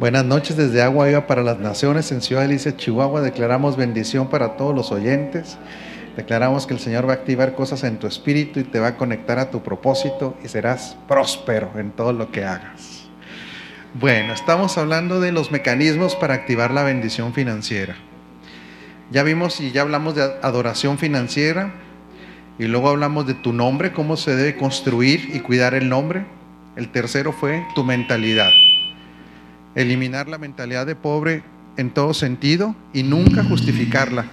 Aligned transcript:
Buenas 0.00 0.24
noches 0.24 0.56
desde 0.56 0.80
Agua 0.80 1.08
Viva 1.08 1.26
para 1.26 1.42
las 1.42 1.58
Naciones 1.58 2.10
en 2.10 2.22
Ciudad 2.22 2.44
Alicia, 2.44 2.74
Chihuahua. 2.74 3.20
Declaramos 3.20 3.76
bendición 3.76 4.30
para 4.30 4.56
todos 4.56 4.74
los 4.74 4.92
oyentes. 4.92 5.58
Declaramos 6.16 6.66
que 6.66 6.72
el 6.72 6.80
Señor 6.80 7.06
va 7.06 7.12
a 7.12 7.16
activar 7.16 7.54
cosas 7.54 7.84
en 7.84 7.98
tu 7.98 8.06
espíritu 8.06 8.60
y 8.60 8.64
te 8.64 8.80
va 8.80 8.86
a 8.86 8.96
conectar 8.96 9.38
a 9.38 9.50
tu 9.50 9.62
propósito 9.62 10.38
y 10.42 10.48
serás 10.48 10.96
próspero 11.06 11.72
en 11.76 11.90
todo 11.90 12.14
lo 12.14 12.32
que 12.32 12.46
hagas. 12.46 13.10
Bueno, 13.92 14.32
estamos 14.32 14.78
hablando 14.78 15.20
de 15.20 15.32
los 15.32 15.50
mecanismos 15.50 16.16
para 16.16 16.32
activar 16.32 16.70
la 16.70 16.82
bendición 16.82 17.34
financiera. 17.34 17.94
Ya 19.10 19.22
vimos 19.22 19.60
y 19.60 19.70
ya 19.70 19.82
hablamos 19.82 20.14
de 20.14 20.22
adoración 20.22 20.96
financiera 20.96 21.74
y 22.58 22.64
luego 22.68 22.88
hablamos 22.88 23.26
de 23.26 23.34
tu 23.34 23.52
nombre, 23.52 23.92
cómo 23.92 24.16
se 24.16 24.34
debe 24.34 24.56
construir 24.56 25.28
y 25.34 25.40
cuidar 25.40 25.74
el 25.74 25.90
nombre. 25.90 26.24
El 26.74 26.90
tercero 26.90 27.34
fue 27.34 27.66
tu 27.74 27.84
mentalidad 27.84 28.48
eliminar 29.82 30.28
la 30.28 30.38
mentalidad 30.38 30.86
de 30.86 30.96
pobre 30.96 31.42
en 31.76 31.90
todo 31.90 32.14
sentido 32.14 32.74
y 32.92 33.02
nunca 33.02 33.44
justificarla, 33.44 34.26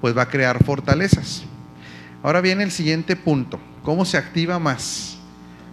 pues 0.00 0.16
va 0.16 0.22
a 0.22 0.28
crear 0.28 0.64
fortalezas. 0.64 1.42
Ahora 2.22 2.40
viene 2.40 2.64
el 2.64 2.70
siguiente 2.70 3.16
punto, 3.16 3.60
¿cómo 3.82 4.04
se 4.04 4.16
activa 4.16 4.58
más 4.58 5.18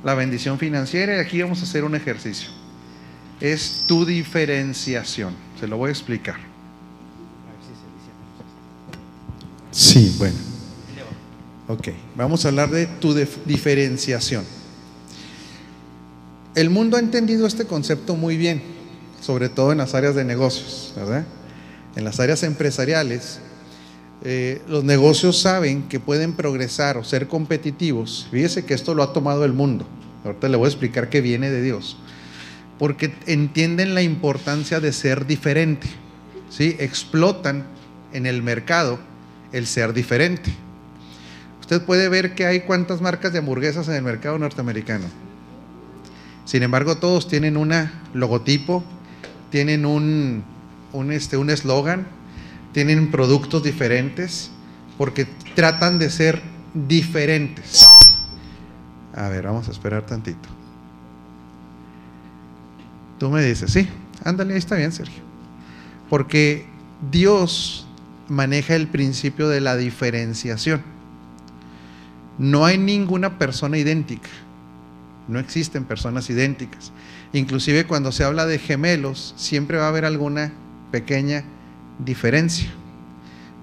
la 0.03 0.13
bendición 0.13 0.59
financiera? 0.59 1.17
Y 1.17 1.19
aquí 1.19 1.41
vamos 1.41 1.61
a 1.61 1.63
hacer 1.63 1.83
un 1.83 1.95
ejercicio. 1.95 2.49
Es 3.41 3.85
tu 3.87 4.05
diferenciación, 4.05 5.33
se 5.59 5.67
lo 5.67 5.77
voy 5.77 5.89
a 5.89 5.91
explicar. 5.91 6.37
Sí, 9.71 10.15
bueno. 10.17 10.37
Ok, 11.67 11.89
vamos 12.15 12.45
a 12.45 12.49
hablar 12.49 12.69
de 12.69 12.85
tu 12.85 13.15
diferenciación. 13.45 14.45
El 16.53 16.69
mundo 16.69 16.95
ha 16.95 16.99
entendido 16.99 17.47
este 17.47 17.65
concepto 17.65 18.15
muy 18.15 18.37
bien 18.37 18.61
sobre 19.25 19.49
todo 19.49 19.71
en 19.71 19.79
las 19.79 19.95
áreas 19.95 20.13
de 20.13 20.23
negocios, 20.23 20.93
¿verdad? 20.95 21.25
En 21.95 22.03
las 22.03 22.19
áreas 22.19 22.43
empresariales, 22.43 23.39
eh, 24.23 24.61
los 24.67 24.83
negocios 24.83 25.41
saben 25.41 25.89
que 25.89 25.99
pueden 25.99 26.33
progresar 26.33 26.97
o 26.97 27.03
ser 27.03 27.27
competitivos. 27.27 28.27
Fíjese 28.29 28.65
que 28.65 28.75
esto 28.75 28.93
lo 28.93 29.01
ha 29.01 29.13
tomado 29.13 29.43
el 29.43 29.51
mundo. 29.51 29.87
Ahorita 30.23 30.47
le 30.47 30.57
voy 30.57 30.65
a 30.65 30.69
explicar 30.69 31.09
que 31.09 31.21
viene 31.21 31.49
de 31.49 31.63
Dios. 31.63 31.97
Porque 32.77 33.15
entienden 33.25 33.95
la 33.95 34.03
importancia 34.03 34.79
de 34.79 34.93
ser 34.93 35.25
diferente. 35.25 35.87
¿sí? 36.51 36.75
Explotan 36.77 37.65
en 38.13 38.27
el 38.27 38.43
mercado 38.43 38.99
el 39.51 39.65
ser 39.65 39.93
diferente. 39.93 40.53
Usted 41.61 41.81
puede 41.81 42.09
ver 42.09 42.35
que 42.35 42.45
hay 42.45 42.59
cuántas 42.61 43.01
marcas 43.01 43.33
de 43.33 43.39
hamburguesas 43.39 43.87
en 43.87 43.95
el 43.95 44.03
mercado 44.03 44.37
norteamericano. 44.37 45.05
Sin 46.45 46.61
embargo, 46.61 46.97
todos 46.97 47.27
tienen 47.27 47.57
un 47.57 47.73
logotipo, 48.13 48.83
tienen 49.49 49.85
un, 49.85 50.43
un 50.93 51.11
este, 51.11 51.37
un 51.37 51.49
eslogan, 51.49 52.07
tienen 52.73 53.11
productos 53.11 53.63
diferentes, 53.63 54.51
porque 54.97 55.25
tratan 55.55 55.99
de 55.99 56.09
ser 56.09 56.41
diferentes. 56.73 57.85
A 59.13 59.29
ver, 59.29 59.45
vamos 59.45 59.67
a 59.67 59.71
esperar 59.71 60.05
tantito. 60.05 60.49
Tú 63.17 63.29
me 63.29 63.41
dices, 63.41 63.71
sí, 63.71 63.87
ándale, 64.23 64.53
ahí 64.53 64.59
está 64.59 64.75
bien, 64.75 64.91
Sergio. 64.91 65.23
Porque 66.09 66.65
Dios 67.11 67.87
maneja 68.27 68.75
el 68.75 68.87
principio 68.87 69.47
de 69.47 69.61
la 69.61 69.77
diferenciación. 69.77 70.81
No 72.37 72.65
hay 72.65 72.77
ninguna 72.77 73.37
persona 73.37 73.77
idéntica. 73.77 74.29
No 75.27 75.39
existen 75.39 75.85
personas 75.85 76.29
idénticas. 76.29 76.91
Inclusive 77.33 77.85
cuando 77.85 78.11
se 78.11 78.23
habla 78.23 78.45
de 78.45 78.59
gemelos, 78.59 79.33
siempre 79.37 79.77
va 79.77 79.85
a 79.85 79.89
haber 79.89 80.05
alguna 80.05 80.53
pequeña 80.91 81.43
diferencia, 81.99 82.69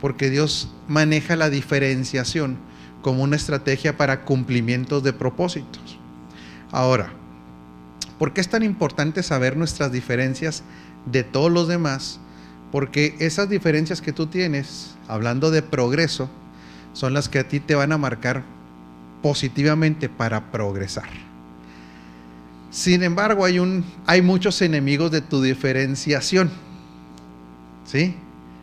porque 0.00 0.30
Dios 0.30 0.72
maneja 0.88 1.36
la 1.36 1.50
diferenciación 1.50 2.58
como 3.02 3.22
una 3.22 3.36
estrategia 3.36 3.96
para 3.96 4.24
cumplimientos 4.24 5.02
de 5.02 5.12
propósitos. 5.12 5.98
Ahora, 6.70 7.12
¿por 8.18 8.32
qué 8.32 8.40
es 8.40 8.48
tan 8.48 8.62
importante 8.62 9.22
saber 9.22 9.56
nuestras 9.56 9.92
diferencias 9.92 10.62
de 11.06 11.24
todos 11.24 11.50
los 11.50 11.68
demás? 11.68 12.20
Porque 12.70 13.16
esas 13.18 13.48
diferencias 13.50 14.00
que 14.00 14.12
tú 14.12 14.26
tienes, 14.26 14.94
hablando 15.08 15.50
de 15.50 15.62
progreso, 15.62 16.30
son 16.94 17.12
las 17.14 17.28
que 17.28 17.40
a 17.40 17.48
ti 17.48 17.60
te 17.60 17.74
van 17.74 17.92
a 17.92 17.98
marcar 17.98 18.44
positivamente 19.22 20.08
para 20.08 20.50
progresar. 20.50 21.31
Sin 22.72 23.02
embargo, 23.02 23.44
hay, 23.44 24.22
muchos 24.22 24.62
enemigos 24.62 25.10
de 25.10 25.20
tu 25.20 25.42
diferenciación. 25.42 26.50
¿Sí? 27.84 28.16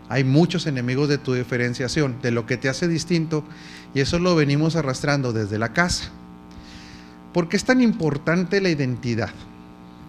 Hay 0.09 0.23
muchos 0.23 0.65
enemigos 0.65 1.07
de 1.07 1.19
tu 1.19 1.35
diferenciación, 1.35 2.15
de 2.23 2.31
lo 2.31 2.47
que 2.47 2.57
te 2.57 2.69
hace 2.69 2.87
distinto, 2.87 3.43
y 3.93 3.99
eso 3.99 4.17
lo 4.17 4.35
venimos 4.35 4.75
arrastrando 4.75 5.31
desde 5.31 5.59
la 5.59 5.73
casa. 5.73 6.09
¿Por 7.33 7.49
qué 7.49 7.57
es 7.57 7.63
tan 7.63 7.81
importante 7.81 8.59
la 8.59 8.69
identidad? 8.69 9.29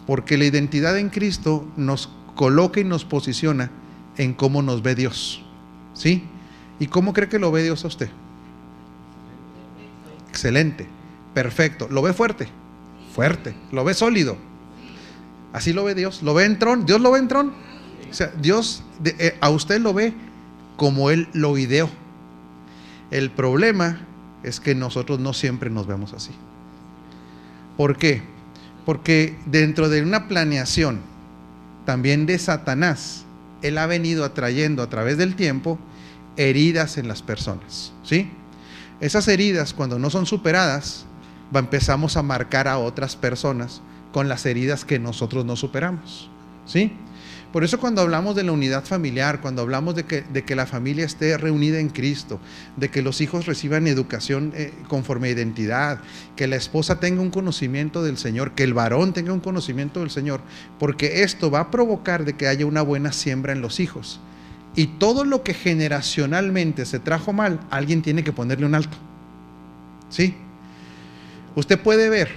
Porque 0.07 0.39
la 0.39 0.47
identidad 0.47 0.97
en 0.97 1.11
Cristo 1.11 1.71
nos 1.77 2.09
coloca 2.35 2.81
y 2.81 2.85
nos 2.85 3.05
posiciona 3.05 3.71
en 4.17 4.33
cómo 4.33 4.63
nos 4.63 4.83
ve 4.83 4.95
Dios. 4.95 5.45
¿Sí? 5.93 6.25
¿Y 6.79 6.87
cómo 6.87 7.13
cree 7.13 7.29
que 7.29 7.39
lo 7.39 7.53
ve 7.53 7.63
Dios 7.65 7.85
a 7.85 7.89
usted? 7.89 8.09
Excelente, 10.31 10.87
perfecto. 11.35 11.87
¿Lo 11.91 12.01
ve 12.01 12.15
fuerte? 12.15 12.60
Lo 13.73 13.85
ve 13.85 13.95
sólido. 13.95 14.37
Así 15.53 15.73
lo 15.73 15.85
ve 15.85 15.95
Dios. 15.95 16.23
¿Lo 16.23 16.35
ve 16.35 16.45
en 16.45 16.59
tron? 16.59 16.87
¿Dios 16.87 17.01
lo 17.01 17.11
ve 17.13 17.19
en 17.19 17.29
tron? 17.29 17.53
O 18.11 18.15
sea, 18.15 18.29
Dios 18.41 18.83
eh, 19.05 19.37
a 19.41 19.51
usted 19.51 19.81
lo 19.81 19.93
ve 19.95 20.15
como 20.77 21.11
Él 21.11 21.29
lo 21.33 21.59
ideó. 21.59 21.91
El 23.11 23.31
problema 23.31 24.01
es 24.43 24.61
que 24.61 24.75
nosotros 24.75 25.21
no 25.21 25.33
siempre 25.33 25.71
nos 25.71 25.87
vemos 25.87 26.13
así. 26.13 26.31
¿Por 27.77 27.97
qué? 27.97 28.23
Porque 28.87 29.37
dentro 29.47 29.89
de 29.89 30.03
una 30.03 30.29
planeación 30.29 31.01
también 31.85 32.27
de 32.27 32.39
Satanás, 32.39 33.25
Él 33.63 33.79
ha 33.79 33.87
venido 33.87 34.25
atrayendo 34.25 34.83
a 34.83 34.89
través 34.89 35.19
del 35.19 35.35
tiempo 35.35 35.79
heridas 36.37 36.99
en 36.99 37.09
las 37.09 37.23
personas. 37.23 37.93
¿Sí? 38.05 38.31
Esas 39.01 39.29
heridas, 39.29 39.73
cuando 39.75 39.99
no 39.99 40.11
son 40.11 40.27
superadas, 40.27 41.07
empezamos 41.59 42.17
a 42.17 42.23
marcar 42.23 42.69
a 42.69 42.79
otras 42.79 43.17
personas 43.17 43.83
con 44.13 44.29
las 44.29 44.47
heridas 44.47 44.85
que 44.85 44.99
nosotros 44.99 45.45
no 45.45 45.57
superamos. 45.57 46.31
¿Sí? 46.67 46.93
Por 47.53 47.65
eso 47.65 47.81
cuando 47.81 48.01
hablamos 48.01 48.37
de 48.37 48.45
la 48.45 48.53
unidad 48.53 48.85
familiar, 48.85 49.41
cuando 49.41 49.63
hablamos 49.63 49.97
de 49.97 50.05
que, 50.05 50.23
de 50.23 50.45
que 50.45 50.55
la 50.55 50.67
familia 50.67 51.05
esté 51.05 51.37
reunida 51.37 51.81
en 51.81 51.89
Cristo, 51.89 52.39
de 52.77 52.91
que 52.91 53.03
los 53.03 53.21
hijos 53.21 53.47
reciban 53.47 53.89
educación 53.89 54.53
eh, 54.55 54.73
conforme 54.87 55.29
a 55.29 55.33
identidad, 55.33 56.01
que 56.37 56.47
la 56.47 56.55
esposa 56.55 57.01
tenga 57.01 57.23
un 57.23 57.31
conocimiento 57.31 58.05
del 58.05 58.19
Señor, 58.19 58.53
que 58.53 58.63
el 58.63 58.73
varón 58.73 59.13
tenga 59.13 59.33
un 59.33 59.41
conocimiento 59.41 59.99
del 59.99 60.11
Señor, 60.11 60.43
porque 60.79 61.25
esto 61.25 61.51
va 61.51 61.61
a 61.61 61.71
provocar 61.73 62.25
de 62.25 62.35
que 62.35 62.47
haya 62.47 62.67
una 62.67 62.83
buena 62.83 63.11
siembra 63.11 63.53
en 63.53 63.63
los 63.63 63.81
hijos. 63.81 64.21
Y 64.77 64.87
todo 64.87 65.25
lo 65.25 65.43
que 65.43 65.53
generacionalmente 65.53 66.87
se 66.87 67.01
trajo 67.01 67.33
mal, 67.33 67.59
alguien 67.71 68.03
tiene 68.03 68.23
que 68.23 68.33
ponerle 68.33 68.67
un 68.67 68.77
alto. 68.77 68.97
¿Sí? 70.09 70.37
Usted 71.57 71.81
puede 71.81 72.09
ver 72.09 72.31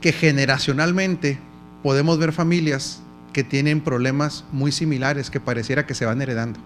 que 0.00 0.12
generacionalmente 0.12 1.38
podemos 1.82 2.18
ver 2.18 2.32
familias 2.32 3.00
que 3.32 3.44
tienen 3.44 3.80
problemas 3.80 4.44
muy 4.52 4.72
similares 4.72 5.30
que 5.30 5.40
pareciera 5.40 5.86
que 5.86 5.94
se 5.94 6.06
van 6.06 6.22
heredando. 6.22 6.58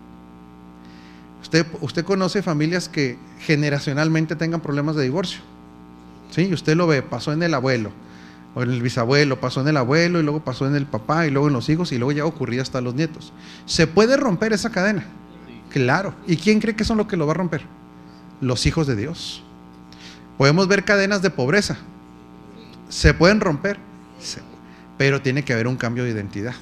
Usted, 1.43 1.67
usted 1.81 2.05
conoce 2.05 2.43
familias 2.43 2.89
que 2.89 3.19
generacionalmente 3.41 4.37
tengan 4.37 4.61
problemas 4.61 4.97
de 4.97 5.03
divorcio. 5.03 5.41
¿Sí? 6.31 6.53
Usted 6.53 6.77
lo 6.77 6.87
ve, 6.87 7.03
pasó 7.03 7.33
en 7.33 7.43
el 7.43 7.55
abuelo, 7.55 7.91
o 8.55 8.63
en 8.63 8.71
el 8.71 8.83
bisabuelo, 8.83 9.41
pasó 9.41 9.63
en 9.63 9.69
el 9.69 9.77
abuelo, 9.77 10.21
y 10.21 10.23
luego 10.23 10.45
pasó 10.45 10.67
en 10.67 10.77
el 10.77 10.87
papá, 10.87 11.27
y 11.27 11.31
luego 11.31 11.49
en 11.49 11.55
los 11.55 11.69
hijos, 11.69 11.91
y 11.93 11.99
luego 11.99 12.13
ya 12.13 12.25
ocurría 12.25 12.63
hasta 12.63 12.81
los 12.81 12.95
nietos. 12.95 13.33
¿Se 13.67 13.87
puede 13.87 14.17
romper 14.17 14.53
esa 14.53 14.71
cadena? 14.71 15.05
Claro. 15.71 16.15
¿Y 16.27 16.37
quién 16.37 16.61
cree 16.61 16.77
que 16.77 16.85
son 16.85 16.99
lo 16.99 17.09
que 17.09 17.17
lo 17.17 17.27
va 17.27 17.33
a 17.33 17.37
romper? 17.37 17.63
Los 18.41 18.65
hijos 18.67 18.87
de 18.87 18.97
Dios. 18.97 19.43
Podemos 20.41 20.69
ver 20.69 20.87
cadenas 20.87 21.21
de 21.21 21.29
pobreza. 21.29 21.77
Se 22.89 23.13
pueden 23.13 23.41
romper, 23.41 23.77
pero 24.97 25.21
tiene 25.21 25.45
que 25.45 25.53
haber 25.53 25.69
un 25.69 25.77
cambio 25.77 26.03
de 26.05 26.13
identidad. 26.13 26.55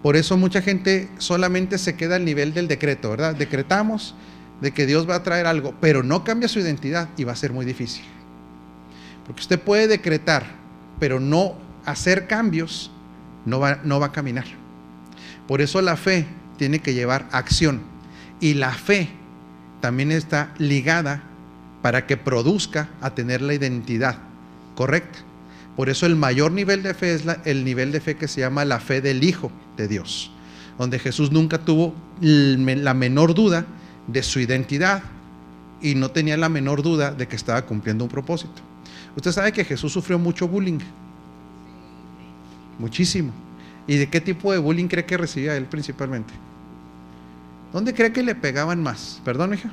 Por 0.00 0.14
eso 0.14 0.36
mucha 0.36 0.62
gente 0.62 1.08
solamente 1.18 1.76
se 1.76 1.96
queda 1.96 2.14
al 2.14 2.24
nivel 2.24 2.54
del 2.54 2.68
decreto, 2.68 3.10
¿verdad? 3.10 3.34
Decretamos 3.34 4.14
de 4.60 4.70
que 4.70 4.86
Dios 4.86 5.10
va 5.10 5.16
a 5.16 5.24
traer 5.24 5.46
algo, 5.46 5.74
pero 5.80 6.04
no 6.04 6.22
cambia 6.22 6.46
su 6.46 6.60
identidad 6.60 7.08
y 7.16 7.24
va 7.24 7.32
a 7.32 7.34
ser 7.34 7.52
muy 7.52 7.66
difícil. 7.66 8.04
Porque 9.26 9.40
usted 9.40 9.60
puede 9.60 9.88
decretar, 9.88 10.46
pero 11.00 11.18
no 11.18 11.56
hacer 11.84 12.28
cambios, 12.28 12.92
no 13.44 13.58
va, 13.58 13.80
no 13.82 13.98
va 13.98 14.06
a 14.06 14.12
caminar. 14.12 14.46
Por 15.48 15.62
eso 15.62 15.82
la 15.82 15.96
fe 15.96 16.28
tiene 16.58 16.78
que 16.78 16.94
llevar 16.94 17.26
acción. 17.32 17.82
Y 18.38 18.54
la 18.54 18.70
fe 18.70 19.08
también 19.80 20.12
está 20.12 20.54
ligada 20.58 21.24
para 21.82 22.06
que 22.06 22.16
produzca 22.16 22.88
a 23.00 23.14
tener 23.14 23.42
la 23.42 23.54
identidad 23.54 24.18
correcta. 24.74 25.18
Por 25.76 25.88
eso 25.88 26.06
el 26.06 26.16
mayor 26.16 26.50
nivel 26.52 26.82
de 26.82 26.94
fe 26.94 27.14
es 27.14 27.24
el 27.44 27.64
nivel 27.64 27.92
de 27.92 28.00
fe 28.00 28.16
que 28.16 28.26
se 28.26 28.40
llama 28.40 28.64
la 28.64 28.80
fe 28.80 29.00
del 29.00 29.22
Hijo 29.22 29.52
de 29.76 29.86
Dios, 29.86 30.32
donde 30.76 30.98
Jesús 30.98 31.30
nunca 31.30 31.58
tuvo 31.58 31.94
la 32.20 32.94
menor 32.94 33.34
duda 33.34 33.64
de 34.08 34.22
su 34.22 34.40
identidad 34.40 35.02
y 35.80 35.94
no 35.94 36.10
tenía 36.10 36.36
la 36.36 36.48
menor 36.48 36.82
duda 36.82 37.12
de 37.12 37.28
que 37.28 37.36
estaba 37.36 37.62
cumpliendo 37.62 38.04
un 38.04 38.10
propósito. 38.10 38.60
Usted 39.14 39.30
sabe 39.30 39.52
que 39.52 39.64
Jesús 39.64 39.92
sufrió 39.92 40.18
mucho 40.18 40.48
bullying, 40.48 40.80
muchísimo. 42.78 43.32
¿Y 43.86 43.96
de 43.96 44.08
qué 44.08 44.20
tipo 44.20 44.52
de 44.52 44.58
bullying 44.58 44.86
cree 44.86 45.06
que 45.06 45.16
recibía 45.16 45.56
él 45.56 45.64
principalmente? 45.64 46.34
¿Dónde 47.72 47.94
cree 47.94 48.12
que 48.12 48.22
le 48.22 48.34
pegaban 48.34 48.82
más? 48.82 49.20
Perdón, 49.24 49.54
hija. 49.54 49.70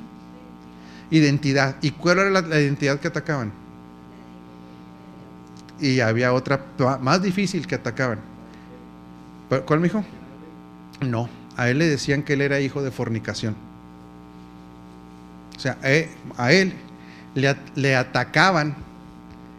Identidad. 1.10 1.76
¿Y 1.82 1.92
cuál 1.92 2.18
era 2.18 2.30
la, 2.30 2.60
identidad 2.60 2.98
que 2.98 3.08
atacaban? 3.08 3.52
Y 5.80 6.00
había 6.00 6.32
otra 6.32 6.64
más 7.00 7.22
difícil 7.22 7.66
que 7.66 7.74
atacaban. 7.74 8.18
¿Cuál, 9.64 9.84
hijo? 9.84 10.04
No, 11.00 11.28
a 11.56 11.68
él 11.68 11.78
le 11.78 11.86
decían 11.86 12.22
que 12.22 12.32
él 12.32 12.40
era 12.40 12.60
hijo 12.60 12.82
de 12.82 12.90
fornicación. 12.90 13.54
O 15.56 15.60
sea, 15.60 15.78
eh, 15.84 16.10
a 16.36 16.52
él 16.52 16.72
le, 17.34 17.54
le 17.74 17.94
atacaban 17.94 18.74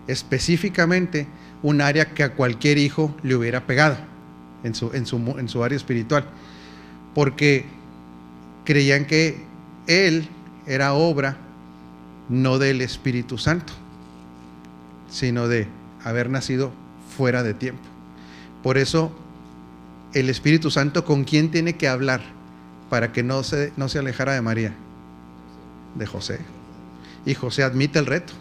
específicamente 0.08 1.28
un 1.64 1.82
área 1.82 2.14
que 2.14 2.24
a 2.24 2.34
cualquier 2.34 2.78
hijo 2.78 3.16
le 3.24 3.36
hubiera 3.36 3.66
pegado 3.66 3.98
en 4.64 4.76
su, 4.76 4.92
en 4.94 5.06
su, 5.06 5.18
en 5.38 5.48
su 5.50 5.64
área 5.64 5.76
espiritual. 5.76 6.26
Porque 7.14 7.66
creían 8.66 9.06
que 9.06 9.44
él 9.88 10.28
era 10.68 10.94
obra 10.94 11.38
no 12.30 12.60
del 12.60 12.82
Espíritu 12.82 13.38
Santo, 13.38 13.74
sino 15.10 15.48
de 15.48 15.68
haber 16.04 16.30
nacido 16.30 16.72
fuera 17.16 17.42
de 17.44 17.54
tiempo. 17.54 17.84
Por 18.62 18.78
eso 18.78 19.12
el 20.14 20.30
Espíritu 20.30 20.70
Santo 20.70 21.06
con 21.06 21.24
quién 21.24 21.52
tiene 21.52 21.76
que 21.76 21.88
hablar 21.88 22.22
para 22.90 23.12
que 23.12 23.24
no 23.24 23.44
se, 23.44 23.72
no 23.78 23.90
se 23.90 24.00
alejara 24.00 24.34
de 24.34 24.42
María, 24.42 24.74
de 25.96 26.06
José. 26.06 26.40
Y 27.26 27.34
José 27.34 27.64
admite 27.64 28.00
el 28.00 28.06
reto. 28.06 28.34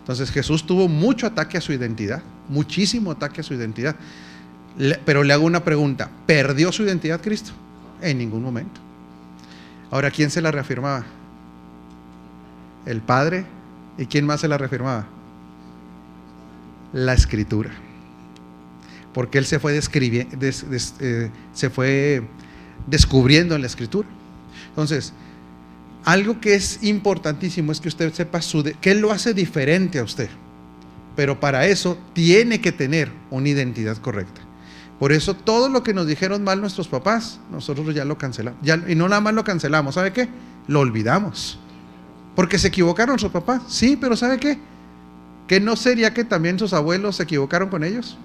Entonces 0.00 0.30
Jesús 0.30 0.66
tuvo 0.66 0.88
mucho 0.88 1.26
ataque 1.26 1.58
a 1.58 1.60
su 1.60 1.72
identidad, 1.72 2.22
muchísimo 2.48 3.10
ataque 3.10 3.42
a 3.42 3.44
su 3.44 3.54
identidad. 3.54 3.96
pero 5.04 5.22
le 5.22 5.32
hago 5.32 5.44
una 5.44 5.64
pregunta, 5.64 6.10
¿perdió 6.26 6.72
su 6.72 6.84
identidad 6.84 7.20
Cristo? 7.20 7.52
En 8.00 8.16
ningún 8.16 8.42
momento. 8.42 8.80
Ahora, 9.90 10.10
¿quién 10.10 10.30
se 10.30 10.40
la 10.40 10.50
reafirmaba? 10.50 11.04
El 12.86 13.00
Padre. 13.00 13.44
¿Y 13.96 14.06
quién 14.06 14.26
más 14.26 14.40
se 14.40 14.48
la 14.48 14.58
reafirmaba? 14.58 15.06
La 16.92 17.14
Escritura. 17.14 17.70
Porque 19.12 19.38
Él 19.38 19.46
se 19.46 19.58
fue, 19.58 19.78
eh, 19.78 21.30
se 21.52 21.70
fue 21.70 22.22
descubriendo 22.86 23.54
en 23.54 23.60
la 23.62 23.66
Escritura. 23.66 24.08
Entonces, 24.68 25.12
algo 26.04 26.40
que 26.40 26.54
es 26.54 26.82
importantísimo 26.82 27.72
es 27.72 27.80
que 27.80 27.88
usted 27.88 28.12
sepa 28.12 28.40
su 28.40 28.64
qué 28.80 28.94
lo 28.94 29.12
hace 29.12 29.34
diferente 29.34 29.98
a 29.98 30.04
usted. 30.04 30.30
Pero 31.16 31.40
para 31.40 31.66
eso 31.66 31.98
tiene 32.12 32.60
que 32.60 32.72
tener 32.72 33.10
una 33.30 33.48
identidad 33.48 33.96
correcta. 33.98 34.40
Por 34.98 35.12
eso 35.12 35.34
todo 35.34 35.68
lo 35.68 35.82
que 35.82 35.94
nos 35.94 36.06
dijeron 36.06 36.42
mal 36.42 36.60
nuestros 36.60 36.88
papás, 36.88 37.40
nosotros 37.50 37.94
ya 37.94 38.04
lo 38.04 38.18
cancelamos. 38.18 38.60
y 38.88 38.94
no 38.94 39.08
nada 39.08 39.20
más 39.20 39.34
lo 39.34 39.44
cancelamos, 39.44 39.94
¿sabe 39.94 40.12
qué? 40.12 40.28
Lo 40.66 40.80
olvidamos. 40.80 41.58
Porque 42.38 42.56
se 42.56 42.68
equivocaron 42.68 43.18
sus 43.18 43.32
papás. 43.32 43.62
Sí, 43.66 43.98
pero 44.00 44.16
¿sabe 44.16 44.38
qué? 44.38 44.58
¿Que 45.48 45.58
no 45.58 45.74
sería 45.74 46.14
que 46.14 46.22
también 46.22 46.56
sus 46.56 46.72
abuelos 46.72 47.16
se 47.16 47.24
equivocaron 47.24 47.68
con 47.68 47.82
ellos? 47.82 48.16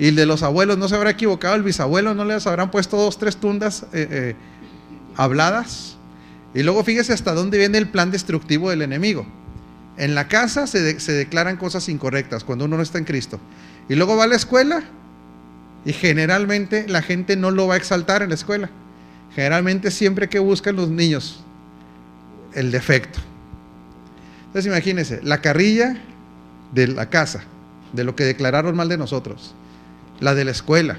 Y 0.00 0.08
el 0.08 0.16
de 0.16 0.26
los 0.26 0.42
abuelos 0.42 0.78
no 0.78 0.88
se 0.88 0.96
habrá 0.96 1.10
equivocado, 1.10 1.54
el 1.54 1.62
bisabuelo 1.62 2.12
no 2.14 2.24
les 2.24 2.44
habrán 2.48 2.72
puesto 2.72 2.96
dos, 2.96 3.16
tres 3.16 3.36
tundas 3.36 3.84
eh, 3.92 4.08
eh, 4.10 4.36
habladas. 5.14 5.96
Y 6.54 6.64
luego 6.64 6.82
fíjese 6.82 7.12
hasta 7.12 7.34
dónde 7.34 7.56
viene 7.58 7.78
el 7.78 7.88
plan 7.88 8.10
destructivo 8.10 8.68
del 8.68 8.82
enemigo. 8.82 9.24
En 9.96 10.16
la 10.16 10.26
casa 10.26 10.66
se, 10.66 10.98
se 10.98 11.12
declaran 11.12 11.56
cosas 11.56 11.88
incorrectas 11.88 12.42
cuando 12.42 12.64
uno 12.64 12.78
no 12.78 12.82
está 12.82 12.98
en 12.98 13.04
Cristo. 13.04 13.38
Y 13.88 13.94
luego 13.94 14.16
va 14.16 14.24
a 14.24 14.26
la 14.26 14.34
escuela 14.34 14.82
y 15.84 15.92
generalmente 15.92 16.88
la 16.88 17.02
gente 17.02 17.36
no 17.36 17.52
lo 17.52 17.68
va 17.68 17.74
a 17.74 17.76
exaltar 17.76 18.22
en 18.22 18.30
la 18.30 18.34
escuela. 18.34 18.70
Generalmente 19.36 19.92
siempre 19.92 20.28
que 20.28 20.40
buscan 20.40 20.74
los 20.74 20.90
niños 20.90 21.44
el 22.54 22.70
defecto. 22.70 23.18
Entonces 24.46 24.66
imagínense, 24.66 25.20
la 25.22 25.40
carrilla 25.40 26.02
de 26.72 26.88
la 26.88 27.10
casa, 27.10 27.44
de 27.92 28.04
lo 28.04 28.16
que 28.16 28.24
declararon 28.24 28.76
mal 28.76 28.88
de 28.88 28.98
nosotros, 28.98 29.54
la 30.20 30.34
de 30.34 30.44
la 30.44 30.50
escuela, 30.50 30.98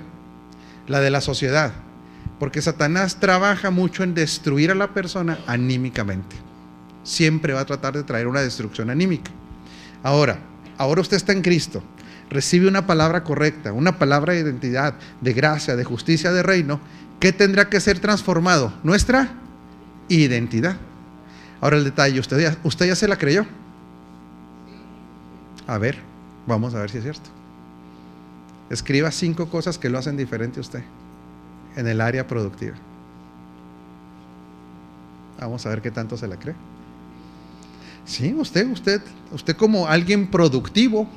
la 0.88 1.00
de 1.00 1.10
la 1.10 1.22
sociedad, 1.22 1.74
porque 2.40 2.62
Satanás 2.62 3.20
trabaja 3.20 3.70
mucho 3.70 4.04
en 4.04 4.14
destruir 4.14 4.72
a 4.72 4.76
la 4.76 4.94
persona 4.94 5.40
anímicamente. 5.46 6.36
Siempre 7.04 7.54
va 7.54 7.62
a 7.62 7.66
tratar 7.66 7.94
de 7.96 8.04
traer 8.04 8.28
una 8.28 8.42
destrucción 8.42 8.90
anímica. 8.90 9.32
Ahora, 10.04 10.40
ahora 10.78 11.02
usted 11.02 11.18
está 11.18 11.34
en 11.34 11.42
Cristo, 11.42 11.84
recibe 12.30 12.68
una 12.68 12.88
palabra 12.88 13.24
correcta, 13.24 13.74
una 13.74 13.98
palabra 13.98 14.34
de 14.34 14.42
identidad, 14.42 14.96
de 15.22 15.34
gracia, 15.34 15.76
de 15.76 15.84
justicia, 15.84 16.32
de 16.32 16.44
reino, 16.44 16.80
¿qué 17.20 17.34
tendrá 17.34 17.70
que 17.70 17.80
ser 17.80 18.00
transformado? 18.00 18.74
Nuestra 18.84 19.30
identidad. 20.08 20.78
Ahora 21.62 21.78
el 21.78 21.84
detalle, 21.84 22.20
¿usted 22.20 22.40
ya, 22.40 22.58
¿usted 22.64 22.88
ya 22.88 22.96
se 22.96 23.08
la 23.08 23.18
creyó? 23.18 23.46
A 25.68 25.78
ver, 25.78 26.00
vamos 26.48 26.74
a 26.74 26.80
ver 26.80 26.90
si 26.90 26.98
es 26.98 27.04
cierto. 27.04 27.30
Escriba 28.70 29.12
cinco 29.12 29.50
cosas 29.50 29.78
que 29.78 29.90
lo 29.90 29.98
hacen 29.98 30.16
diferente 30.16 30.60
a 30.60 30.62
usted 30.62 30.84
en 31.76 31.88
el 31.88 32.02
área 32.02 32.28
productiva. 32.28 32.76
Vamos 35.40 35.66
a 35.66 35.70
ver 35.70 35.82
qué 35.82 35.92
tanto 35.92 36.18
se 36.18 36.28
la 36.28 36.38
cree. 36.38 36.56
Sí, 38.06 38.34
usted, 38.34 38.68
usted, 38.72 39.02
usted 39.32 39.56
como 39.56 39.88
alguien 39.88 40.28
productivo, 40.28 41.08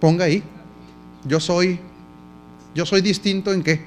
Ponga 0.00 0.24
ahí. 0.24 0.42
Yo 1.24 1.38
soy, 1.38 1.78
yo 2.74 2.86
soy 2.86 3.02
distinto 3.02 3.52
en 3.52 3.62
qué. 3.62 3.84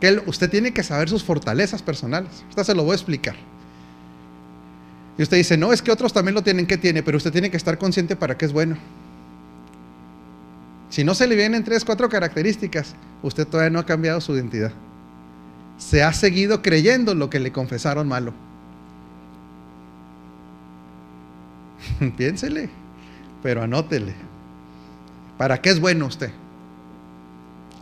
Que 0.00 0.20
usted 0.26 0.50
tiene 0.50 0.72
que 0.72 0.82
saber 0.82 1.08
sus 1.08 1.22
fortalezas 1.22 1.82
personales. 1.82 2.44
Usted 2.48 2.64
se 2.64 2.74
lo 2.74 2.82
voy 2.82 2.92
a 2.92 2.94
explicar. 2.96 3.36
Y 5.20 5.22
usted 5.22 5.36
dice, 5.36 5.58
no, 5.58 5.70
es 5.70 5.82
que 5.82 5.92
otros 5.92 6.14
también 6.14 6.34
lo 6.34 6.40
tienen, 6.40 6.66
que 6.66 6.78
tiene? 6.78 7.02
Pero 7.02 7.18
usted 7.18 7.30
tiene 7.30 7.50
que 7.50 7.58
estar 7.58 7.76
consciente 7.76 8.16
para 8.16 8.38
qué 8.38 8.46
es 8.46 8.54
bueno. 8.54 8.78
Si 10.88 11.04
no 11.04 11.14
se 11.14 11.26
le 11.26 11.36
vienen 11.36 11.62
tres, 11.62 11.84
cuatro 11.84 12.08
características, 12.08 12.94
usted 13.22 13.46
todavía 13.46 13.68
no 13.68 13.80
ha 13.80 13.84
cambiado 13.84 14.22
su 14.22 14.34
identidad. 14.34 14.72
Se 15.76 16.02
ha 16.02 16.14
seguido 16.14 16.62
creyendo 16.62 17.14
lo 17.14 17.28
que 17.28 17.38
le 17.38 17.52
confesaron 17.52 18.08
malo. 18.08 18.32
Piénsele, 22.16 22.70
pero 23.42 23.62
anótele. 23.62 24.14
¿Para 25.36 25.60
qué 25.60 25.68
es 25.68 25.80
bueno 25.80 26.06
usted? 26.06 26.30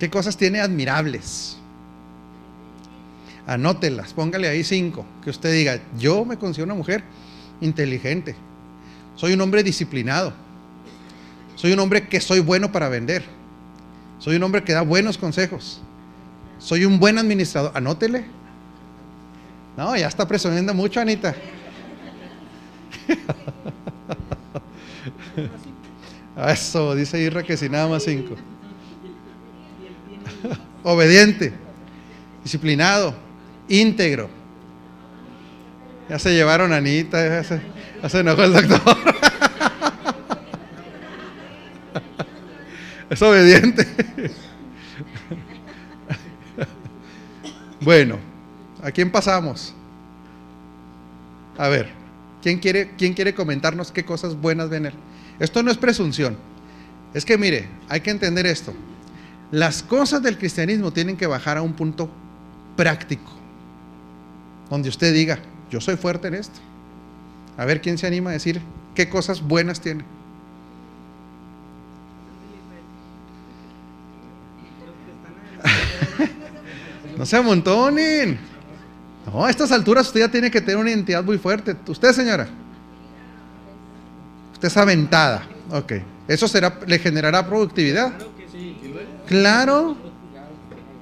¿Qué 0.00 0.11
cosas 0.11 0.37
tiene 0.37 0.59
admirables? 0.59 1.57
Anótelas, 3.47 4.12
póngale 4.12 4.49
ahí 4.49 4.64
cinco. 4.64 5.07
Que 5.23 5.30
usted 5.30 5.52
diga, 5.52 5.78
yo 5.97 6.25
me 6.25 6.37
considero 6.37 6.64
una 6.64 6.75
mujer 6.75 7.04
inteligente. 7.61 8.37
Soy 9.17 9.33
un 9.33 9.41
hombre 9.41 9.62
disciplinado. 9.62 10.33
Soy 11.55 11.73
un 11.73 11.81
hombre 11.81 12.07
que 12.07 12.21
soy 12.21 12.41
bueno 12.41 12.71
para 12.71 12.88
vender. 12.88 13.25
Soy 14.19 14.37
un 14.37 14.43
hombre 14.45 14.62
que 14.62 14.73
da 14.73 14.83
buenos 14.83 15.19
consejos. 15.19 15.81
Soy 16.59 16.85
un 16.85 16.99
buen 16.99 17.19
administrador. 17.19 17.73
Anótele. 17.75 18.25
No, 19.77 19.97
ya 19.97 20.09
está 20.09 20.27
presumiendo 20.27 20.75
mucho, 20.75 21.00
Anita. 21.00 21.35
Eso, 26.49 26.95
dice 26.95 27.21
Irra 27.21 27.43
que 27.43 27.57
si 27.57 27.69
nada 27.69 27.88
más 27.88 28.05
cinco. 28.05 28.37
Obediente, 30.85 31.53
disciplinado, 32.45 33.15
íntegro. 33.69 34.38
Ya 36.09 36.19
se 36.19 36.33
llevaron 36.33 36.73
a 36.73 36.79
Anita, 36.79 37.43
ya 37.43 37.45
se, 37.45 38.21
enojó 38.21 38.45
el 38.45 38.53
doctor. 38.55 38.97
es 43.11 43.23
obediente. 43.23 43.87
bueno, 47.81 48.19
¿a 48.83 48.91
quién 48.91 49.12
pasamos? 49.12 49.75
A 51.59 51.69
ver, 51.69 51.91
¿quién 52.43 52.59
quiere, 52.59 52.93
quién 52.97 53.12
quiere 53.12 53.35
comentarnos 53.35 53.93
qué 53.93 54.05
cosas 54.05 54.35
buenas 54.35 54.71
ven 54.71 54.87
él? 54.87 54.95
Esto 55.38 55.62
no 55.62 55.71
es 55.71 55.77
presunción. 55.77 56.38
Es 57.12 57.27
que 57.27 57.37
mire, 57.37 57.69
hay 57.88 58.00
que 58.00 58.11
entender 58.11 58.47
esto. 58.47 58.73
Las 59.50 59.83
cosas 59.83 60.23
del 60.23 60.38
cristianismo 60.38 60.91
tienen 60.91 61.17
que 61.17 61.27
bajar 61.27 61.59
a 61.59 61.62
un 61.62 61.75
punto 61.75 62.11
práctico, 62.77 63.33
donde 64.71 64.88
usted 64.88 65.12
diga, 65.12 65.38
yo 65.70 65.80
soy 65.80 65.96
fuerte 65.96 66.28
en 66.28 66.34
esto. 66.34 66.60
A 67.56 67.64
ver 67.64 67.80
quién 67.80 67.98
se 67.98 68.06
anima 68.06 68.30
a 68.30 68.34
decir 68.34 68.60
qué 68.94 69.08
cosas 69.08 69.42
buenas 69.42 69.80
tiene. 69.80 70.04
no 77.16 77.26
se 77.26 77.37
amontonen. 77.37 78.38
No, 79.26 79.44
a 79.44 79.50
estas 79.50 79.72
alturas 79.72 80.06
usted 80.06 80.20
ya 80.20 80.30
tiene 80.30 80.50
que 80.50 80.60
tener 80.60 80.76
una 80.76 80.90
identidad 80.90 81.25
muy 81.25 81.38
fuerte. 81.38 81.76
Usted, 81.87 82.12
señora. 82.12 82.48
Usted 84.52 84.68
es 84.68 84.76
aventada. 84.76 85.42
Ok. 85.70 85.94
Eso 86.26 86.48
será, 86.48 86.78
le 86.87 86.98
generará 86.98 87.46
productividad. 87.46 88.12
Claro. 89.26 89.96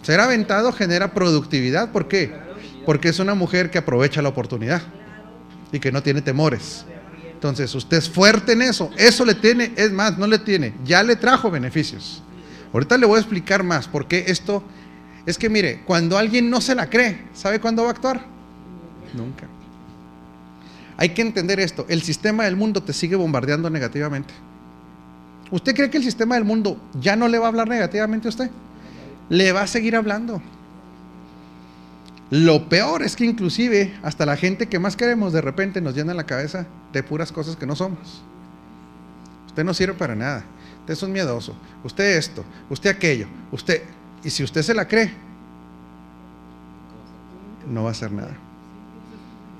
Ser 0.02 0.20
aventado 0.20 0.72
genera 0.72 1.12
productividad. 1.12 1.90
¿Por 1.92 2.08
qué? 2.08 2.45
Porque 2.86 3.08
es 3.08 3.18
una 3.18 3.34
mujer 3.34 3.70
que 3.70 3.78
aprovecha 3.78 4.22
la 4.22 4.30
oportunidad 4.30 4.80
y 5.72 5.80
que 5.80 5.92
no 5.92 6.02
tiene 6.02 6.22
temores. 6.22 6.86
Entonces, 7.32 7.74
usted 7.74 7.98
es 7.98 8.08
fuerte 8.08 8.52
en 8.52 8.62
eso. 8.62 8.90
Eso 8.96 9.24
le 9.24 9.34
tiene, 9.34 9.72
es 9.76 9.92
más, 9.92 10.16
no 10.16 10.26
le 10.26 10.38
tiene, 10.38 10.72
ya 10.84 11.02
le 11.02 11.16
trajo 11.16 11.50
beneficios. 11.50 12.22
Ahorita 12.72 12.96
le 12.96 13.06
voy 13.06 13.16
a 13.16 13.20
explicar 13.20 13.62
más 13.62 13.86
por 13.88 14.08
qué 14.08 14.24
esto 14.28 14.62
es 15.26 15.36
que 15.36 15.50
mire, 15.50 15.82
cuando 15.84 16.16
alguien 16.16 16.48
no 16.48 16.60
se 16.60 16.74
la 16.74 16.88
cree, 16.88 17.26
¿sabe 17.34 17.60
cuándo 17.60 17.82
va 17.82 17.88
a 17.88 17.92
actuar? 17.92 18.24
Nunca. 19.12 19.48
Hay 20.96 21.10
que 21.10 21.20
entender 21.20 21.58
esto, 21.58 21.84
el 21.88 22.00
sistema 22.02 22.44
del 22.44 22.56
mundo 22.56 22.82
te 22.82 22.92
sigue 22.92 23.16
bombardeando 23.16 23.68
negativamente. 23.68 24.32
¿Usted 25.50 25.74
cree 25.74 25.90
que 25.90 25.98
el 25.98 26.04
sistema 26.04 26.36
del 26.36 26.44
mundo 26.44 26.80
ya 27.00 27.16
no 27.16 27.28
le 27.28 27.38
va 27.38 27.46
a 27.46 27.48
hablar 27.48 27.68
negativamente 27.68 28.28
a 28.28 28.30
usted? 28.30 28.50
Le 29.28 29.52
va 29.52 29.62
a 29.62 29.66
seguir 29.66 29.96
hablando. 29.96 30.40
Lo 32.30 32.68
peor 32.68 33.02
es 33.02 33.14
que 33.14 33.24
inclusive 33.24 33.94
hasta 34.02 34.26
la 34.26 34.36
gente 34.36 34.66
que 34.66 34.78
más 34.78 34.96
queremos 34.96 35.32
de 35.32 35.40
repente 35.40 35.80
nos 35.80 35.94
llena 35.94 36.12
la 36.12 36.26
cabeza 36.26 36.66
de 36.92 37.02
puras 37.02 37.30
cosas 37.30 37.56
que 37.56 37.66
no 37.66 37.76
somos. 37.76 38.22
Usted 39.46 39.64
no 39.64 39.74
sirve 39.74 39.94
para 39.94 40.16
nada. 40.16 40.44
Usted 40.80 40.94
es 40.94 41.02
un 41.02 41.12
miedoso. 41.12 41.54
Usted 41.84 42.16
esto. 42.16 42.44
Usted 42.70 42.90
aquello. 42.90 43.26
Usted... 43.52 43.82
Y 44.24 44.30
si 44.30 44.42
usted 44.42 44.62
se 44.62 44.74
la 44.74 44.88
cree, 44.88 45.12
no 47.68 47.84
va 47.84 47.90
a 47.90 47.92
hacer 47.92 48.10
nada. 48.10 48.34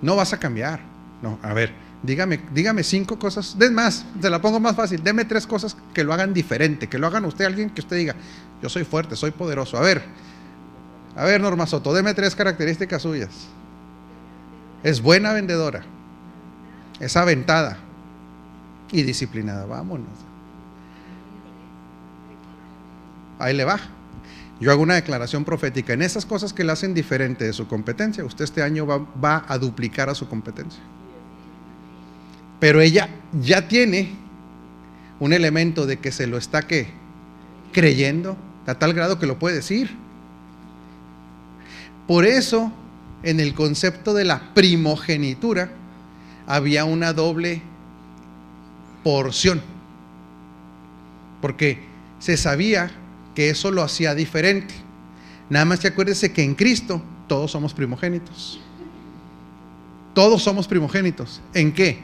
No 0.03 0.17
vas 0.17 0.33
a 0.33 0.41
cambiar. 0.41 0.81
No, 1.23 1.39
a 1.43 1.55
ver, 1.55 1.73
dígame, 2.03 2.41
dígame 2.53 2.83
cinco 2.83 3.19
cosas. 3.19 3.57
Den 3.59 3.75
más, 3.75 4.05
se 4.21 4.29
la 4.29 4.41
pongo 4.41 4.59
más 4.59 4.75
fácil. 4.75 5.03
Deme 5.03 5.25
tres 5.25 5.47
cosas 5.47 5.77
que 5.95 6.05
lo 6.05 6.13
hagan 6.13 6.35
diferente, 6.35 6.89
que 6.89 6.99
lo 6.99 7.07
hagan 7.07 7.25
usted, 7.25 7.45
alguien 7.45 7.71
que 7.71 7.81
usted 7.81 7.97
diga, 7.97 8.17
yo 8.63 8.69
soy 8.69 8.85
fuerte, 8.85 9.15
soy 9.15 9.31
poderoso. 9.31 9.77
A 9.77 9.83
ver, 9.83 10.03
a 11.17 11.25
ver, 11.25 11.41
Norma 11.41 11.67
Soto, 11.67 11.95
deme 11.95 12.13
tres 12.13 12.37
características 12.37 13.03
suyas. 13.03 13.49
Es 14.83 15.01
buena 15.01 15.33
vendedora, 15.33 15.83
es 17.01 17.17
aventada 17.17 17.79
y 18.93 19.03
disciplinada. 19.03 19.65
Vámonos. 19.65 20.09
Ahí 23.39 23.55
le 23.55 23.65
va. 23.65 23.81
Yo 24.61 24.71
hago 24.71 24.83
una 24.83 24.95
declaración 24.95 25.45
profética. 25.45 25.93
En 25.93 26.03
esas 26.03 26.25
cosas 26.25 26.53
que 26.53 26.65
le 26.65 26.73
hacen 26.73 26.95
diferente 26.95 27.45
de 27.45 27.53
su 27.53 27.67
competencia, 27.67 28.25
usted 28.25 28.45
este 28.45 28.63
año 28.63 28.87
va, 28.87 29.45
a 29.49 29.59
duplicar 29.59 30.09
a 30.09 30.15
su 30.15 30.29
competencia. 30.29 30.83
Pero 32.59 32.81
ella 32.81 33.09
ya 33.41 33.69
tiene 33.69 34.15
un 35.21 35.33
elemento 35.33 35.87
de 35.87 35.99
que 35.99 36.11
se 36.11 36.27
lo 36.27 36.39
está 36.39 36.67
creyendo 37.73 38.37
a 38.67 38.75
tal 38.75 38.95
grado 38.95 39.19
que 39.19 39.27
lo 39.27 39.39
puede 39.39 39.57
decir. 39.57 40.06
Por 42.07 42.25
eso, 42.25 42.73
en 43.23 43.41
el 43.41 43.55
concepto 43.55 44.15
de 44.15 44.25
la 44.25 44.55
primogenitura, 44.55 45.71
había 46.47 46.85
una 46.85 47.13
doble 47.13 47.63
porción. 49.03 49.61
Porque 51.41 51.81
se 52.19 52.37
sabía 52.37 52.91
que 53.35 53.51
eso 53.51 53.71
lo 53.71 53.83
hacía 53.83 54.15
diferente. 54.15 54.75
Nada 55.51 55.65
más 55.65 55.81
que 55.81 55.89
acuérdese 55.89 56.33
que 56.33 56.43
en 56.43 56.55
Cristo 56.55 57.03
todos 57.29 57.51
somos 57.51 57.75
primogénitos. 57.75 58.61
Todos 60.15 60.43
somos 60.43 60.67
primogénitos. 60.67 61.43
¿En 61.53 61.73
qué? 61.73 62.01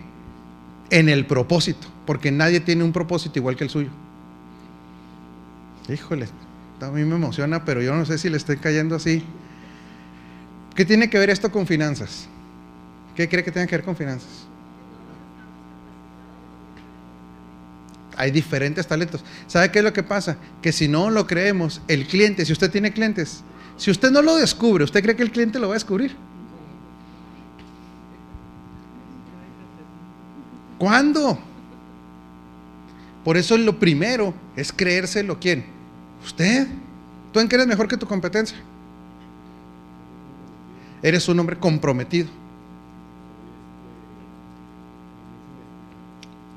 En 0.90 1.08
el 1.08 1.26
propósito, 1.26 1.86
porque 2.06 2.30
nadie 2.30 2.60
tiene 2.60 2.84
un 2.84 2.92
propósito 2.92 3.38
igual 3.38 3.56
que 3.56 3.64
el 3.64 3.70
suyo. 3.70 3.88
Híjole, 5.88 6.28
a 6.80 6.90
mí 6.90 7.04
me 7.04 7.16
emociona, 7.16 7.64
pero 7.64 7.80
yo 7.80 7.94
no 7.94 8.04
sé 8.04 8.18
si 8.18 8.28
le 8.28 8.36
estoy 8.36 8.58
cayendo 8.58 8.96
así. 8.96 9.24
¿Qué 10.74 10.84
tiene 10.84 11.10
que 11.10 11.18
ver 11.18 11.30
esto 11.30 11.50
con 11.50 11.66
finanzas? 11.66 12.26
¿Qué 13.14 13.28
cree 13.28 13.44
que 13.44 13.52
tiene 13.52 13.68
que 13.68 13.76
ver 13.76 13.84
con 13.84 13.96
finanzas? 13.96 14.46
hay 18.16 18.30
diferentes 18.30 18.86
talentos. 18.86 19.24
¿Sabe 19.46 19.70
qué 19.70 19.80
es 19.80 19.84
lo 19.84 19.92
que 19.92 20.02
pasa? 20.02 20.36
Que 20.60 20.72
si 20.72 20.88
no 20.88 21.10
lo 21.10 21.26
creemos, 21.26 21.80
el 21.88 22.06
cliente, 22.06 22.44
si 22.44 22.52
usted 22.52 22.70
tiene 22.70 22.92
clientes, 22.92 23.42
si 23.76 23.90
usted 23.90 24.10
no 24.10 24.22
lo 24.22 24.36
descubre, 24.36 24.84
¿usted 24.84 25.02
cree 25.02 25.16
que 25.16 25.22
el 25.22 25.32
cliente 25.32 25.58
lo 25.58 25.68
va 25.68 25.74
a 25.74 25.76
descubrir? 25.76 26.14
¿Cuándo? 30.78 31.38
Por 33.24 33.36
eso 33.36 33.56
lo 33.56 33.78
primero 33.78 34.34
es 34.56 34.72
creérselo 34.72 35.38
quién? 35.38 35.64
Usted. 36.24 36.68
¿Tú 37.32 37.40
en 37.40 37.48
qué 37.48 37.56
eres 37.56 37.66
mejor 37.66 37.88
que 37.88 37.96
tu 37.96 38.06
competencia? 38.06 38.58
Eres 41.02 41.28
un 41.28 41.38
hombre 41.40 41.56
comprometido. 41.56 42.28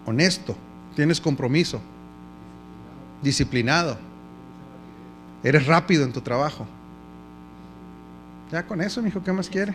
Honesto 0.05 0.55
tienes 0.95 1.19
compromiso, 1.19 1.81
disciplinado, 3.21 3.97
eres 5.43 5.65
rápido 5.65 6.05
en 6.05 6.13
tu 6.13 6.21
trabajo. 6.21 6.65
Ya 8.51 8.65
con 8.65 8.81
eso, 8.81 9.05
hijo, 9.05 9.23
¿qué 9.23 9.31
más 9.31 9.49
quiere? 9.49 9.73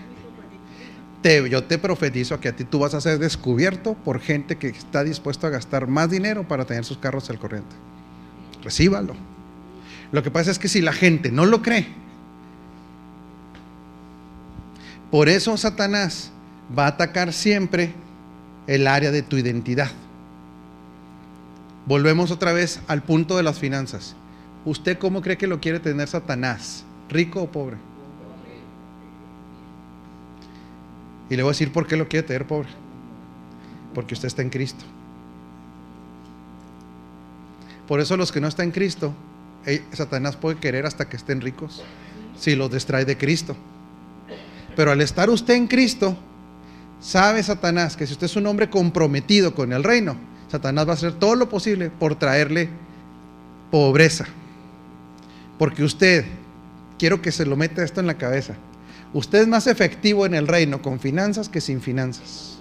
Te, 1.23 1.51
yo 1.51 1.65
te 1.65 1.77
profetizo 1.77 2.41
que 2.41 2.49
a 2.49 2.57
ti 2.57 2.65
tú 2.65 2.79
vas 2.79 2.95
a 2.95 3.01
ser 3.01 3.19
descubierto 3.19 3.95
por 3.95 4.21
gente 4.21 4.57
que 4.57 4.69
está 4.69 5.05
dispuesto 5.05 5.47
a 5.47 5.51
gastar 5.51 5.87
más 5.87 6.09
dinero 6.09 6.49
para 6.49 6.65
tener 6.65 6.85
sus 6.85 6.97
carros 6.97 7.29
al 7.29 7.39
corriente. 7.39 7.77
Recíbalo. 8.63 9.15
Lo 10.13 10.23
que 10.23 10.31
pasa 10.31 10.51
es 10.51 10.59
que 10.59 10.69
si 10.69 10.81
la 10.81 10.93
gente 10.93 11.31
no 11.31 11.45
lo 11.45 11.61
cree, 11.61 11.87
por 15.11 15.29
eso 15.29 15.57
Satanás 15.57 16.31
va 16.77 16.85
a 16.85 16.89
atacar 16.89 17.33
siempre 17.33 17.93
el 18.67 18.87
área 18.87 19.11
de 19.11 19.23
tu 19.23 19.37
identidad. 19.37 19.91
Volvemos 21.87 22.31
otra 22.31 22.53
vez 22.53 22.81
al 22.87 23.03
punto 23.03 23.37
de 23.37 23.43
las 23.43 23.59
finanzas. 23.59 24.15
¿Usted 24.65 24.99
cómo 24.99 25.23
cree 25.23 25.39
que 25.39 25.47
lo 25.47 25.61
quiere 25.61 25.81
tener 25.81 26.07
Satanás? 26.07 26.85
¿Rico 27.09 27.43
o 27.43 27.51
pobre? 27.51 27.77
Y 31.29 31.37
le 31.37 31.43
voy 31.43 31.51
a 31.51 31.53
decir 31.53 31.73
por 31.73 31.87
qué 31.87 31.97
lo 31.97 32.09
quiere 32.09 32.27
tener 32.27 32.47
pobre. 32.47 32.69
Porque 33.95 34.15
usted 34.15 34.29
está 34.29 34.43
en 34.43 34.51
Cristo. 34.51 34.85
Por 37.89 38.01
eso 38.01 38.17
los 38.17 38.31
que 38.31 38.41
no 38.41 38.47
están 38.47 38.67
en 38.67 38.73
Cristo, 38.73 39.13
eh, 39.67 39.83
Satanás 39.93 40.37
puede 40.37 40.59
querer 40.59 40.87
hasta 40.87 41.09
que 41.09 41.17
estén 41.17 41.41
ricos, 41.41 41.83
si 42.39 42.55
los 42.55 42.71
distrae 42.71 43.05
de 43.05 43.17
Cristo. 43.17 43.57
Pero 44.77 44.93
al 44.93 45.01
estar 45.01 45.31
usted 45.31 45.55
en 45.55 45.67
Cristo, 45.67 46.17
sabe 47.01 47.43
Satanás 47.43 47.97
que 47.97 48.07
si 48.07 48.13
usted 48.13 48.27
es 48.27 48.37
un 48.37 48.47
hombre 48.47 48.71
comprometido 48.71 49.55
con 49.55 49.73
el 49.73 49.85
reino, 49.85 50.17
Satanás 50.51 50.87
va 50.87 50.93
a 50.93 50.95
hacer 50.95 51.13
todo 51.13 51.35
lo 51.35 51.49
posible 51.49 51.91
por 51.91 52.17
traerle 52.17 52.69
pobreza. 53.71 54.27
Porque 55.59 55.85
usted, 55.85 56.25
quiero 56.99 57.23
que 57.23 57.33
se 57.33 57.47
lo 57.47 57.57
meta 57.57 57.85
esto 57.85 58.01
en 58.01 58.07
la 58.07 58.19
cabeza, 58.19 58.55
usted 59.13 59.43
es 59.43 59.49
más 59.49 59.67
efectivo 59.67 60.27
en 60.27 60.35
el 60.35 60.49
reino 60.49 60.83
con 60.83 60.99
finanzas 60.99 61.49
que 61.49 61.61
sin 61.61 61.81
finanzas. 61.81 62.59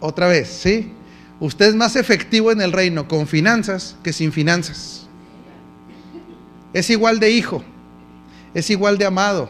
Otra 0.00 0.28
vez, 0.28 0.48
¿sí? 0.48 0.92
Usted 1.40 1.66
es 1.66 1.74
más 1.74 1.96
efectivo 1.96 2.50
en 2.52 2.60
el 2.60 2.72
reino 2.72 3.08
con 3.08 3.26
finanzas 3.26 3.96
que 4.02 4.12
sin 4.12 4.32
finanzas. 4.32 5.06
Es 6.72 6.90
igual 6.90 7.20
de 7.20 7.30
hijo, 7.30 7.64
es 8.54 8.70
igual 8.70 8.98
de 8.98 9.06
amado, 9.06 9.48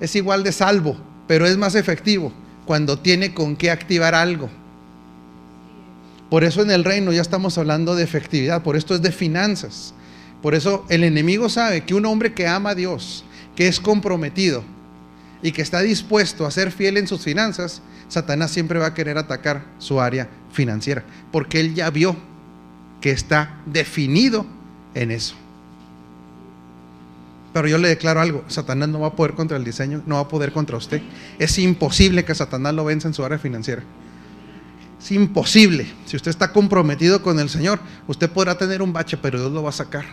es 0.00 0.14
igual 0.16 0.42
de 0.42 0.52
salvo, 0.52 0.96
pero 1.26 1.46
es 1.46 1.56
más 1.56 1.74
efectivo 1.74 2.32
cuando 2.64 2.98
tiene 2.98 3.34
con 3.34 3.56
qué 3.56 3.70
activar 3.70 4.14
algo. 4.14 4.48
Por 6.30 6.44
eso 6.44 6.62
en 6.62 6.70
el 6.70 6.84
reino 6.84 7.12
ya 7.12 7.20
estamos 7.20 7.58
hablando 7.58 7.94
de 7.94 8.04
efectividad, 8.04 8.62
por 8.62 8.76
esto 8.76 8.94
es 8.94 9.02
de 9.02 9.12
finanzas. 9.12 9.94
Por 10.40 10.54
eso 10.54 10.84
el 10.88 11.04
enemigo 11.04 11.48
sabe 11.48 11.84
que 11.84 11.94
un 11.94 12.06
hombre 12.06 12.32
que 12.32 12.46
ama 12.46 12.70
a 12.70 12.74
Dios, 12.74 13.24
que 13.54 13.68
es 13.68 13.78
comprometido 13.78 14.64
y 15.42 15.52
que 15.52 15.62
está 15.62 15.80
dispuesto 15.80 16.46
a 16.46 16.50
ser 16.50 16.72
fiel 16.72 16.96
en 16.96 17.06
sus 17.06 17.22
finanzas, 17.22 17.82
Satanás 18.08 18.50
siempre 18.50 18.78
va 18.78 18.86
a 18.86 18.94
querer 18.94 19.18
atacar 19.18 19.64
su 19.78 20.00
área 20.00 20.28
financiera, 20.52 21.04
porque 21.30 21.60
él 21.60 21.74
ya 21.74 21.90
vio 21.90 22.16
que 23.00 23.10
está 23.10 23.60
definido 23.66 24.46
en 24.94 25.10
eso. 25.10 25.34
Pero 27.52 27.68
yo 27.68 27.78
le 27.78 27.88
declaro 27.88 28.20
algo, 28.20 28.44
Satanás 28.48 28.88
no 28.88 29.00
va 29.00 29.08
a 29.08 29.16
poder 29.16 29.34
contra 29.34 29.56
el 29.56 29.64
diseño, 29.64 30.02
no 30.06 30.14
va 30.14 30.22
a 30.22 30.28
poder 30.28 30.52
contra 30.52 30.76
usted. 30.76 31.02
Es 31.38 31.58
imposible 31.58 32.24
que 32.24 32.34
Satanás 32.34 32.74
lo 32.74 32.84
venza 32.84 33.08
en 33.08 33.14
su 33.14 33.24
área 33.24 33.38
financiera. 33.38 33.82
Es 34.98 35.12
imposible. 35.12 35.86
Si 36.06 36.16
usted 36.16 36.30
está 36.30 36.52
comprometido 36.52 37.22
con 37.22 37.38
el 37.40 37.48
Señor, 37.48 37.80
usted 38.06 38.30
podrá 38.30 38.56
tener 38.56 38.80
un 38.80 38.92
bache, 38.92 39.16
pero 39.16 39.38
Dios 39.38 39.52
lo 39.52 39.62
va 39.62 39.68
a 39.70 39.72
sacar. 39.72 40.04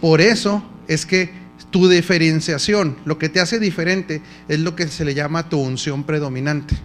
Por 0.00 0.20
eso 0.20 0.62
es 0.88 1.06
que 1.06 1.32
tu 1.70 1.88
diferenciación, 1.88 2.96
lo 3.04 3.18
que 3.18 3.28
te 3.28 3.40
hace 3.40 3.58
diferente, 3.58 4.22
es 4.48 4.58
lo 4.60 4.74
que 4.74 4.88
se 4.88 5.04
le 5.04 5.14
llama 5.14 5.48
tu 5.48 5.60
unción 5.60 6.04
predominante. 6.04 6.76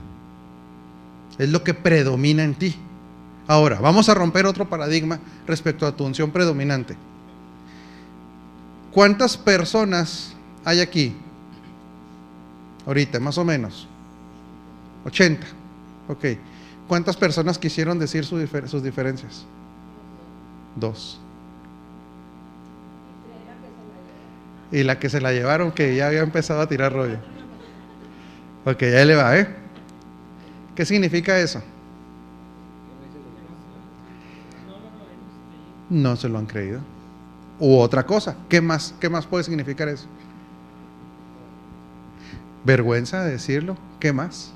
Es 1.38 1.50
lo 1.50 1.64
que 1.64 1.74
predomina 1.74 2.44
en 2.44 2.56
ti. 2.56 2.76
Ahora, 3.48 3.80
vamos 3.80 4.08
a 4.08 4.14
romper 4.14 4.46
otro 4.46 4.70
paradigma 4.70 5.20
respecto 5.48 5.86
a 5.86 5.96
tu 5.96 6.06
unción 6.06 6.32
predominante. 6.32 6.96
¿Cuántas 8.96 9.36
personas 9.36 10.34
hay 10.64 10.80
aquí? 10.80 11.14
Ahorita, 12.86 13.20
más 13.20 13.38
o 13.38 13.44
menos. 13.44 13.90
80. 15.04 15.46
Ok. 16.08 16.26
¿Cuántas 16.88 17.18
personas 17.18 17.58
quisieron 17.58 18.00
decir 18.00 18.24
sus 18.24 18.82
diferencias? 18.82 19.46
Dos. 20.78 21.20
Y 24.72 24.84
la 24.84 24.98
que 24.98 25.10
se 25.10 25.20
la 25.20 25.34
llevaron, 25.34 25.74
que 25.74 25.94
ya 25.94 26.08
había 26.08 26.22
empezado 26.22 26.62
a 26.62 26.70
tirar 26.70 26.94
rollo. 26.94 27.18
Ok, 28.64 28.80
ya 28.80 29.04
le 29.04 29.16
va, 29.16 29.38
¿eh? 29.38 29.54
¿Qué 30.74 30.86
significa 30.86 31.38
eso? 31.38 31.62
No 35.90 36.16
se 36.16 36.30
lo 36.30 36.38
han 36.38 36.46
creído. 36.46 36.95
U 37.60 37.78
otra 37.78 38.06
cosa. 38.06 38.36
¿Qué 38.50 38.62
más, 38.62 38.94
qué 39.00 39.10
más 39.10 39.26
puede 39.26 39.44
significar 39.44 39.88
eso? 39.88 40.08
Vergüenza 42.64 43.24
de 43.24 43.32
decirlo. 43.32 43.78
¿Qué 44.00 44.12
más? 44.12 44.52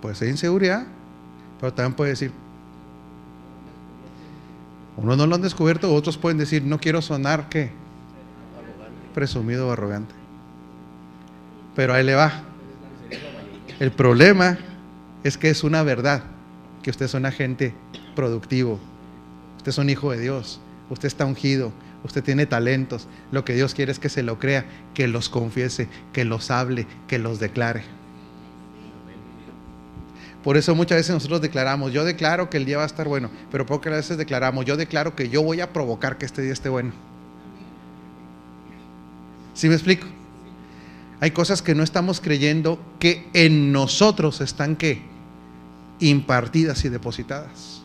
Puede 0.00 0.14
ser 0.14 0.28
inseguridad, 0.28 0.86
pero 1.60 1.72
también 1.72 1.94
puede 1.94 2.10
decir, 2.10 2.32
unos 4.96 5.16
no 5.16 5.26
lo 5.26 5.34
han 5.34 5.42
descubierto, 5.42 5.94
otros 5.94 6.18
pueden 6.18 6.38
decir, 6.38 6.64
no 6.64 6.78
quiero 6.78 7.00
sonar 7.00 7.48
que 7.48 7.70
presumido 9.14 9.68
o 9.68 9.72
arrogante. 9.72 10.14
Pero 11.74 11.94
ahí 11.94 12.04
le 12.04 12.14
va. 12.14 12.42
El 13.78 13.92
problema 13.92 14.58
es 15.24 15.38
que 15.38 15.50
es 15.50 15.64
una 15.64 15.82
verdad, 15.82 16.22
que 16.82 16.90
usted 16.90 17.06
es 17.06 17.14
un 17.14 17.26
agente 17.26 17.74
productivo, 18.14 18.78
usted 19.56 19.70
es 19.70 19.78
un 19.78 19.88
hijo 19.88 20.10
de 20.10 20.20
Dios, 20.20 20.60
usted 20.92 21.06
está 21.06 21.24
ungido, 21.24 21.72
usted 22.04 22.22
tiene 22.22 22.44
talentos, 22.44 23.08
lo 23.30 23.46
que 23.46 23.54
Dios 23.54 23.74
quiere 23.74 23.92
es 23.92 23.98
que 23.98 24.10
se 24.10 24.22
lo 24.22 24.38
crea, 24.38 24.66
que 24.92 25.08
los 25.08 25.30
confiese, 25.30 25.88
que 26.12 26.26
los 26.26 26.50
hable, 26.50 26.86
que 27.08 27.18
los 27.18 27.40
declare. 27.40 27.82
Por 30.44 30.58
eso 30.58 30.74
muchas 30.74 30.98
veces 30.98 31.14
nosotros 31.14 31.40
declaramos, 31.40 31.92
yo 31.92 32.04
declaro 32.04 32.50
que 32.50 32.58
el 32.58 32.66
día 32.66 32.76
va 32.76 32.82
a 32.82 32.86
estar 32.86 33.08
bueno, 33.08 33.30
pero 33.50 33.64
pocas 33.64 33.92
veces 33.92 34.18
declaramos, 34.18 34.66
yo 34.66 34.76
declaro 34.76 35.16
que 35.16 35.30
yo 35.30 35.42
voy 35.42 35.62
a 35.62 35.72
provocar 35.72 36.18
que 36.18 36.26
este 36.26 36.42
día 36.42 36.52
esté 36.52 36.68
bueno. 36.68 36.92
¿Sí 39.54 39.68
me 39.68 39.74
explico? 39.74 40.06
Hay 41.20 41.30
cosas 41.30 41.62
que 41.62 41.74
no 41.74 41.84
estamos 41.84 42.20
creyendo 42.20 42.78
que 42.98 43.28
en 43.32 43.72
nosotros 43.72 44.42
están 44.42 44.76
que 44.76 45.00
impartidas 46.00 46.84
y 46.84 46.90
depositadas. 46.90 47.80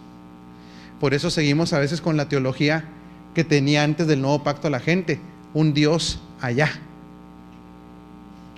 Por 0.99 1.13
eso 1.13 1.29
seguimos 1.29 1.71
a 1.71 1.79
veces 1.79 2.01
con 2.01 2.17
la 2.17 2.27
teología 2.27 2.89
que 3.37 3.43
tenía 3.43 3.83
antes 3.83 4.07
del 4.07 4.19
nuevo 4.19 4.41
pacto 4.41 4.67
la 4.67 4.79
gente, 4.79 5.19
un 5.53 5.71
Dios 5.71 6.19
allá. 6.41 6.71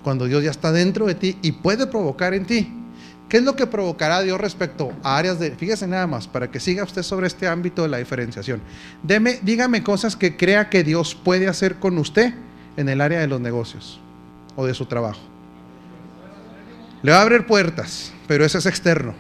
Cuando 0.04 0.24
Dios 0.24 0.42
ya 0.42 0.52
está 0.52 0.72
dentro 0.72 1.06
de 1.06 1.16
ti 1.16 1.38
y 1.42 1.52
puede 1.52 1.86
provocar 1.86 2.34
en 2.34 2.46
ti 2.46 2.72
¿Qué 3.28 3.36
es 3.36 3.44
lo 3.44 3.58
que 3.58 3.68
provocará 3.68 4.22
Dios 4.22 4.40
respecto 4.40 4.94
a 5.04 5.18
áreas 5.18 5.38
de... 5.38 5.52
Fíjese 5.52 5.86
nada 5.86 6.08
más, 6.08 6.30
para 6.30 6.50
que 6.50 6.62
siga 6.62 6.86
usted 6.86 7.04
sobre 7.04 7.28
este 7.28 7.46
ámbito 7.46 7.82
de 7.82 7.90
la 7.90 7.98
diferenciación. 7.98 8.62
Deme, 9.04 9.40
dígame 9.42 9.84
cosas 9.84 10.16
que 10.16 10.38
crea 10.38 10.70
que 10.70 10.86
Dios 10.86 11.14
puede 11.14 11.50
hacer 11.50 11.76
con 11.76 11.98
usted 11.98 12.34
en 12.78 12.88
el 12.88 13.02
área 13.02 13.20
de 13.20 13.28
los 13.28 13.42
negocios 13.42 14.00
o 14.56 14.66
de 14.66 14.74
su 14.74 14.86
trabajo. 14.86 15.20
Le 17.04 17.12
va 17.12 17.18
a 17.18 17.22
abrir 17.22 17.46
puertas, 17.46 18.14
pero 18.30 18.46
eso 18.46 18.60
es 18.60 18.66
externo. 18.66 19.14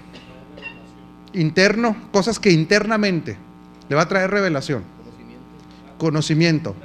Interno, 1.33 1.95
cosas 2.13 2.39
que 2.39 2.49
internamente 2.49 3.37
le 3.89 3.95
va 3.97 4.03
a 4.03 4.07
traer 4.07 4.31
revelación. 4.31 4.83
Conocimiento. 5.99 6.75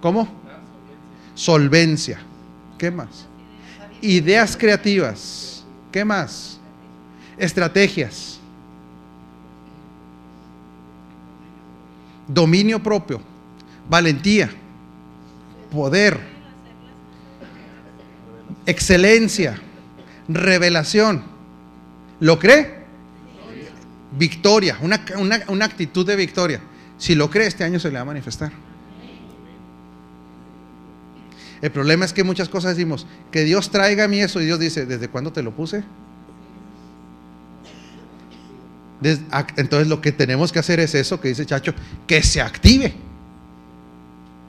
¿Cómo? 0.00 0.26
Solvencia. 1.34 2.18
¿Qué 2.78 2.90
más? 2.90 3.26
Ideas 4.00 4.56
creativas 4.56 5.46
¿Qué 5.96 6.04
más? 6.04 6.58
Estrategias. 7.38 8.38
Dominio 12.28 12.82
propio. 12.82 13.18
Valentía. 13.88 14.50
Poder. 15.72 16.20
Excelencia. 18.66 19.58
Revelación. 20.28 21.24
¿Lo 22.20 22.38
cree? 22.38 22.84
Victoria. 24.18 24.76
Una, 24.82 25.02
una 25.48 25.64
actitud 25.64 26.06
de 26.06 26.16
victoria. 26.16 26.60
Si 26.98 27.14
lo 27.14 27.30
cree, 27.30 27.46
este 27.46 27.64
año 27.64 27.78
se 27.78 27.88
le 27.88 27.94
va 27.94 28.00
a 28.00 28.06
manifestar. 28.06 28.52
El 31.62 31.70
problema 31.70 32.04
es 32.04 32.12
que 32.12 32.22
muchas 32.22 32.48
cosas 32.48 32.76
decimos, 32.76 33.06
que 33.30 33.44
Dios 33.44 33.70
traiga 33.70 34.04
a 34.04 34.08
mí 34.08 34.20
eso 34.20 34.40
y 34.40 34.44
Dios 34.44 34.58
dice, 34.58 34.86
¿desde 34.86 35.08
cuándo 35.08 35.32
te 35.32 35.42
lo 35.42 35.54
puse? 35.54 35.84
Entonces 39.02 39.88
lo 39.88 40.00
que 40.00 40.12
tenemos 40.12 40.52
que 40.52 40.58
hacer 40.58 40.80
es 40.80 40.94
eso 40.94 41.20
que 41.20 41.28
dice 41.28 41.46
Chacho, 41.46 41.74
que 42.06 42.22
se 42.22 42.40
active. 42.40 42.94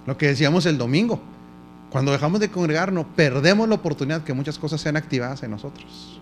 Lo 0.06 0.18
que 0.18 0.28
decíamos 0.28 0.66
el 0.66 0.78
domingo. 0.78 1.22
Cuando 1.90 2.12
dejamos 2.12 2.40
de 2.40 2.50
congregarnos, 2.50 3.06
perdemos 3.16 3.68
la 3.68 3.76
oportunidad 3.76 4.24
que 4.24 4.34
muchas 4.34 4.58
cosas 4.58 4.82
sean 4.82 4.98
activadas 4.98 5.44
en 5.44 5.52
nosotros. 5.52 6.22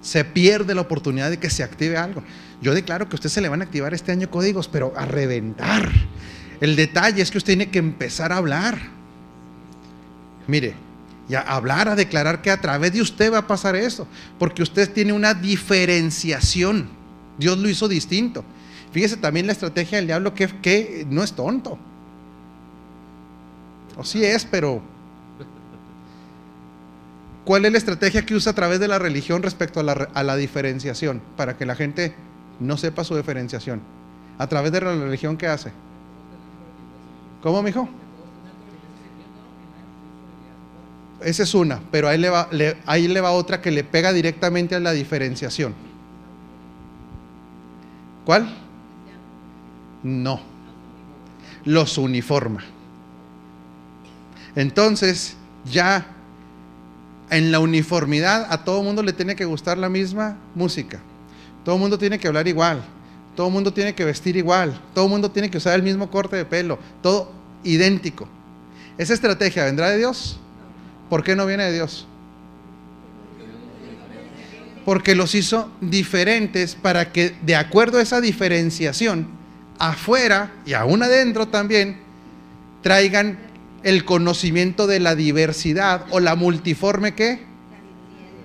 Se 0.00 0.24
pierde 0.24 0.74
la 0.74 0.80
oportunidad 0.80 1.30
de 1.30 1.38
que 1.38 1.50
se 1.50 1.62
active 1.62 1.96
algo. 1.96 2.22
Yo 2.60 2.74
declaro 2.74 3.08
que 3.08 3.14
a 3.14 3.18
usted 3.18 3.30
se 3.30 3.40
le 3.40 3.48
van 3.48 3.60
a 3.60 3.64
activar 3.64 3.94
este 3.94 4.12
año 4.12 4.30
códigos, 4.30 4.68
pero 4.68 4.92
a 4.96 5.04
reventar. 5.04 5.90
El 6.60 6.74
detalle 6.74 7.22
es 7.22 7.30
que 7.30 7.38
usted 7.38 7.54
tiene 7.54 7.70
que 7.70 7.78
empezar 7.78 8.32
a 8.32 8.38
hablar. 8.38 8.78
Mire, 10.48 10.74
ya 11.28 11.40
hablar, 11.40 11.88
a 11.88 11.94
declarar 11.94 12.42
que 12.42 12.50
a 12.50 12.60
través 12.60 12.92
de 12.92 13.00
usted 13.00 13.32
va 13.32 13.38
a 13.38 13.46
pasar 13.46 13.76
eso, 13.76 14.08
porque 14.38 14.62
usted 14.62 14.92
tiene 14.92 15.12
una 15.12 15.34
diferenciación. 15.34 16.88
Dios 17.38 17.58
lo 17.58 17.68
hizo 17.68 17.86
distinto. 17.86 18.44
Fíjese 18.90 19.18
también 19.18 19.46
la 19.46 19.52
estrategia 19.52 19.98
del 19.98 20.06
diablo 20.06 20.34
que, 20.34 21.06
no 21.08 21.22
es 21.22 21.34
tonto. 21.34 21.78
O 23.96 24.04
sí 24.04 24.24
es, 24.24 24.44
pero 24.44 24.80
¿cuál 27.44 27.66
es 27.66 27.72
la 27.72 27.78
estrategia 27.78 28.24
que 28.24 28.34
usa 28.34 28.52
a 28.52 28.54
través 28.54 28.80
de 28.80 28.88
la 28.88 28.98
religión 28.98 29.42
respecto 29.42 29.80
a 29.80 29.92
a 29.92 30.22
la 30.22 30.36
diferenciación? 30.36 31.20
Para 31.36 31.56
que 31.56 31.66
la 31.66 31.74
gente 31.76 32.14
no 32.60 32.76
sepa 32.76 33.04
su 33.04 33.16
diferenciación. 33.16 33.80
A 34.38 34.46
través 34.46 34.72
de 34.72 34.80
la 34.80 34.94
religión, 34.94 35.36
¿qué 35.36 35.46
hace? 35.46 35.72
¿Cómo, 37.42 37.62
mijo? 37.62 37.88
Esa 41.20 41.42
es 41.42 41.54
una, 41.54 41.80
pero 41.90 42.08
ahí 42.08 42.18
le, 42.18 42.30
va, 42.30 42.48
ahí 42.86 43.08
le 43.08 43.20
va 43.20 43.32
otra 43.32 43.60
que 43.60 43.70
le 43.70 43.82
pega 43.82 44.12
directamente 44.12 44.76
a 44.76 44.80
la 44.80 44.92
diferenciación. 44.92 45.74
¿Cuál? 48.24 48.54
No. 50.02 50.40
Los 51.64 51.98
uniforma. 51.98 52.62
Entonces, 54.54 55.36
ya 55.64 56.06
en 57.30 57.50
la 57.52 57.60
uniformidad 57.60 58.46
a 58.50 58.64
todo 58.64 58.82
mundo 58.82 59.02
le 59.02 59.12
tiene 59.12 59.34
que 59.34 59.44
gustar 59.44 59.76
la 59.76 59.88
misma 59.88 60.36
música. 60.54 61.00
Todo 61.68 61.76
el 61.76 61.82
mundo 61.82 61.98
tiene 61.98 62.18
que 62.18 62.26
hablar 62.26 62.48
igual. 62.48 62.82
Todo 63.36 63.48
el 63.48 63.52
mundo 63.52 63.74
tiene 63.74 63.94
que 63.94 64.02
vestir 64.02 64.38
igual. 64.38 64.80
Todo 64.94 65.04
el 65.04 65.10
mundo 65.10 65.30
tiene 65.30 65.50
que 65.50 65.58
usar 65.58 65.74
el 65.74 65.82
mismo 65.82 66.10
corte 66.10 66.34
de 66.34 66.46
pelo. 66.46 66.78
Todo 67.02 67.30
idéntico. 67.62 68.26
¿Esa 68.96 69.12
estrategia 69.12 69.66
vendrá 69.66 69.90
de 69.90 69.98
Dios? 69.98 70.40
¿Por 71.10 71.22
qué 71.22 71.36
no 71.36 71.44
viene 71.44 71.64
de 71.64 71.74
Dios? 71.74 72.06
Porque 74.86 75.14
los 75.14 75.34
hizo 75.34 75.70
diferentes 75.82 76.74
para 76.74 77.12
que 77.12 77.36
de 77.42 77.54
acuerdo 77.54 77.98
a 77.98 78.00
esa 78.00 78.22
diferenciación, 78.22 79.26
afuera 79.78 80.50
y 80.64 80.72
aún 80.72 81.02
adentro 81.02 81.48
también, 81.48 81.98
traigan 82.80 83.38
el 83.82 84.06
conocimiento 84.06 84.86
de 84.86 85.00
la 85.00 85.14
diversidad 85.14 86.06
o 86.12 86.18
la 86.18 86.34
multiforme 86.34 87.14
qué? 87.14 87.42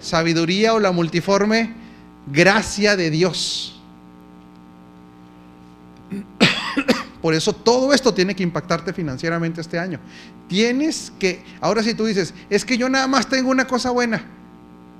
Sabiduría 0.01 0.73
o 0.73 0.79
la 0.81 0.91
multiforme 0.91 1.82
gracia 2.31 2.95
de 2.95 3.09
Dios. 3.09 3.81
Por 7.21 7.33
eso 7.33 7.53
todo 7.53 7.93
esto 7.93 8.13
tiene 8.13 8.35
que 8.35 8.43
impactarte 8.43 8.91
financieramente 8.93 9.61
este 9.61 9.79
año. 9.79 9.99
Tienes 10.47 11.11
que, 11.19 11.43
ahora 11.61 11.81
si 11.81 11.93
tú 11.93 12.05
dices, 12.05 12.33
es 12.49 12.65
que 12.65 12.77
yo 12.77 12.89
nada 12.89 13.07
más 13.07 13.27
tengo 13.29 13.49
una 13.49 13.65
cosa 13.65 13.91
buena. 13.91 14.25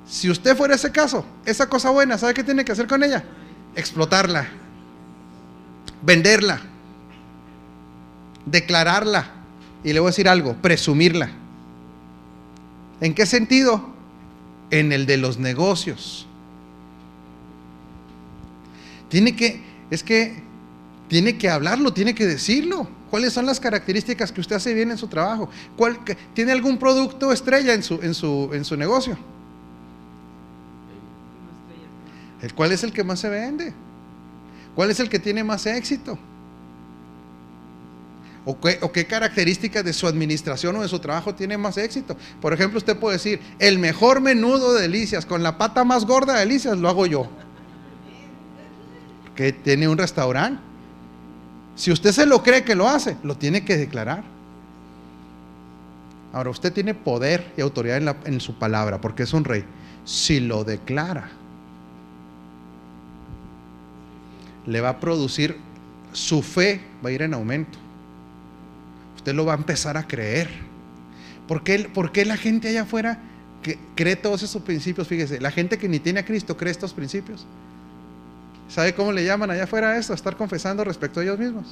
Si 0.07 0.29
usted 0.29 0.55
fuera 0.55 0.75
ese 0.75 0.91
caso, 0.91 1.25
esa 1.45 1.67
cosa 1.67 1.89
buena, 1.89 2.17
¿sabe 2.17 2.33
qué 2.33 2.43
tiene 2.43 2.63
que 2.63 2.71
hacer 2.71 2.87
con 2.87 3.03
ella? 3.03 3.23
Explotarla, 3.75 4.47
venderla. 6.01 6.61
declararla. 8.45 9.31
Y 9.83 9.91
le 9.93 9.99
voy 9.99 10.07
a 10.07 10.11
decir 10.11 10.29
algo, 10.29 10.55
presumirla. 10.55 11.29
¿En 13.01 13.13
qué 13.13 13.25
sentido? 13.25 13.93
En 14.69 14.91
el 14.91 15.05
de 15.05 15.17
los 15.17 15.37
negocios. 15.37 16.27
Tiene 19.13 19.35
que, 19.35 19.61
es 19.91 20.01
que 20.01 20.33
tiene 21.07 21.37
que 21.37 21.47
hablarlo, 21.47 21.93
tiene 21.93 22.15
que 22.15 22.25
decirlo. 22.25 22.87
¿Cuáles 23.11 23.31
son 23.31 23.45
las 23.45 23.59
características 23.59 24.31
que 24.31 24.41
usted 24.41 24.55
hace 24.55 24.73
bien 24.73 24.89
en 24.89 24.97
su 24.97 25.07
trabajo? 25.07 25.51
¿Cuál, 25.77 25.99
¿Tiene 26.33 26.51
algún 26.51 26.79
producto 26.79 27.31
estrella 27.31 27.75
en 27.75 27.83
su, 27.83 27.99
en 28.01 28.15
su, 28.15 28.49
en 28.53 28.65
su 28.65 28.75
negocio? 28.75 29.15
¿El 32.41 32.55
cuál 32.55 32.71
es 32.71 32.83
el 32.83 32.91
que 32.91 33.03
más 33.03 33.19
se 33.19 33.29
vende? 33.29 33.71
¿Cuál 34.73 34.89
es 34.89 34.99
el 34.99 35.09
que 35.09 35.19
tiene 35.19 35.43
más 35.43 35.67
éxito? 35.67 36.17
¿O 38.45 38.59
qué, 38.59 38.79
¿O 38.81 38.91
qué, 38.91 39.05
características 39.05 39.85
de 39.85 39.93
su 39.93 40.07
administración 40.07 40.75
o 40.77 40.81
de 40.81 40.87
su 40.87 40.97
trabajo 40.97 41.35
tiene 41.35 41.55
más 41.55 41.77
éxito? 41.77 42.17
Por 42.41 42.51
ejemplo, 42.51 42.79
usted 42.79 42.97
puede 42.97 43.17
decir, 43.17 43.39
el 43.59 43.77
mejor 43.77 44.21
menudo 44.21 44.73
de 44.73 44.81
delicias, 44.81 45.23
con 45.23 45.43
la 45.43 45.59
pata 45.59 45.83
más 45.83 46.03
gorda 46.07 46.33
de 46.33 46.39
delicias, 46.39 46.79
lo 46.79 46.89
hago 46.89 47.05
yo. 47.05 47.29
Que 49.35 49.51
tiene 49.51 49.87
un 49.87 49.97
restaurante. 49.97 50.61
Si 51.75 51.91
usted 51.91 52.11
se 52.11 52.25
lo 52.25 52.43
cree 52.43 52.63
que 52.63 52.75
lo 52.75 52.87
hace, 52.87 53.17
lo 53.23 53.35
tiene 53.35 53.65
que 53.65 53.77
declarar. 53.77 54.23
Ahora, 56.33 56.49
usted 56.49 56.73
tiene 56.73 56.93
poder 56.95 57.53
y 57.57 57.61
autoridad 57.61 58.15
en, 58.25 58.41
su 58.41 58.55
palabra, 58.55 58.99
porque 58.99 59.23
es 59.23 59.33
un 59.33 59.43
rey. 59.43 59.63
Si 60.03 60.39
lo 60.39 60.63
declara, 60.63 61.29
le 64.65 64.81
va 64.81 64.89
a 64.89 64.99
producir, 64.99 65.57
su 66.11 66.41
fe 66.41 66.81
va 67.03 67.09
a 67.09 67.11
ir 67.11 67.21
en 67.21 67.33
aumento. 67.35 67.77
Usted 69.15 69.33
lo 69.33 69.45
va 69.45 69.53
a 69.53 69.57
empezar 69.57 69.95
a 69.95 70.07
creer. 70.07 70.49
¿Por 71.47 71.63
qué, 71.63 71.89
por 71.93 72.11
qué 72.11 72.25
la 72.25 72.37
gente 72.37 72.69
allá 72.69 72.81
afuera 72.83 73.19
que 73.61 73.77
cree 73.95 74.15
todos 74.15 74.41
esos 74.41 74.61
principios? 74.63 75.07
Fíjese, 75.07 75.39
la 75.39 75.51
gente 75.51 75.77
que 75.77 75.87
ni 75.87 75.99
tiene 75.99 76.21
a 76.21 76.25
Cristo 76.25 76.57
cree 76.57 76.71
estos 76.71 76.93
principios. 76.93 77.45
¿Sabe 78.69 78.93
cómo 78.93 79.11
le 79.11 79.25
llaman 79.25 79.51
allá 79.51 79.65
afuera 79.65 79.91
a 79.91 79.97
esto? 79.97 80.13
Estar 80.13 80.35
confesando 80.35 80.83
respecto 80.83 81.19
a 81.19 81.23
ellos 81.23 81.39
mismos. 81.39 81.65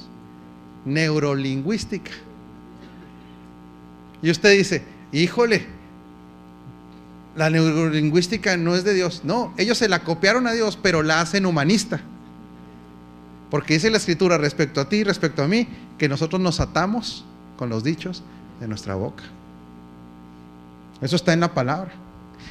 Neurolingüística. 0.84 2.12
Y 4.22 4.30
usted 4.30 4.56
dice, 4.56 4.82
híjole, 5.10 5.66
la 7.36 7.50
neurolingüística 7.50 8.56
no 8.56 8.74
es 8.74 8.84
de 8.84 8.94
Dios. 8.94 9.22
No, 9.24 9.52
ellos 9.56 9.78
se 9.78 9.88
la 9.88 10.04
copiaron 10.04 10.46
a 10.46 10.52
Dios, 10.52 10.78
pero 10.80 11.02
la 11.02 11.20
hacen 11.20 11.46
humanista. 11.46 12.00
Porque 13.50 13.74
dice 13.74 13.90
la 13.90 13.98
escritura 13.98 14.38
respecto 14.38 14.80
a 14.80 14.88
ti 14.88 15.04
respecto 15.04 15.42
a 15.42 15.48
mí, 15.48 15.68
que 15.98 16.08
nosotros 16.08 16.40
nos 16.40 16.60
atamos 16.60 17.24
con 17.56 17.68
los 17.68 17.84
dichos 17.84 18.22
de 18.60 18.68
nuestra 18.68 18.94
boca. 18.94 19.24
Eso 21.00 21.16
está 21.16 21.32
en 21.32 21.40
la 21.40 21.52
palabra. 21.52 21.92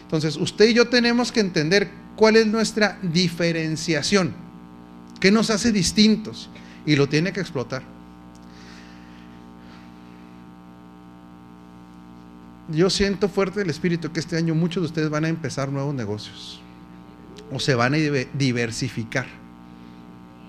Entonces, 0.03 0.35
usted 0.35 0.69
y 0.69 0.73
yo 0.73 0.89
tenemos 0.89 1.31
que 1.31 1.39
entender 1.39 1.89
cuál 2.15 2.35
es 2.35 2.47
nuestra 2.47 2.99
diferenciación, 3.01 4.33
qué 5.19 5.31
nos 5.31 5.49
hace 5.49 5.71
distintos 5.71 6.49
y 6.85 6.95
lo 6.95 7.07
tiene 7.07 7.33
que 7.33 7.39
explotar. 7.39 7.83
Yo 12.69 12.89
siento 12.89 13.27
fuerte 13.27 13.61
el 13.61 13.69
espíritu 13.69 14.11
que 14.11 14.19
este 14.19 14.37
año 14.37 14.55
muchos 14.55 14.81
de 14.81 14.87
ustedes 14.87 15.09
van 15.09 15.25
a 15.25 15.29
empezar 15.29 15.69
nuevos 15.69 15.93
negocios 15.93 16.61
o 17.51 17.59
se 17.59 17.75
van 17.75 17.93
a 17.93 17.97
diversificar. 17.97 19.40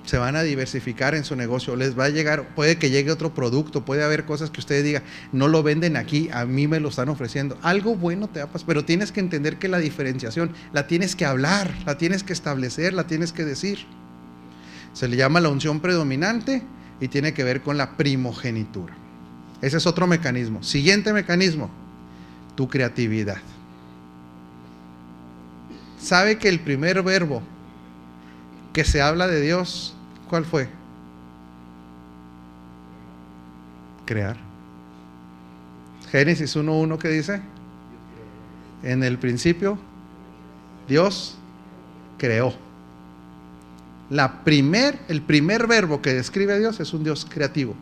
Se 0.04 0.18
van 0.18 0.34
a 0.34 0.42
diversificar 0.42 1.14
en 1.14 1.24
su 1.24 1.36
negocio, 1.36 1.76
les 1.76 1.96
va 1.96 2.06
a 2.06 2.08
llegar, 2.08 2.54
puede 2.56 2.76
que 2.76 2.90
llegue 2.90 3.12
otro 3.12 3.34
producto, 3.34 3.84
puede 3.84 4.02
haber 4.02 4.24
cosas 4.24 4.50
que 4.50 4.58
ustedes 4.58 4.82
digan, 4.82 5.04
no 5.30 5.46
lo 5.46 5.62
venden 5.62 5.96
aquí, 5.96 6.28
a 6.32 6.44
mí 6.44 6.66
me 6.66 6.80
lo 6.80 6.88
están 6.88 7.08
ofreciendo. 7.08 7.56
Algo 7.62 7.94
bueno 7.94 8.28
te 8.28 8.40
va 8.40 8.46
a 8.46 8.48
pasar, 8.48 8.66
pero 8.66 8.84
tienes 8.84 9.12
que 9.12 9.20
entender 9.20 9.58
que 9.58 9.68
la 9.68 9.78
diferenciación 9.78 10.52
la 10.72 10.88
tienes 10.88 11.14
que 11.14 11.24
hablar, 11.24 11.72
la 11.86 11.98
tienes 11.98 12.24
que 12.24 12.32
establecer, 12.32 12.94
la 12.94 13.06
tienes 13.06 13.32
que 13.32 13.44
decir. 13.44 13.86
Se 14.92 15.06
le 15.06 15.16
llama 15.16 15.40
la 15.40 15.48
unción 15.48 15.80
predominante 15.80 16.62
y 17.00 17.08
tiene 17.08 17.32
que 17.32 17.44
ver 17.44 17.62
con 17.62 17.78
la 17.78 17.96
primogenitura. 17.96 18.94
Ese 19.60 19.76
es 19.76 19.86
otro 19.86 20.08
mecanismo. 20.08 20.62
Siguiente 20.64 21.12
mecanismo, 21.12 21.70
tu 22.56 22.68
creatividad. 22.68 23.38
¿Sabe 26.00 26.36
que 26.36 26.48
el 26.48 26.58
primer 26.58 27.02
verbo 27.04 27.42
que 28.72 28.84
se 28.84 29.02
habla 29.02 29.26
de 29.26 29.40
Dios, 29.40 29.94
¿cuál 30.28 30.44
fue? 30.44 30.68
Crear. 34.06 34.36
Génesis 36.10 36.56
1.1 36.56 36.98
que 36.98 37.08
dice, 37.08 37.42
en 38.82 39.02
el 39.02 39.18
principio 39.18 39.78
Dios 40.88 41.36
creó. 42.18 42.54
La 44.10 44.44
primer, 44.44 44.98
el 45.08 45.22
primer 45.22 45.66
verbo 45.66 46.02
que 46.02 46.12
describe 46.12 46.52
a 46.52 46.58
Dios 46.58 46.80
es 46.80 46.92
un 46.92 47.02
Dios 47.02 47.26
creativo. 47.28 47.74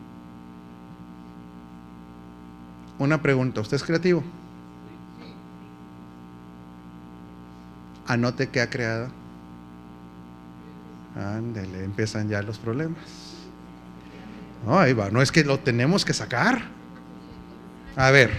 Una 2.99 3.21
pregunta, 3.21 3.61
¿usted 3.61 3.75
es 3.75 3.83
creativo? 3.83 4.23
Anote 8.07 8.49
que 8.49 8.61
ha 8.61 8.69
creado. 8.69 9.20
Ándele, 11.15 11.83
empiezan 11.83 12.29
ya 12.29 12.41
los 12.41 12.57
problemas. 12.57 13.03
No, 14.65 14.79
ahí 14.79 14.93
va, 14.93 15.09
no 15.09 15.21
es 15.21 15.31
que 15.31 15.43
lo 15.43 15.59
tenemos 15.59 16.05
que 16.05 16.13
sacar. 16.13 16.61
A 17.95 18.11
ver, 18.11 18.31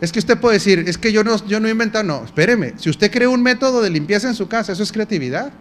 es 0.00 0.12
que 0.12 0.18
usted 0.18 0.38
puede 0.38 0.54
decir, 0.54 0.84
es 0.86 0.98
que 0.98 1.12
yo 1.12 1.24
no, 1.24 1.44
yo 1.46 1.58
no 1.60 1.68
he 1.68 1.70
inventado, 1.70 2.04
no, 2.04 2.24
espéreme, 2.24 2.74
si 2.76 2.90
usted 2.90 3.10
cree 3.10 3.26
un 3.26 3.42
método 3.42 3.80
de 3.82 3.90
limpieza 3.90 4.28
en 4.28 4.34
su 4.34 4.48
casa, 4.48 4.72
eso 4.72 4.82
es 4.82 4.92
creatividad. 4.92 5.52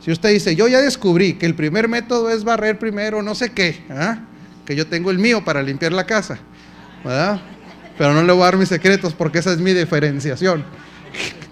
Si 0.00 0.12
usted 0.12 0.30
dice, 0.30 0.54
yo 0.54 0.68
ya 0.68 0.80
descubrí 0.80 1.34
que 1.34 1.46
el 1.46 1.54
primer 1.54 1.88
método 1.88 2.30
es 2.30 2.44
barrer 2.44 2.78
primero, 2.78 3.22
no 3.22 3.34
sé 3.34 3.52
qué, 3.52 3.84
¿ah? 3.90 4.20
que 4.64 4.76
yo 4.76 4.86
tengo 4.86 5.10
el 5.10 5.18
mío 5.18 5.44
para 5.44 5.62
limpiar 5.62 5.92
la 5.92 6.06
casa, 6.06 6.38
¿verdad? 7.04 7.40
Pero 7.98 8.12
no 8.12 8.22
le 8.22 8.32
voy 8.32 8.42
a 8.42 8.44
dar 8.44 8.56
mis 8.56 8.68
secretos 8.68 9.14
porque 9.14 9.38
esa 9.38 9.52
es 9.52 9.58
mi 9.58 9.72
diferenciación. 9.72 10.64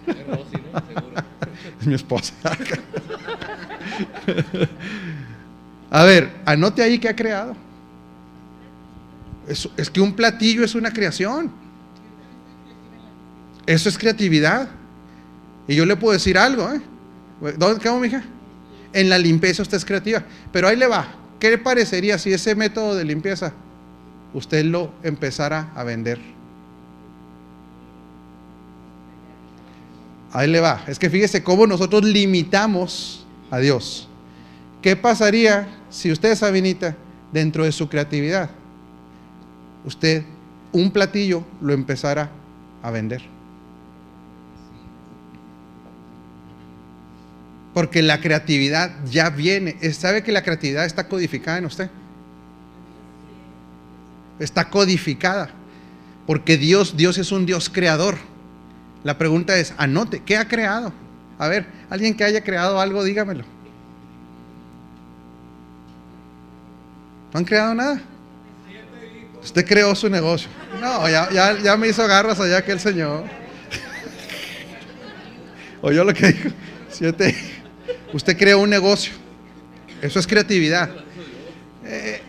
es 1.80 1.86
mi 1.86 1.94
esposa. 1.94 2.34
A 5.90 6.02
ver, 6.02 6.30
anote 6.44 6.82
ahí 6.82 6.98
que 6.98 7.08
ha 7.08 7.14
creado. 7.14 7.54
Es, 9.46 9.90
que 9.90 10.00
un 10.00 10.14
platillo 10.14 10.64
es 10.64 10.74
una 10.74 10.92
creación. 10.92 11.52
Eso 13.64 13.88
es 13.88 13.96
creatividad. 13.96 14.68
Y 15.68 15.76
yo 15.76 15.86
le 15.86 15.96
puedo 15.96 16.12
decir 16.12 16.36
algo, 16.36 16.68
¿eh? 16.72 16.80
¿Dónde 17.56 17.90
mija? 18.00 18.24
En 18.92 19.08
la 19.08 19.18
limpieza 19.18 19.62
usted 19.62 19.76
es 19.76 19.84
creativa. 19.84 20.24
Pero 20.50 20.68
ahí 20.68 20.76
le 20.76 20.86
va. 20.86 21.06
¿Qué 21.38 21.50
le 21.50 21.58
parecería 21.58 22.18
si 22.18 22.32
ese 22.32 22.54
método 22.54 22.94
de 22.94 23.04
limpieza 23.04 23.52
usted 24.32 24.64
lo 24.64 24.92
empezara 25.02 25.70
a 25.74 25.84
vender? 25.84 26.18
Ahí 30.32 30.48
le 30.50 30.58
va. 30.58 30.82
Es 30.88 30.98
que 30.98 31.08
fíjese 31.08 31.44
cómo 31.44 31.66
nosotros 31.66 32.02
limitamos 32.02 33.23
a 33.50 33.58
Dios. 33.58 34.08
¿Qué 34.82 34.96
pasaría 34.96 35.68
si 35.90 36.12
usted, 36.12 36.34
Sabinita, 36.36 36.96
dentro 37.32 37.64
de 37.64 37.72
su 37.72 37.88
creatividad, 37.88 38.50
usted 39.84 40.24
un 40.72 40.90
platillo 40.90 41.44
lo 41.60 41.72
empezara 41.72 42.30
a 42.82 42.90
vender? 42.90 43.22
Porque 47.72 48.02
la 48.02 48.20
creatividad 48.20 48.92
ya 49.10 49.30
viene. 49.30 49.76
¿Sabe 49.92 50.22
que 50.22 50.32
la 50.32 50.42
creatividad 50.42 50.84
está 50.84 51.08
codificada 51.08 51.58
en 51.58 51.64
usted? 51.64 51.90
Está 54.38 54.70
codificada. 54.70 55.50
Porque 56.26 56.56
Dios, 56.56 56.96
Dios 56.96 57.18
es 57.18 57.32
un 57.32 57.46
Dios 57.46 57.68
creador. 57.68 58.16
La 59.02 59.18
pregunta 59.18 59.56
es, 59.58 59.74
anote, 59.76 60.22
¿qué 60.24 60.36
ha 60.36 60.46
creado? 60.46 60.92
A 61.38 61.48
ver, 61.48 61.66
alguien 61.90 62.16
que 62.16 62.24
haya 62.24 62.42
creado 62.42 62.80
algo, 62.80 63.02
dígamelo. 63.02 63.44
¿No 67.32 67.38
han 67.38 67.44
creado 67.44 67.74
nada? 67.74 68.00
Usted 69.42 69.66
creó 69.66 69.94
su 69.94 70.08
negocio. 70.08 70.48
No, 70.80 71.08
ya, 71.08 71.28
ya, 71.62 71.76
me 71.76 71.88
hizo 71.88 72.06
garras 72.06 72.38
allá 72.40 72.64
que 72.64 72.72
el 72.72 72.80
Señor. 72.80 73.24
Oyó 75.82 76.04
lo 76.04 76.14
que 76.14 76.28
dijo. 76.28 76.48
Siete. 76.88 77.34
Usted 78.12 78.38
creó 78.38 78.60
un 78.60 78.70
negocio. 78.70 79.12
Eso 80.00 80.20
es 80.20 80.26
creatividad. 80.26 80.88
Eh, 81.84 82.22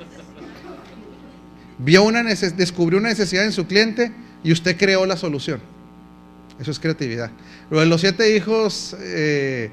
vio 1.78 2.04
una 2.04 2.24
descubrió 2.24 3.00
una 3.00 3.10
necesidad 3.10 3.46
en 3.46 3.52
su 3.52 3.68
cliente 3.68 4.12
y 4.44 4.52
usted 4.52 4.76
creó 4.76 5.06
la 5.06 5.18
solución. 5.18 5.62
Eso 6.60 6.72
es 6.72 6.80
creatividad. 6.80 7.32
Lo 7.70 7.80
de 7.80 7.86
los 7.86 8.02
siete 8.02 8.36
hijos, 8.36 8.96
eh, 9.00 9.72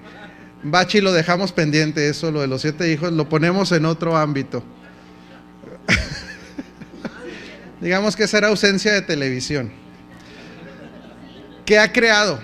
Bachi 0.64 1.00
lo 1.00 1.12
dejamos 1.12 1.52
pendiente, 1.52 2.08
eso, 2.08 2.30
lo 2.30 2.40
de 2.40 2.48
los 2.48 2.62
siete 2.62 2.90
hijos, 2.90 3.12
lo 3.12 3.28
ponemos 3.28 3.70
en 3.72 3.84
otro 3.84 4.16
ámbito. 4.16 4.64
Digamos 7.80 8.16
que 8.16 8.24
esa 8.24 8.38
era 8.38 8.48
ausencia 8.48 8.92
de 8.92 9.02
televisión. 9.02 9.70
¿Qué 11.64 11.78
ha 11.78 11.92
creado? 11.92 12.40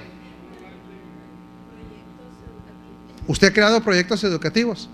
Usted 3.26 3.48
ha 3.48 3.52
creado 3.52 3.82
proyectos 3.82 4.22
educativos. 4.24 4.88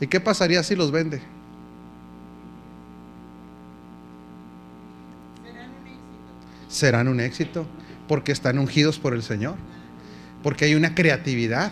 ¿Y 0.00 0.06
qué 0.06 0.20
pasaría 0.20 0.62
si 0.62 0.76
los 0.76 0.90
vende? 0.90 1.20
Serán 6.68 7.08
un 7.08 7.20
éxito 7.20 7.66
porque 8.10 8.32
están 8.32 8.58
ungidos 8.58 8.98
por 8.98 9.14
el 9.14 9.22
Señor, 9.22 9.54
porque 10.42 10.64
hay 10.64 10.74
una 10.74 10.96
creatividad. 10.96 11.70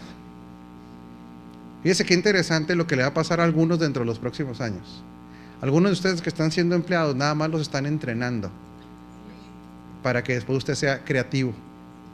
Fíjese 1.83 2.05
qué 2.05 2.15
interesante 2.15 2.77
lo 2.77 2.87
que 2.87 2.95
le 2.95 3.03
va 3.03 3.09
a 3.09 3.13
pasar 3.13 3.41
a 3.41 3.45
algunos 3.45 3.81
dentro 3.81 4.03
de 4.03 4.07
los 4.07 4.21
próximos 4.21 4.61
años. 4.61 5.03
Algunos 5.61 5.91
de 5.91 5.95
ustedes 5.95 6.23
que 6.23 6.29
están 6.29 6.53
siendo 6.53 6.77
empleados 6.77 7.17
nada 7.17 7.35
más 7.35 7.51
los 7.51 7.61
están 7.61 7.87
entrenando 7.87 8.53
para 10.01 10.23
que 10.23 10.35
después 10.35 10.59
usted 10.59 10.77
sea 10.77 11.05
creativo 11.05 11.53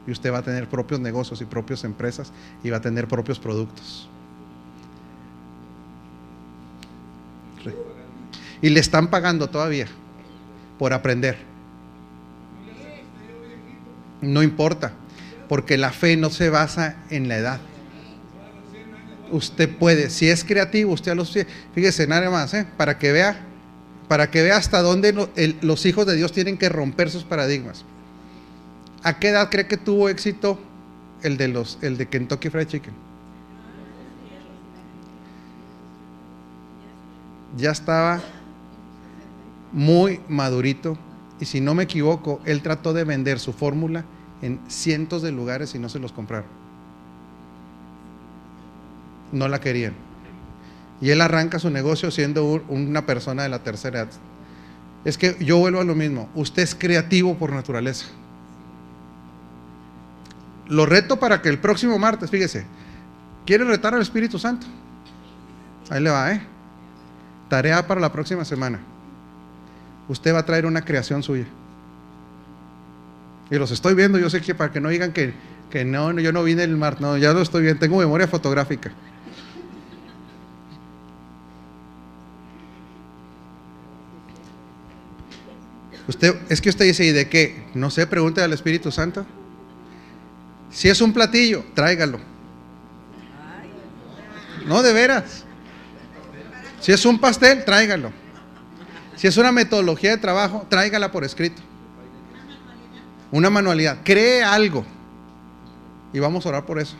y 0.07 0.11
usted 0.11 0.33
va 0.33 0.39
a 0.39 0.41
tener 0.41 0.67
propios 0.67 0.99
negocios 0.99 1.39
y 1.41 1.45
propias 1.45 1.83
empresas 1.83 2.31
y 2.63 2.71
va 2.71 2.77
a 2.77 2.81
tener 2.81 3.07
propios 3.07 3.37
productos. 3.37 4.09
Y 8.59 8.69
le 8.69 8.79
están 8.79 9.11
pagando 9.11 9.51
todavía 9.51 9.85
por 10.79 10.93
aprender. 10.93 11.54
No 14.25 14.43
importa, 14.43 14.93
porque 15.47 15.77
la 15.77 15.91
fe 15.91 16.17
no 16.17 16.29
se 16.29 16.49
basa 16.49 16.97
en 17.09 17.27
la 17.27 17.37
edad. 17.37 17.59
Usted 19.31 19.69
puede, 19.77 20.09
si 20.09 20.29
es 20.29 20.43
creativo, 20.43 20.93
usted 20.93 21.11
a 21.11 21.15
los 21.15 21.35
fíjese 21.73 22.07
nada 22.07 22.29
más, 22.29 22.53
¿eh? 22.53 22.65
para 22.77 22.97
que 22.97 23.11
vea, 23.11 23.39
para 24.07 24.29
que 24.29 24.41
vea 24.43 24.57
hasta 24.57 24.81
dónde 24.81 25.13
los 25.61 25.85
hijos 25.85 26.05
de 26.05 26.15
Dios 26.15 26.31
tienen 26.31 26.57
que 26.57 26.69
romper 26.69 27.09
sus 27.09 27.23
paradigmas. 27.23 27.85
¿A 29.03 29.19
qué 29.19 29.29
edad 29.29 29.49
cree 29.49 29.67
que 29.67 29.77
tuvo 29.77 30.09
éxito 30.09 30.59
el 31.21 31.37
de 31.37 31.47
los, 31.47 31.77
el 31.81 31.97
de 31.97 32.07
Kentucky 32.07 32.49
Fried 32.49 32.67
Chicken? 32.67 32.93
Ya 37.57 37.71
estaba 37.71 38.21
muy 39.71 40.19
madurito 40.27 40.97
y 41.39 41.45
si 41.45 41.61
no 41.61 41.73
me 41.73 41.83
equivoco, 41.83 42.41
él 42.45 42.61
trató 42.61 42.93
de 42.93 43.03
vender 43.03 43.39
su 43.39 43.53
fórmula 43.53 44.05
en 44.41 44.59
cientos 44.67 45.21
de 45.21 45.31
lugares 45.31 45.75
y 45.75 45.79
no 45.79 45.89
se 45.89 45.99
los 45.99 46.11
compraron. 46.11 46.49
No 49.31 49.47
la 49.47 49.59
querían. 49.59 49.93
Y 51.01 51.09
él 51.09 51.21
arranca 51.21 51.59
su 51.59 51.69
negocio 51.69 52.11
siendo 52.11 52.45
una 52.67 53.05
persona 53.05 53.43
de 53.43 53.49
la 53.49 53.59
tercera 53.59 54.01
edad. 54.01 54.11
Es 55.03 55.17
que 55.17 55.37
yo 55.39 55.57
vuelvo 55.57 55.81
a 55.81 55.83
lo 55.83 55.95
mismo. 55.95 56.29
Usted 56.35 56.63
es 56.63 56.73
creativo 56.73 57.35
por 57.35 57.51
naturaleza. 57.51 58.07
Lo 60.67 60.85
reto 60.85 61.19
para 61.19 61.41
que 61.41 61.49
el 61.49 61.59
próximo 61.59 61.99
martes, 61.99 62.31
fíjese, 62.31 62.65
¿quiere 63.45 63.65
retar 63.65 63.93
al 63.93 64.01
Espíritu 64.01 64.39
Santo? 64.39 64.65
Ahí 65.89 66.01
le 66.01 66.09
va, 66.09 66.31
¿eh? 66.31 66.41
Tarea 67.49 67.85
para 67.85 68.01
la 68.01 68.11
próxima 68.11 68.43
semana. 68.45 68.79
Usted 70.07 70.33
va 70.33 70.39
a 70.39 70.45
traer 70.45 70.65
una 70.65 70.83
creación 70.83 71.21
suya. 71.21 71.45
Y 73.51 73.55
los 73.55 73.71
estoy 73.71 73.93
viendo, 73.93 74.17
yo 74.17 74.29
sé 74.29 74.41
que 74.41 74.55
para 74.55 74.71
que 74.71 74.79
no 74.79 74.89
digan 74.89 75.11
que, 75.11 75.33
que 75.69 75.85
no, 75.85 76.19
yo 76.19 76.31
no 76.31 76.43
vine 76.43 76.63
el 76.63 76.75
mar, 76.77 76.99
no, 76.99 77.17
ya 77.17 77.33
lo 77.33 77.41
estoy 77.41 77.61
viendo, 77.63 77.79
tengo 77.79 77.97
memoria 77.97 78.27
fotográfica. 78.27 78.91
Usted, 86.07 86.35
es 86.49 86.61
que 86.61 86.69
usted 86.69 86.85
dice, 86.85 87.05
¿y 87.05 87.11
de 87.11 87.29
qué? 87.29 87.65
No 87.73 87.89
sé, 87.89 88.05
pregunte 88.05 88.41
al 88.41 88.53
Espíritu 88.53 88.91
Santo. 88.91 89.25
Si 90.71 90.87
es 90.87 91.01
un 91.01 91.13
platillo, 91.13 91.63
tráigalo. 91.73 92.19
No, 94.65 94.83
de 94.83 94.93
veras. 94.93 95.45
Si 96.79 96.91
es 96.91 97.05
un 97.05 97.19
pastel, 97.19 97.65
tráigalo. 97.65 98.11
Si 99.15 99.27
es 99.27 99.37
una 99.37 99.51
metodología 99.51 100.11
de 100.11 100.17
trabajo, 100.17 100.67
tráigala 100.69 101.11
por 101.11 101.23
escrito. 101.23 101.61
Una 103.35 103.49
manualidad. 103.49 103.97
Cree 104.05 104.41
algo. 104.41 104.85
Y 106.13 106.19
vamos 106.19 106.45
a 106.45 106.49
orar 106.49 106.65
por 106.65 106.79
eso. 106.79 106.95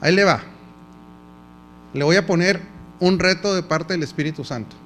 Ahí 0.00 0.14
le 0.14 0.22
va. 0.22 0.42
Le 1.92 2.04
voy 2.04 2.14
a 2.14 2.24
poner 2.24 2.60
un 3.00 3.18
reto 3.18 3.52
de 3.52 3.64
parte 3.64 3.94
del 3.94 4.04
Espíritu 4.04 4.44
Santo. 4.44 4.76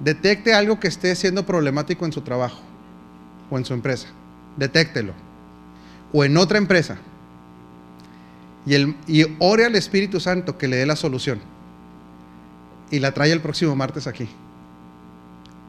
Detecte 0.00 0.52
algo 0.52 0.80
que 0.80 0.88
esté 0.88 1.14
siendo 1.14 1.46
problemático 1.46 2.04
en 2.04 2.12
su 2.12 2.22
trabajo 2.22 2.58
o 3.52 3.56
en 3.56 3.64
su 3.64 3.72
empresa. 3.72 4.08
Detéctelo. 4.56 5.12
O 6.12 6.24
en 6.24 6.36
otra 6.38 6.58
empresa. 6.58 6.98
Y, 8.66 9.26
ore 9.38 9.64
al 9.64 9.76
Espíritu 9.76 10.18
Santo 10.18 10.58
que 10.58 10.66
le 10.66 10.74
dé 10.74 10.86
la 10.86 10.96
solución. 10.96 11.38
Y 12.90 12.98
la 12.98 13.12
trae 13.12 13.30
el 13.30 13.40
próximo 13.40 13.76
martes 13.76 14.08
aquí. 14.08 14.28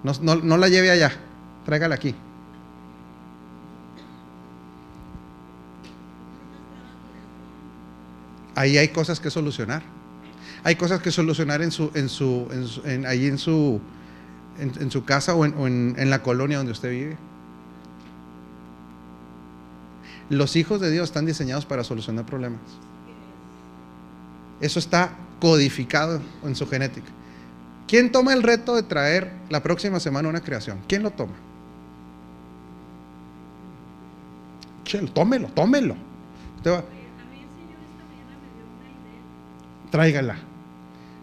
No 0.03 0.57
la 0.57 0.67
lleve 0.67 0.89
allá 0.89 1.11
tráigala 1.71 1.95
aquí. 1.95 2.13
Ahí 8.55 8.77
hay 8.77 8.89
cosas 8.89 9.21
que 9.21 9.29
solucionar. 9.29 9.81
Hay 10.65 10.75
cosas 10.75 11.01
que 11.01 11.12
solucionar 11.12 11.62
en 11.62 11.71
su, 11.71 11.89
en 11.93 12.10
su, 12.10 12.49
en 12.84 13.05
ahí 13.05 13.25
en 13.25 13.38
su, 13.38 13.79
en, 14.60 14.91
su 14.91 15.05
casa 15.05 15.34
o, 15.34 15.45
en, 15.45 15.95
en 15.97 16.10
la 16.10 16.21
colonia 16.21 16.57
donde 16.57 16.73
usted 16.73 16.91
vive. 16.91 17.17
Los 20.29 20.57
hijos 20.57 20.81
de 20.81 20.91
Dios 20.91 21.07
están 21.07 21.25
diseñados 21.25 21.65
para 21.65 21.86
solucionar 21.86 22.25
problemas. 22.25 22.60
Eso 24.60 24.77
está 24.77 25.13
codificado 25.39 26.21
en 26.43 26.53
su 26.53 26.67
genética. 26.67 27.07
¿Quién 27.88 28.12
toma 28.12 28.34
el 28.34 28.43
reto 28.43 28.75
de 28.75 28.84
traer 28.84 29.31
la 29.49 29.63
próxima 29.63 30.01
semana 30.01 30.27
una 30.27 30.41
creación? 30.41 30.81
¿Quién 30.86 31.01
lo 31.01 31.12
toma? 31.12 31.50
Tómelo, 35.13 35.47
tómelo. 35.49 35.95
Tráigala. 39.89 40.38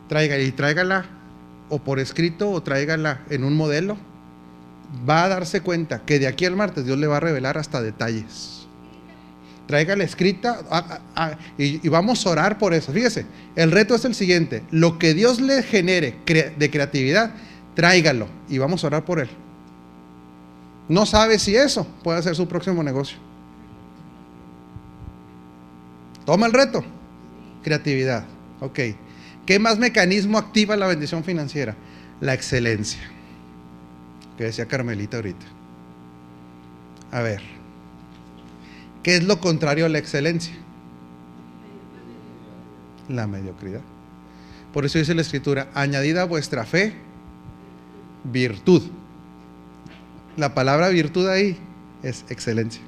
Tráigala 0.09 0.42
y 0.42 0.52
tráigala 0.52 1.04
o 1.68 1.78
por 1.78 1.98
escrito 1.98 2.50
o 2.50 2.62
tráigala 2.62 3.22
en 3.31 3.44
un 3.44 3.54
modelo. 3.54 3.96
Va 5.09 5.24
a 5.24 5.28
darse 5.28 5.61
cuenta 5.61 6.02
que 6.04 6.18
de 6.18 6.26
aquí 6.26 6.46
al 6.46 6.57
martes 6.57 6.87
Dios 6.87 6.98
le 6.98 7.07
va 7.07 7.18
a 7.18 7.20
revelar 7.20 7.59
hasta 7.59 7.83
detalles. 7.83 8.66
Tráigala 9.66 10.02
escrita 10.02 10.61
y, 11.59 11.87
y, 11.87 11.88
vamos 11.90 12.26
a 12.26 12.31
orar 12.31 12.57
por 12.57 12.72
eso. 12.72 12.90
Fíjese, 12.90 13.26
el 13.54 13.70
reto 13.70 13.94
es 13.94 14.04
el 14.07 14.14
siguiente: 14.14 14.62
lo 14.70 14.98
que 14.98 15.12
Dios 15.12 15.42
le 15.42 15.62
genere 15.62 16.16
de 16.24 16.70
creatividad, 16.70 17.33
tráigalo 17.74 18.28
y 18.48 18.57
vamos 18.57 18.83
a 18.83 18.87
orar 18.87 19.04
por 19.04 19.20
él. 19.20 19.28
No 20.88 21.04
sabe 21.04 21.38
si 21.38 21.54
eso 21.54 21.87
puede 22.02 22.22
ser 22.22 22.35
su 22.35 22.48
próximo 22.48 22.83
negocio. 22.83 23.27
Toma 26.28 26.44
el 26.44 26.52
reto. 26.52 26.84
Creatividad. 27.62 28.26
Ok. 28.60 28.80
¿Qué 29.46 29.58
más 29.58 29.78
mecanismo 29.78 30.36
activa 30.36 30.76
la 30.76 30.86
bendición 30.86 31.24
financiera? 31.24 31.74
La 32.20 32.34
excelencia. 32.34 33.00
Que 34.36 34.44
decía 34.44 34.68
Carmelita 34.68 35.16
ahorita. 35.16 35.46
A 37.12 37.22
ver. 37.22 37.40
¿Qué 39.02 39.16
es 39.16 39.24
lo 39.24 39.40
contrario 39.40 39.86
a 39.86 39.88
la 39.88 39.96
excelencia? 39.96 40.54
La 43.08 43.26
mediocridad. 43.26 43.80
Por 44.74 44.84
eso 44.84 44.98
dice 44.98 45.14
la 45.14 45.22
escritura, 45.22 45.70
añadida 45.72 46.20
a 46.20 46.26
vuestra 46.26 46.66
fe, 46.66 46.92
virtud. 48.24 48.82
La 50.36 50.52
palabra 50.52 50.90
virtud 50.90 51.26
ahí 51.26 51.56
es 52.02 52.26
excelencia. 52.28 52.82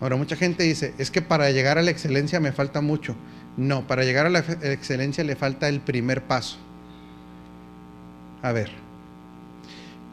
Ahora, 0.00 0.16
mucha 0.16 0.36
gente 0.36 0.62
dice, 0.62 0.94
es 0.98 1.10
que 1.10 1.22
para 1.22 1.50
llegar 1.50 1.78
a 1.78 1.82
la 1.82 1.90
excelencia 1.90 2.38
me 2.40 2.52
falta 2.52 2.80
mucho. 2.80 3.16
No, 3.56 3.86
para 3.86 4.04
llegar 4.04 4.26
a 4.26 4.30
la 4.30 4.38
excelencia 4.38 5.24
le 5.24 5.34
falta 5.34 5.68
el 5.68 5.80
primer 5.80 6.22
paso. 6.22 6.56
A 8.42 8.52
ver, 8.52 8.70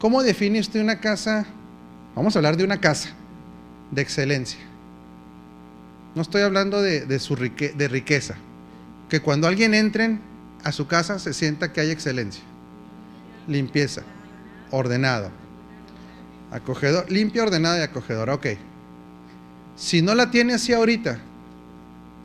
¿cómo 0.00 0.22
define 0.22 0.58
usted 0.58 0.80
una 0.80 0.98
casa? 0.98 1.46
Vamos 2.16 2.34
a 2.34 2.40
hablar 2.40 2.56
de 2.56 2.64
una 2.64 2.80
casa 2.80 3.10
de 3.92 4.02
excelencia. 4.02 4.58
No 6.16 6.22
estoy 6.22 6.42
hablando 6.42 6.82
de, 6.82 7.18
su 7.18 7.36
de 7.36 7.88
riqueza. 7.88 8.36
Que 9.08 9.20
cuando 9.20 9.46
alguien 9.46 9.74
entre 9.74 10.18
a 10.64 10.72
su 10.72 10.86
casa 10.88 11.18
se 11.18 11.32
sienta 11.32 11.72
que 11.72 11.80
hay 11.80 11.90
excelencia. 11.90 12.42
Limpieza, 13.46 14.02
ordenado, 14.72 15.30
acogedor, 16.50 17.08
limpia, 17.12 17.44
ordenada 17.44 17.78
y 17.78 17.82
acogedora. 17.82 18.34
Ok. 18.34 18.46
Si 19.76 20.00
no 20.02 20.14
la 20.14 20.30
tiene 20.30 20.54
así 20.54 20.72
ahorita 20.72 21.18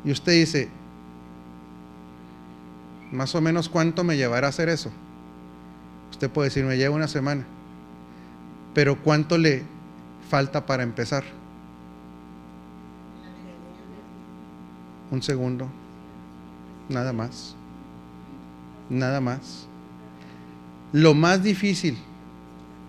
y 0.06 0.12
usted 0.12 0.32
dice, 0.32 0.70
más 3.12 3.36
o 3.36 3.42
menos 3.42 3.68
cuánto 3.68 4.04
me 4.04 4.16
llevará 4.16 4.48
a 4.48 4.50
hacer 4.50 4.70
eso. 4.70 4.92
Usted 6.12 6.30
puede 6.30 6.48
decir, 6.48 6.64
me 6.64 6.78
lleva 6.78 6.96
una 6.96 7.08
semana. 7.08 7.46
Pero 8.74 8.98
¿cuánto 9.02 9.38
le 9.38 9.64
falta 10.30 10.66
para 10.66 10.84
empezar? 10.84 11.24
Un 15.12 15.22
segundo. 15.22 15.68
Nada 16.88 17.12
más. 17.12 17.56
Nada 18.90 19.20
más. 19.20 19.68
Lo 20.94 21.14
más 21.14 21.44
difícil 21.44 21.98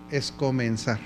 es 0.09 0.31
comenzar. 0.31 0.99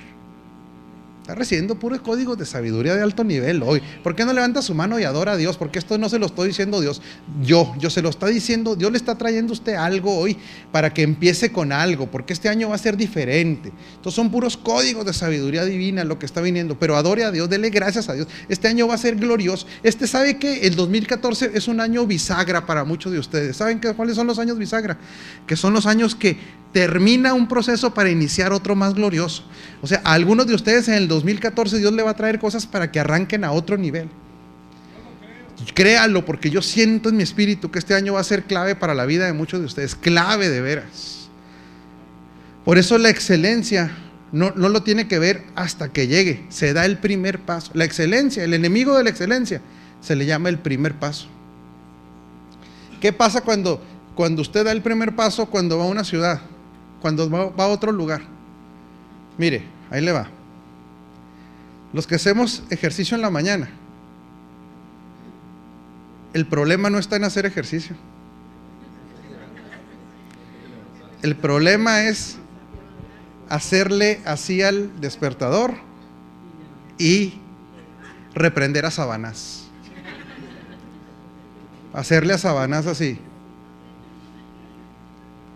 Está 1.28 1.36
recibiendo 1.36 1.76
puros 1.76 2.00
códigos 2.00 2.38
de 2.38 2.46
sabiduría 2.46 2.96
de 2.96 3.02
alto 3.02 3.26
nivel 3.26 3.62
hoy. 3.62 3.82
¿Por 4.02 4.16
qué 4.16 4.24
no 4.24 4.32
levanta 4.32 4.62
su 4.62 4.74
mano 4.74 4.98
y 4.98 5.04
adora 5.04 5.34
a 5.34 5.36
Dios? 5.36 5.58
Porque 5.58 5.78
esto 5.78 5.98
no 5.98 6.08
se 6.08 6.20
lo 6.20 6.28
estoy 6.28 6.48
diciendo 6.48 6.80
Dios. 6.80 7.02
Yo, 7.42 7.76
yo 7.78 7.90
se 7.90 8.02
lo 8.02 8.08
está 8.08 8.28
diciendo, 8.28 8.78
Dios 8.78 8.94
le 8.94 8.98
está 8.98 9.18
trayendo 9.18 9.52
a 9.52 9.56
usted 9.56 9.74
algo 9.74 10.18
hoy 10.18 10.38
para 10.72 10.94
que 10.94 11.02
empiece 11.02 11.52
con 11.52 11.74
algo, 11.74 12.08
porque 12.10 12.32
este 12.32 12.48
año 12.48 12.70
va 12.70 12.76
a 12.76 12.78
ser 12.78 12.96
diferente. 12.96 13.74
Entonces 13.96 14.14
son 14.14 14.32
puros 14.32 14.56
códigos 14.56 15.06
de 15.06 15.12
sabiduría 15.12 15.66
divina 15.66 16.06
lo 16.06 16.18
que 16.18 16.26
está 16.26 16.40
viniendo, 16.40 16.80
pero 16.80 16.96
adore 16.96 17.26
a 17.26 17.32
Dios, 17.32 17.50
dele 17.50 17.72
gracias 17.72 18.08
a 18.08 18.14
Dios. 18.14 18.30
Este 18.48 18.70
año 18.70 18.88
va 18.88 18.94
a 18.94 18.98
ser 18.98 19.18
glorioso. 19.18 19.68
Este 19.84 20.08
sabe 20.08 20.38
que 20.38 20.62
el 20.62 20.78
2014 20.78 21.52
es 21.54 21.68
un 21.68 21.82
año 21.82 22.08
bisagra 22.08 22.66
para 22.66 22.86
muchos 22.86 23.12
de 23.12 23.20
ustedes. 23.20 23.58
¿Saben 23.58 23.82
cuáles 23.98 24.16
son 24.16 24.28
los 24.28 24.40
años 24.40 24.58
bisagra? 24.58 24.98
Que 25.46 25.58
son 25.58 25.74
los 25.74 25.88
años 25.88 26.16
que 26.16 26.38
termina 26.72 27.34
un 27.34 27.48
proceso 27.48 27.94
para 27.94 28.10
iniciar 28.10 28.54
otro 28.54 28.76
más 28.76 28.94
glorioso. 28.94 29.44
O 29.82 29.88
sea, 29.88 30.02
a 30.04 30.14
algunos 30.14 30.48
de 30.48 30.56
ustedes 30.56 30.88
en 30.88 30.96
el 30.96 31.08
2014 31.08 31.80
Dios 31.80 31.94
le 31.94 32.04
va 32.04 32.12
a 32.12 32.16
traer 32.16 32.40
cosas 32.40 32.66
para 32.66 32.92
que 32.92 33.00
arranquen 33.00 33.44
a 33.44 33.52
otro 33.52 33.78
nivel. 33.78 34.10
Créalo, 35.74 36.26
porque 36.26 36.50
yo 36.50 36.62
siento 36.62 37.10
en 37.10 37.18
mi 37.18 37.24
espíritu 37.24 37.72
que 37.72 37.80
este 37.80 37.96
año 37.96 38.14
va 38.14 38.20
a 38.20 38.24
ser 38.24 38.44
clave 38.44 38.76
para 38.76 38.94
la 38.94 39.06
vida 39.06 39.26
de 39.26 39.34
muchos 39.34 39.60
de 39.60 39.66
ustedes, 39.66 39.96
clave 39.96 40.50
de 40.50 40.62
veras. 40.62 41.30
Por 42.64 42.78
eso 42.78 42.98
la 42.98 43.10
excelencia 43.10 43.92
no, 44.32 44.52
no 44.56 44.70
lo 44.70 44.84
tiene 44.84 45.08
que 45.08 45.20
ver 45.20 45.44
hasta 45.56 45.90
que 45.90 46.08
llegue, 46.08 46.46
se 46.50 46.74
da 46.74 46.86
el 46.86 46.98
primer 46.98 47.40
paso. 47.40 47.72
La 47.74 47.86
excelencia, 47.86 48.44
el 48.44 48.54
enemigo 48.54 48.98
de 48.98 49.04
la 49.04 49.10
excelencia, 49.10 49.62
se 50.02 50.16
le 50.16 50.26
llama 50.26 50.50
el 50.50 50.60
primer 50.60 50.94
paso. 50.96 51.28
¿Qué 53.02 53.14
pasa 53.14 53.42
cuando, 53.42 53.82
cuando 54.16 54.42
usted 54.42 54.66
da 54.66 54.72
el 54.72 54.82
primer 54.82 55.16
paso 55.16 55.48
cuando 55.48 55.78
va 55.78 55.86
a 55.86 55.88
una 55.88 56.04
ciudad? 56.04 56.42
Cuando 57.02 57.30
va, 57.30 57.64
a 57.64 57.68
otro 57.68 57.92
lugar. 57.92 58.22
Mire, 59.38 59.64
ahí 59.90 60.02
le 60.02 60.12
va. 60.12 60.28
Los 61.94 62.08
que 62.08 62.16
hacemos 62.16 62.64
ejercicio 62.70 63.16
en 63.16 63.22
la 63.22 63.30
mañana, 63.30 63.70
el 66.34 66.46
problema 66.46 66.90
no 66.90 66.98
está 66.98 67.16
en 67.16 67.24
hacer 67.24 67.46
ejercicio. 67.46 67.96
El 71.22 71.36
problema 71.36 72.04
es 72.04 72.38
hacerle 73.50 74.22
así 74.26 74.62
al 74.62 75.00
despertador 75.00 75.74
y 76.98 77.34
reprender 78.34 78.86
a 78.86 78.92
sabanas. 78.92 79.68
Hacerle 81.94 82.34
a 82.34 82.38
sabanas 82.38 82.86
así. 82.86 83.20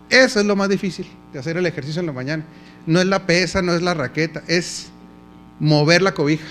Eso 0.08 0.40
es 0.40 0.46
lo 0.46 0.56
más 0.56 0.68
difícil 0.68 1.06
de 1.32 1.38
hacer 1.38 1.56
el 1.56 1.66
ejercicio 1.66 2.00
en 2.00 2.06
la 2.06 2.12
mañana. 2.12 2.44
No 2.86 3.00
es 3.00 3.06
la 3.06 3.26
pesa, 3.26 3.62
no 3.62 3.74
es 3.74 3.82
la 3.82 3.94
raqueta, 3.94 4.42
es 4.46 4.88
mover 5.58 6.02
la 6.02 6.12
cobija. 6.12 6.46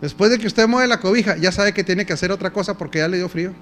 Después 0.00 0.30
de 0.30 0.38
que 0.38 0.46
usted 0.46 0.68
mueve 0.68 0.86
la 0.86 1.00
cobija, 1.00 1.36
ya 1.36 1.50
sabe 1.50 1.72
que 1.72 1.82
tiene 1.82 2.06
que 2.06 2.12
hacer 2.12 2.30
otra 2.30 2.52
cosa 2.52 2.76
porque 2.76 2.98
ya 2.98 3.08
le 3.08 3.16
dio 3.16 3.28
frío. 3.28 3.52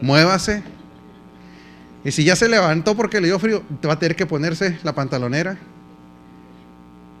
Muévase. 0.00 0.62
Y 2.04 2.10
si 2.10 2.24
ya 2.24 2.36
se 2.36 2.48
levantó 2.48 2.94
porque 2.94 3.20
le 3.20 3.28
dio 3.28 3.38
frío, 3.38 3.62
va 3.86 3.94
a 3.94 3.98
tener 3.98 4.16
que 4.16 4.26
ponerse 4.26 4.78
la 4.82 4.94
pantalonera. 4.94 5.58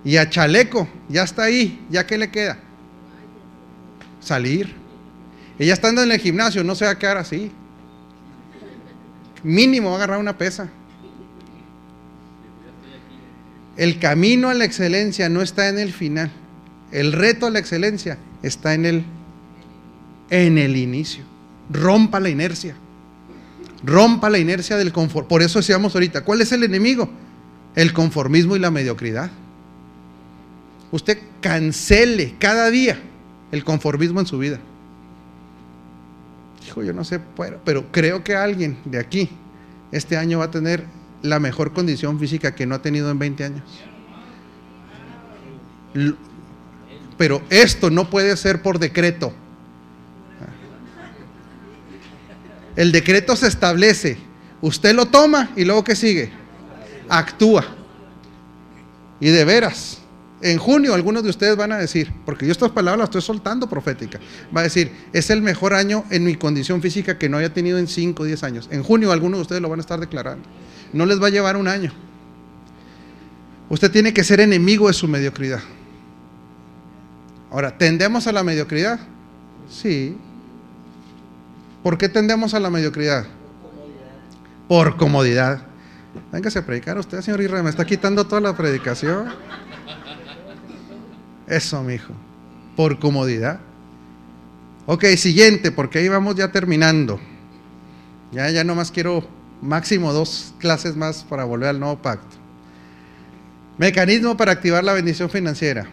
Y 0.04 0.18
a 0.18 0.28
chaleco, 0.28 0.86
ya 1.08 1.22
está 1.22 1.44
ahí, 1.44 1.84
ya 1.90 2.06
que 2.06 2.18
le 2.18 2.30
queda. 2.30 2.58
Salir. 4.20 4.74
Ya 5.58 5.72
estando 5.72 6.02
en 6.02 6.12
el 6.12 6.18
gimnasio, 6.18 6.62
no 6.64 6.74
se 6.74 6.84
va 6.84 6.92
a 6.92 6.98
quedar 6.98 7.16
así 7.16 7.50
mínimo 9.44 9.90
va 9.90 9.94
a 9.94 9.96
agarrar 9.98 10.18
una 10.18 10.36
pesa. 10.36 10.68
El 13.76 13.98
camino 13.98 14.50
a 14.50 14.54
la 14.54 14.64
excelencia 14.64 15.28
no 15.28 15.42
está 15.42 15.68
en 15.68 15.78
el 15.78 15.92
final. 15.92 16.32
El 16.90 17.12
reto 17.12 17.46
a 17.46 17.50
la 17.50 17.58
excelencia 17.58 18.18
está 18.42 18.74
en 18.74 18.86
el, 18.86 19.04
en 20.30 20.58
el 20.58 20.76
inicio. 20.76 21.24
Rompa 21.70 22.20
la 22.20 22.30
inercia. 22.30 22.74
Rompa 23.84 24.30
la 24.30 24.38
inercia 24.38 24.76
del 24.76 24.92
confort. 24.92 25.28
Por 25.28 25.42
eso 25.42 25.58
decíamos 25.58 25.94
ahorita, 25.94 26.24
¿cuál 26.24 26.40
es 26.40 26.52
el 26.52 26.62
enemigo? 26.62 27.10
El 27.74 27.92
conformismo 27.92 28.56
y 28.56 28.60
la 28.60 28.70
mediocridad. 28.70 29.30
Usted 30.90 31.18
cancele 31.40 32.36
cada 32.38 32.70
día 32.70 32.98
el 33.50 33.64
conformismo 33.64 34.20
en 34.20 34.26
su 34.26 34.38
vida 34.38 34.60
yo 36.64 36.92
no 36.92 37.04
sé, 37.04 37.20
pero 37.64 37.92
creo 37.92 38.24
que 38.24 38.34
alguien 38.34 38.78
de 38.84 38.98
aquí 38.98 39.28
este 39.92 40.16
año 40.16 40.38
va 40.38 40.46
a 40.46 40.50
tener 40.50 40.84
la 41.22 41.38
mejor 41.38 41.72
condición 41.72 42.18
física 42.18 42.54
que 42.54 42.66
no 42.66 42.74
ha 42.74 42.82
tenido 42.82 43.10
en 43.10 43.18
20 43.18 43.44
años. 43.44 43.62
Pero 47.16 47.42
esto 47.48 47.90
no 47.90 48.10
puede 48.10 48.36
ser 48.36 48.60
por 48.60 48.78
decreto. 48.78 49.32
El 52.76 52.90
decreto 52.90 53.36
se 53.36 53.46
establece, 53.46 54.18
usted 54.60 54.94
lo 54.94 55.06
toma 55.06 55.50
y 55.54 55.64
luego 55.64 55.84
¿qué 55.84 55.94
sigue? 55.94 56.32
Actúa. 57.08 57.64
Y 59.20 59.28
de 59.28 59.44
veras, 59.44 60.00
en 60.44 60.58
junio 60.58 60.92
algunos 60.92 61.22
de 61.22 61.30
ustedes 61.30 61.56
van 61.56 61.72
a 61.72 61.78
decir, 61.78 62.12
porque 62.26 62.44
yo 62.44 62.52
estas 62.52 62.70
palabras 62.70 62.98
las 62.98 63.06
estoy 63.06 63.22
soltando 63.22 63.66
profética, 63.66 64.20
va 64.54 64.60
a 64.60 64.64
decir, 64.64 64.92
es 65.14 65.30
el 65.30 65.40
mejor 65.40 65.72
año 65.72 66.04
en 66.10 66.22
mi 66.22 66.34
condición 66.34 66.82
física 66.82 67.18
que 67.18 67.30
no 67.30 67.38
haya 67.38 67.54
tenido 67.54 67.78
en 67.78 67.88
5 67.88 68.22
o 68.22 68.26
10 68.26 68.42
años. 68.42 68.68
En 68.70 68.82
junio 68.82 69.10
algunos 69.10 69.38
de 69.38 69.42
ustedes 69.42 69.62
lo 69.62 69.70
van 69.70 69.78
a 69.78 69.80
estar 69.80 69.98
declarando. 69.98 70.46
No 70.92 71.06
les 71.06 71.20
va 71.20 71.28
a 71.28 71.30
llevar 71.30 71.56
un 71.56 71.66
año. 71.66 71.92
Usted 73.70 73.90
tiene 73.90 74.12
que 74.12 74.22
ser 74.22 74.38
enemigo 74.38 74.88
de 74.88 74.92
su 74.92 75.08
mediocridad. 75.08 75.60
Ahora, 77.50 77.78
¿tendemos 77.78 78.26
a 78.26 78.32
la 78.32 78.44
mediocridad? 78.44 79.00
Sí. 79.70 80.18
¿Por 81.82 81.96
qué 81.96 82.10
tendemos 82.10 82.52
a 82.52 82.60
la 82.60 82.68
mediocridad? 82.68 83.24
Por 84.68 84.98
comodidad. 84.98 85.62
Véngase 86.30 86.58
a 86.58 86.66
predicar 86.66 86.98
usted, 86.98 87.22
señor 87.22 87.40
Israel, 87.40 87.64
me 87.64 87.70
está 87.70 87.86
quitando 87.86 88.26
toda 88.26 88.42
la 88.42 88.54
predicación. 88.54 89.32
Eso, 91.46 91.82
mi 91.82 91.94
hijo. 91.94 92.12
Por 92.76 92.98
comodidad. 92.98 93.60
Ok, 94.86 95.04
siguiente, 95.16 95.70
porque 95.70 95.98
ahí 96.00 96.08
vamos 96.08 96.34
ya 96.34 96.52
terminando. 96.52 97.20
Ya, 98.32 98.50
ya 98.50 98.64
nomás 98.64 98.90
quiero 98.90 99.26
máximo 99.62 100.12
dos 100.12 100.54
clases 100.58 100.96
más 100.96 101.24
para 101.24 101.44
volver 101.44 101.70
al 101.70 101.80
nuevo 101.80 102.00
pacto. 102.02 102.36
Mecanismo 103.78 104.36
para 104.36 104.52
activar 104.52 104.84
la 104.84 104.92
bendición 104.92 105.30
financiera. 105.30 105.86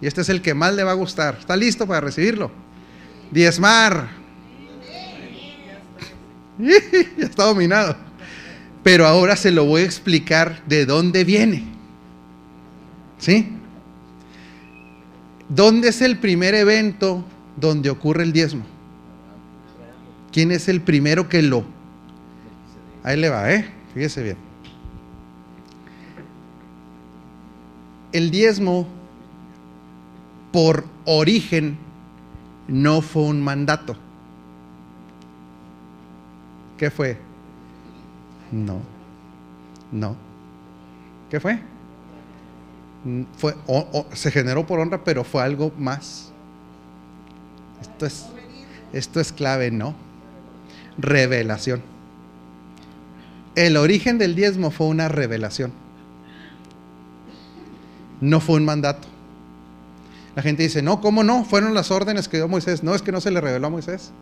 Y 0.00 0.06
este 0.06 0.20
es 0.20 0.28
el 0.28 0.42
que 0.42 0.54
más 0.54 0.74
le 0.74 0.84
va 0.84 0.90
a 0.90 0.94
gustar. 0.94 1.36
¿Está 1.38 1.56
listo 1.56 1.86
para 1.86 2.00
recibirlo? 2.00 2.50
Diezmar. 3.30 4.08
ya 6.58 7.24
está 7.24 7.44
dominado. 7.44 7.96
Pero 8.82 9.06
ahora 9.06 9.36
se 9.36 9.50
lo 9.50 9.64
voy 9.64 9.82
a 9.82 9.84
explicar 9.84 10.62
de 10.66 10.86
dónde 10.86 11.24
viene. 11.24 11.64
¿Sí? 13.18 13.61
¿Dónde 15.54 15.88
es 15.88 16.00
el 16.00 16.16
primer 16.16 16.54
evento 16.54 17.22
donde 17.60 17.90
ocurre 17.90 18.22
el 18.22 18.32
diezmo? 18.32 18.62
¿Quién 20.32 20.50
es 20.50 20.66
el 20.66 20.80
primero 20.80 21.28
que 21.28 21.42
lo? 21.42 21.64
Ahí 23.02 23.18
le 23.18 23.28
va, 23.28 23.52
¿eh? 23.52 23.68
Fíjese 23.92 24.22
bien. 24.22 24.36
El 28.12 28.30
diezmo, 28.30 28.86
por 30.52 30.86
origen, 31.04 31.76
no 32.66 33.02
fue 33.02 33.24
un 33.24 33.42
mandato. 33.42 33.94
¿Qué 36.78 36.90
fue? 36.90 37.18
No. 38.50 38.80
No. 39.90 40.16
¿Qué 41.28 41.38
fue? 41.40 41.60
Fue, 43.36 43.54
se 44.12 44.30
generó 44.30 44.66
por 44.66 44.78
honra, 44.78 45.02
pero 45.02 45.24
fue 45.24 45.42
algo 45.42 45.72
más. 45.76 46.32
Esto 47.80 48.06
es, 48.06 48.26
esto 48.92 49.20
es 49.20 49.32
clave, 49.32 49.70
¿no? 49.70 49.94
Revelación. 50.98 51.82
El 53.54 53.76
origen 53.76 54.18
del 54.18 54.34
diezmo 54.34 54.70
fue 54.70 54.86
una 54.86 55.08
revelación. 55.08 55.72
No 58.20 58.40
fue 58.40 58.56
un 58.56 58.64
mandato. 58.64 59.08
La 60.36 60.42
gente 60.42 60.62
dice, 60.62 60.80
no, 60.80 61.00
¿cómo 61.00 61.24
no? 61.24 61.44
Fueron 61.44 61.74
las 61.74 61.90
órdenes 61.90 62.28
que 62.28 62.38
dio 62.38 62.48
Moisés. 62.48 62.82
No, 62.82 62.94
es 62.94 63.02
que 63.02 63.12
no 63.12 63.20
se 63.20 63.30
le 63.30 63.40
reveló 63.40 63.66
a 63.66 63.70
Moisés. 63.70 64.12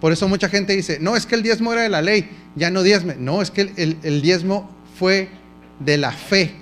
Por 0.00 0.12
eso 0.12 0.28
mucha 0.28 0.48
gente 0.48 0.74
dice, 0.74 0.98
no, 1.00 1.16
es 1.16 1.26
que 1.26 1.36
el 1.36 1.42
diezmo 1.42 1.72
era 1.72 1.82
de 1.82 1.88
la 1.88 2.02
ley, 2.02 2.30
ya 2.56 2.70
no 2.70 2.82
diezme. 2.82 3.14
No, 3.16 3.40
es 3.40 3.50
que 3.50 3.72
el 4.02 4.22
diezmo 4.22 4.68
fue 4.98 5.30
de 5.78 5.96
la 5.96 6.10
fe. 6.10 6.59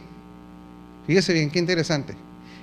Fíjese 1.08 1.32
bien, 1.32 1.50
qué 1.50 1.58
interesante. 1.58 2.14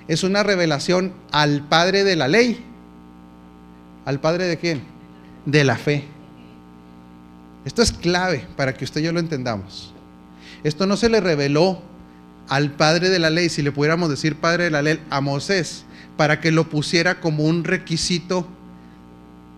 Es 0.08 0.24
una 0.24 0.44
revelación 0.44 1.14
al 1.32 1.68
Padre 1.68 2.04
de 2.04 2.16
la 2.16 2.28
ley. 2.28 2.64
¿Al 4.06 4.20
Padre 4.20 4.46
de 4.46 4.58
quién? 4.60 4.84
De 5.48 5.64
la 5.64 5.76
fe. 5.78 6.06
Esto 7.66 7.82
es 7.82 7.92
clave 7.92 8.46
para 8.56 8.76
que 8.76 8.86
usted 8.86 9.02
y 9.02 9.06
yo 9.06 9.12
lo 9.12 9.20
entendamos. 9.20 9.96
Esto 10.64 10.86
no 10.86 10.96
se 10.96 11.10
le 11.10 11.22
reveló 11.22 11.82
al 12.48 12.70
Padre 12.70 13.10
de 13.10 13.18
la 13.18 13.32
ley, 13.32 13.50
si 13.50 13.64
le 13.64 13.72
pudiéramos 13.72 14.12
decir 14.12 14.36
Padre 14.36 14.66
de 14.66 14.70
la 14.70 14.84
ley, 14.84 15.04
a 15.10 15.22
Moisés, 15.22 15.84
para 16.16 16.40
que 16.40 16.52
lo 16.52 16.70
pusiera 16.70 17.20
como 17.20 17.46
un 17.46 17.64
requisito 17.64 18.46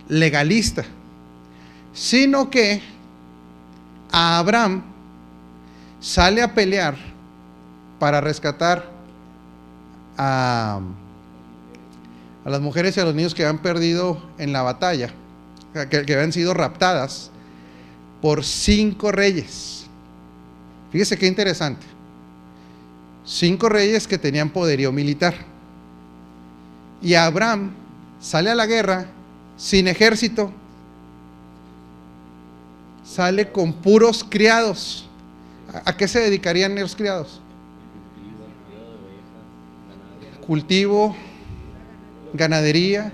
legalista, 0.07 0.85
sino 1.93 2.49
que 2.49 2.81
a 4.13 4.37
Abraham 4.37 4.81
sale 5.99 6.41
a 6.41 6.53
pelear 6.53 7.06
para 7.99 8.21
rescatar 8.21 8.85
a, 10.17 10.79
las 12.45 12.61
mujeres 12.61 12.95
y 12.95 12.99
a 12.99 13.05
los 13.05 13.15
niños 13.15 13.35
que 13.35 13.43
habían 13.43 13.61
perdido 13.61 14.21
en 14.37 14.53
la 14.53 14.61
batalla, 14.61 15.11
que, 15.73 16.05
que 16.05 16.13
habían 16.13 16.31
sido 16.31 16.53
raptadas 16.53 17.29
por 18.21 18.43
cinco 18.43 19.11
reyes. 19.11 19.85
Fíjese 20.91 21.17
qué 21.17 21.27
interesante. 21.27 21.85
Cinco 23.25 23.67
reyes 23.67 24.07
que 24.07 24.17
tenían 24.17 24.49
poderío 24.49 24.91
militar. 24.91 25.35
Y 27.01 27.13
Abraham 27.13 27.71
sale 28.19 28.49
a 28.49 28.55
la 28.55 28.65
guerra 28.65 29.05
sin 29.57 29.87
ejército. 29.87 30.51
Sale 33.03 33.51
con 33.51 33.73
puros 33.73 34.25
criados. 34.27 35.07
¿A 35.83 35.95
qué 35.97 36.07
se 36.07 36.19
dedicarían 36.19 36.75
los 36.75 36.95
criados? 36.95 37.41
Cultivo, 40.47 41.13
ganadería. 42.33 43.11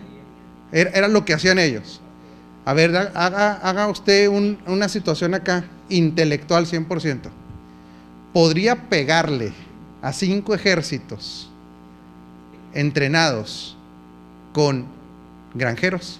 Era, 0.72 1.08
lo 1.08 1.26
que 1.26 1.34
hacían 1.34 1.58
ellos. 1.58 2.00
A 2.64 2.74
ver, 2.74 2.96
haga, 2.96 3.88
usted 3.88 4.30
una 4.30 4.88
situación 4.88 5.34
acá, 5.34 5.66
intelectual 5.90 6.68
100%. 6.68 7.30
¿Podría 8.34 8.88
pegarle 8.88 9.52
a 10.02 10.14
cinco 10.14 10.54
ejércitos 10.54 11.50
entrenados 12.74 13.76
con 14.54 14.86
granjeros? 15.56 16.20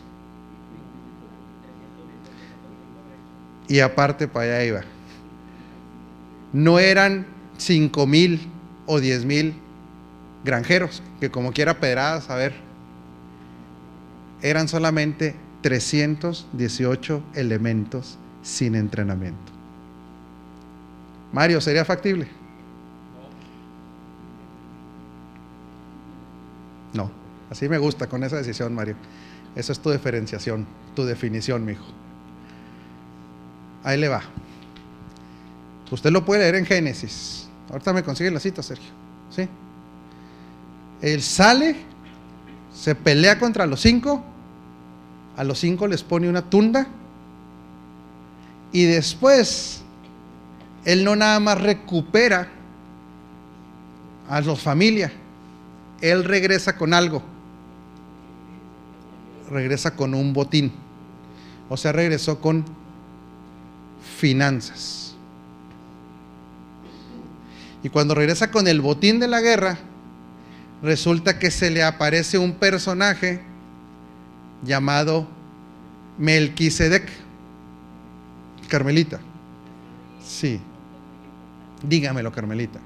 Y 3.68 3.80
aparte 3.80 4.28
para 4.28 4.46
allá 4.46 4.66
iba. 4.66 4.82
No 6.52 6.80
eran 6.80 7.26
cinco 7.58 8.06
mil 8.06 8.48
o 8.86 9.00
diez 9.00 9.26
mil 9.26 9.63
granjeros, 10.44 11.02
que 11.20 11.32
como 11.32 11.52
quiera 11.52 11.80
pedradas, 11.80 12.30
a 12.30 12.36
ver, 12.36 12.54
eran 14.42 14.68
solamente 14.68 15.36
318 15.62 17.24
elementos 17.34 18.18
sin 18.42 18.76
entrenamiento. 18.76 19.52
Mario, 21.32 21.62
¿sería 21.62 21.86
factible? 21.86 22.28
No, 26.94 27.10
así 27.50 27.68
me 27.68 27.78
gusta 27.78 28.08
con 28.08 28.24
esa 28.24 28.36
decisión, 28.36 28.76
Mario. 28.76 28.96
Esa 29.56 29.72
es 29.72 29.80
tu 29.80 29.92
diferenciación, 29.92 30.68
tu 30.96 31.06
definición, 31.06 31.66
mijo. 31.66 31.86
Ahí 33.84 34.00
le 34.00 34.10
va. 34.10 34.22
Usted 35.90 36.12
lo 36.12 36.26
puede 36.26 36.42
leer 36.42 36.56
en 36.56 36.66
Génesis. 36.66 37.48
Ahorita 37.70 37.94
me 37.94 38.04
consigue 38.04 38.32
la 38.32 38.40
cita, 38.40 38.64
Sergio. 38.64 38.90
¿Sí? 39.30 39.48
Él 41.04 41.22
sale, 41.22 41.76
se 42.74 42.96
pelea 42.96 43.38
contra 43.38 43.68
los 43.68 43.82
cinco 43.82 44.24
a 45.36 45.44
los 45.44 45.60
cinco 45.60 45.88
les 45.88 46.04
pone 46.04 46.30
una 46.30 46.44
tunda 46.44 46.88
y 48.72 48.86
después 48.86 49.82
él 50.86 51.04
no 51.04 51.16
nada 51.16 51.40
más 51.40 51.62
recupera 51.62 52.50
a 54.30 54.42
los 54.42 54.60
familia, 54.62 55.12
él 56.02 56.24
regresa 56.24 56.76
con 56.78 56.94
algo, 56.94 57.22
regresa 59.50 59.96
con 59.96 60.14
un 60.14 60.34
botín, 60.34 60.72
o 61.70 61.78
sea, 61.78 61.92
regresó 61.92 62.40
con 62.40 62.66
finanzas. 64.18 65.16
Y 67.84 67.90
cuando 67.90 68.16
regresa 68.16 68.50
con 68.50 68.68
el 68.68 68.82
botín 68.82 69.20
de 69.20 69.28
la 69.28 69.42
guerra, 69.42 69.78
resulta 70.84 71.40
que 71.40 71.50
se 71.50 71.72
le 71.72 71.82
aparece 71.82 72.38
un 72.38 72.54
personaje 72.54 73.42
llamado 74.64 75.28
Melquisedec. 76.18 77.10
Carmelita. 78.68 79.20
Sí. 80.24 80.60
Dígamelo, 81.82 82.32
Carmelita. 82.32 82.80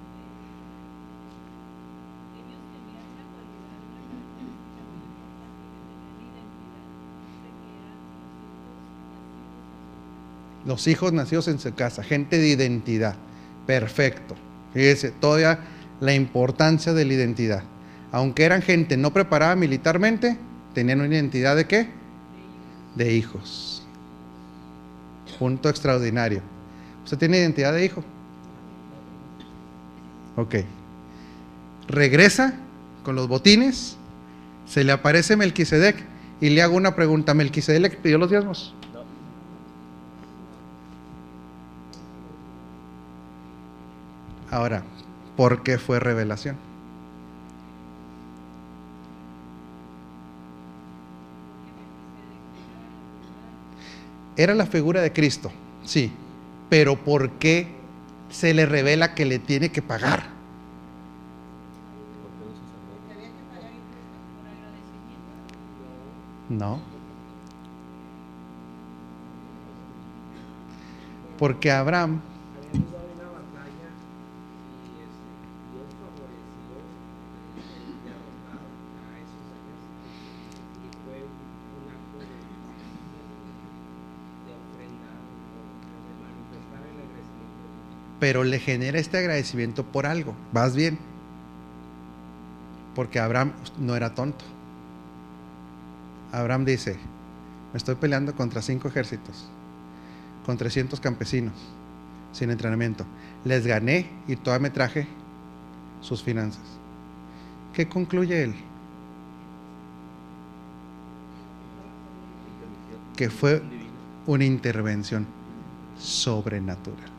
Los 10.65 10.85
hijos 10.87 11.13
nacidos 11.13 11.47
en 11.47 11.59
su 11.59 11.73
casa, 11.73 12.03
gente 12.03 12.37
de 12.37 12.49
identidad. 12.49 13.15
Perfecto. 13.65 14.35
Fíjese, 14.73 15.11
todavía 15.11 15.59
la 16.01 16.13
importancia 16.13 16.93
de 16.93 17.05
la 17.05 17.13
identidad. 17.13 17.63
Aunque 18.11 18.45
eran 18.45 18.61
gente 18.61 18.97
no 18.97 19.11
preparada 19.11 19.55
militarmente, 19.55 20.37
tenían 20.73 21.01
una 21.01 21.15
identidad 21.15 21.55
de 21.55 21.65
qué? 21.65 21.89
De 22.95 23.13
hijos. 23.13 23.85
Punto 25.39 25.69
extraordinario. 25.69 26.41
¿Usted 27.03 27.17
tiene 27.17 27.37
identidad 27.37 27.73
de 27.73 27.85
hijo? 27.85 28.03
Ok. 30.35 30.55
Regresa 31.87 32.53
con 33.03 33.15
los 33.15 33.27
botines, 33.27 33.97
se 34.65 34.83
le 34.83 34.91
aparece 34.91 35.37
Melquisedec 35.37 35.95
y 36.41 36.49
le 36.49 36.61
hago 36.61 36.75
una 36.75 36.95
pregunta. 36.95 37.33
¿Melquisedec 37.33 37.97
pidió 37.97 38.17
los 38.17 38.29
diezmos? 38.29 38.73
Ahora, 44.49 44.83
¿por 45.35 45.63
qué 45.63 45.77
fue 45.77 45.99
revelación? 45.99 46.66
Era 54.37 54.53
la 54.53 54.67
figura 54.67 55.01
de 55.01 55.11
Cristo, 55.11 55.51
sí, 55.83 56.11
pero 56.69 56.95
¿por 56.95 57.31
qué 57.31 57.67
se 58.29 58.53
le 58.53 58.67
revela 58.67 59.15
que 59.15 59.25
le 59.25 59.39
tiene 59.39 59.71
que 59.71 59.81
pagar? 59.81 60.29
No. 66.49 66.79
Porque 71.39 71.71
Abraham 71.71 72.21
pero 88.27 88.43
le 88.43 88.59
genera 88.59 88.99
este 88.99 89.17
agradecimiento 89.17 89.85
por 89.85 90.05
algo. 90.05 90.35
Vas 90.51 90.75
bien. 90.75 90.99
Porque 92.93 93.21
Abraham 93.21 93.53
no 93.79 93.95
era 93.95 94.15
tonto. 94.15 94.43
Abraham 96.33 96.65
dice, 96.65 96.97
me 97.71 97.77
estoy 97.77 97.95
peleando 97.95 98.35
contra 98.35 98.61
cinco 98.61 98.89
ejércitos, 98.89 99.47
con 100.45 100.57
300 100.57 100.99
campesinos, 100.99 101.53
sin 102.33 102.51
entrenamiento. 102.51 103.05
Les 103.45 103.65
gané 103.65 104.09
y 104.27 104.35
todavía 104.35 104.63
me 104.63 104.71
traje 104.71 105.07
sus 106.01 106.21
finanzas. 106.21 106.65
¿Qué 107.71 107.87
concluye 107.87 108.43
él? 108.43 108.55
Que 113.15 113.29
fue 113.29 113.63
una 114.25 114.43
intervención 114.43 115.25
sobrenatural 115.97 117.16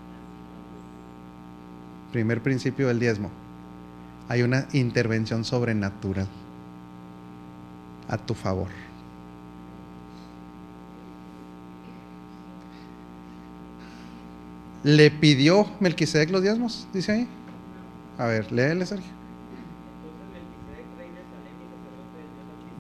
primer 2.13 2.43
principio 2.43 2.89
del 2.89 2.99
diezmo, 2.99 3.31
hay 4.29 4.43
una 4.43 4.67
intervención 4.73 5.45
sobrenatural 5.45 6.29
a 8.09 8.17
tu 8.17 8.35
favor. 8.35 8.69
¿Le 14.85 15.11
pidió 15.11 15.67
Melquisedec 15.81 16.31
los 16.31 16.43
diezmos? 16.43 16.87
Dice 16.93 17.13
ahí. 17.13 17.29
A 18.17 18.27
ver, 18.27 18.51
léele, 18.53 18.87
Sergio. 18.87 19.13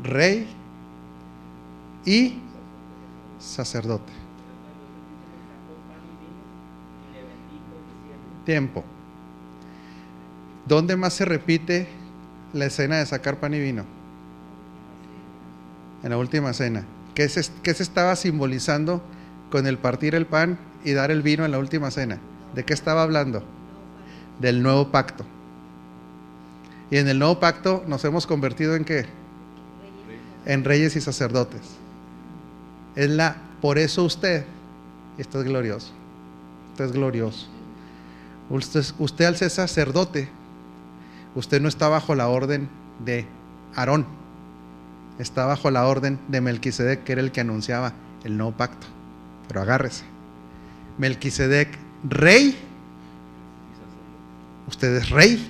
Rey 0.02 0.46
y 2.06 2.38
sacerdote. 3.38 4.12
Tiempo. 8.44 8.84
¿Dónde 10.68 10.96
más 10.96 11.14
se 11.14 11.24
repite 11.24 11.88
la 12.52 12.66
escena 12.66 12.98
de 12.98 13.06
sacar 13.06 13.40
pan 13.40 13.54
y 13.54 13.58
vino? 13.58 13.86
En 16.02 16.10
la 16.10 16.18
última 16.18 16.52
cena. 16.52 16.84
¿Qué 17.14 17.26
se, 17.28 17.50
qué 17.62 17.72
se 17.72 17.82
estaba 17.82 18.14
simbolizando 18.16 19.02
con 19.50 19.66
el 19.66 19.78
partir 19.78 20.14
el 20.14 20.26
pan 20.26 20.58
y 20.84 20.92
dar 20.92 21.10
el 21.10 21.22
vino 21.22 21.46
en 21.46 21.52
la 21.52 21.58
última 21.58 21.90
cena? 21.90 22.18
¿De 22.54 22.64
qué 22.64 22.74
estaba 22.74 23.02
hablando? 23.02 23.42
Del 24.40 24.62
nuevo 24.62 24.90
pacto. 24.92 25.24
Y 26.90 26.98
en 26.98 27.08
el 27.08 27.18
nuevo 27.18 27.40
pacto 27.40 27.82
nos 27.86 28.04
hemos 28.04 28.26
convertido 28.26 28.76
en 28.76 28.84
qué? 28.84 29.06
En 30.44 30.64
reyes 30.64 30.96
y 30.96 31.00
sacerdotes. 31.00 31.62
Es 32.94 33.08
la, 33.08 33.36
por 33.62 33.78
eso 33.78 34.04
usted, 34.04 34.44
esto 35.16 35.40
es 35.40 35.46
glorioso, 35.46 35.92
esto 36.72 36.84
es 36.84 36.92
glorioso. 36.92 37.46
Usted, 38.50 38.84
usted 38.98 39.24
al 39.26 39.36
ser 39.36 39.50
sacerdote, 39.50 40.28
usted 41.38 41.62
no 41.62 41.68
está 41.68 41.88
bajo 41.88 42.16
la 42.16 42.28
orden 42.28 42.68
de 43.04 43.24
Aarón, 43.76 44.06
está 45.20 45.46
bajo 45.46 45.70
la 45.70 45.86
orden 45.86 46.18
de 46.26 46.40
Melquisedec, 46.40 47.04
que 47.04 47.12
era 47.12 47.20
el 47.20 47.30
que 47.30 47.40
anunciaba 47.40 47.92
el 48.24 48.36
nuevo 48.36 48.52
pacto. 48.52 48.88
Pero 49.46 49.60
agárrese. 49.60 50.02
Melquisedec, 50.98 51.78
rey, 52.08 52.58
usted 54.66 54.96
es 54.96 55.10
rey 55.10 55.48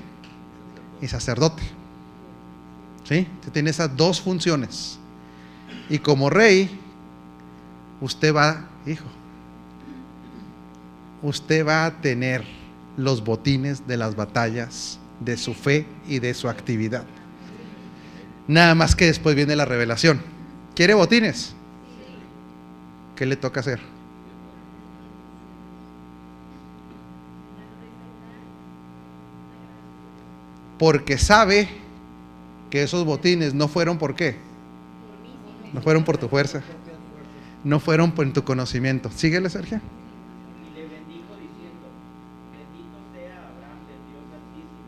y 1.01 1.09
sacerdote. 1.09 1.63
¿Sí? 3.05 3.27
Usted 3.39 3.53
tiene 3.53 3.71
esas 3.71 3.97
dos 3.97 4.21
funciones. 4.21 4.99
Y 5.89 6.01
como 6.01 6.29
rey, 6.29 6.79
usted 8.03 8.35
va, 8.35 8.69
hijo, 8.85 9.07
usted 11.23 11.67
va 11.67 11.87
a 11.87 12.01
tener 12.03 12.45
los 12.99 13.25
botines 13.25 13.87
de 13.87 13.97
las 13.97 14.15
batallas 14.15 14.99
de 15.21 15.37
su 15.37 15.55
fe 15.55 15.87
y 16.07 16.19
de 16.19 16.35
su 16.35 16.49
actividad. 16.49 17.05
Nada 18.47 18.75
más 18.75 18.95
que 18.97 19.07
después 19.07 19.35
viene 19.37 19.57
la 19.57 19.65
revelación. 19.65 20.21
¿Quiere 20.75 20.95
botines? 20.95 21.55
¿Qué 23.17 23.27
le 23.27 23.37
toca 23.37 23.61
hacer? 23.61 23.81
Porque 30.79 31.19
sabe 31.19 31.69
que 32.71 32.83
esos 32.83 33.05
botines 33.05 33.55
no 33.55 33.67
fueron 33.69 33.99
por 33.99 34.15
qué. 34.15 34.37
No 35.73 35.83
fueron 35.83 36.05
por 36.05 36.19
tu 36.19 36.29
fuerza. 36.29 36.63
No 37.65 37.81
fueron 37.81 38.13
por 38.13 38.33
tu 38.33 38.45
conocimiento. 38.45 39.11
Síguele, 39.11 39.51
Sergio. 39.51 39.81
Y 40.63 40.75
le 40.79 40.87
bendijo 40.87 41.35
diciendo, 41.35 41.91
bendito 42.55 42.97
sea 43.13 43.43
Abraham 43.51 43.83
del 43.91 44.01
Dios 44.07 44.23
Altísimo, 44.31 44.87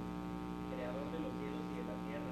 creador 0.70 1.06
de 1.10 1.18
los 1.18 1.32
cielos 1.42 1.62
y 1.66 1.74
de 1.74 1.84
la 1.90 1.96
tierra. 2.06 2.30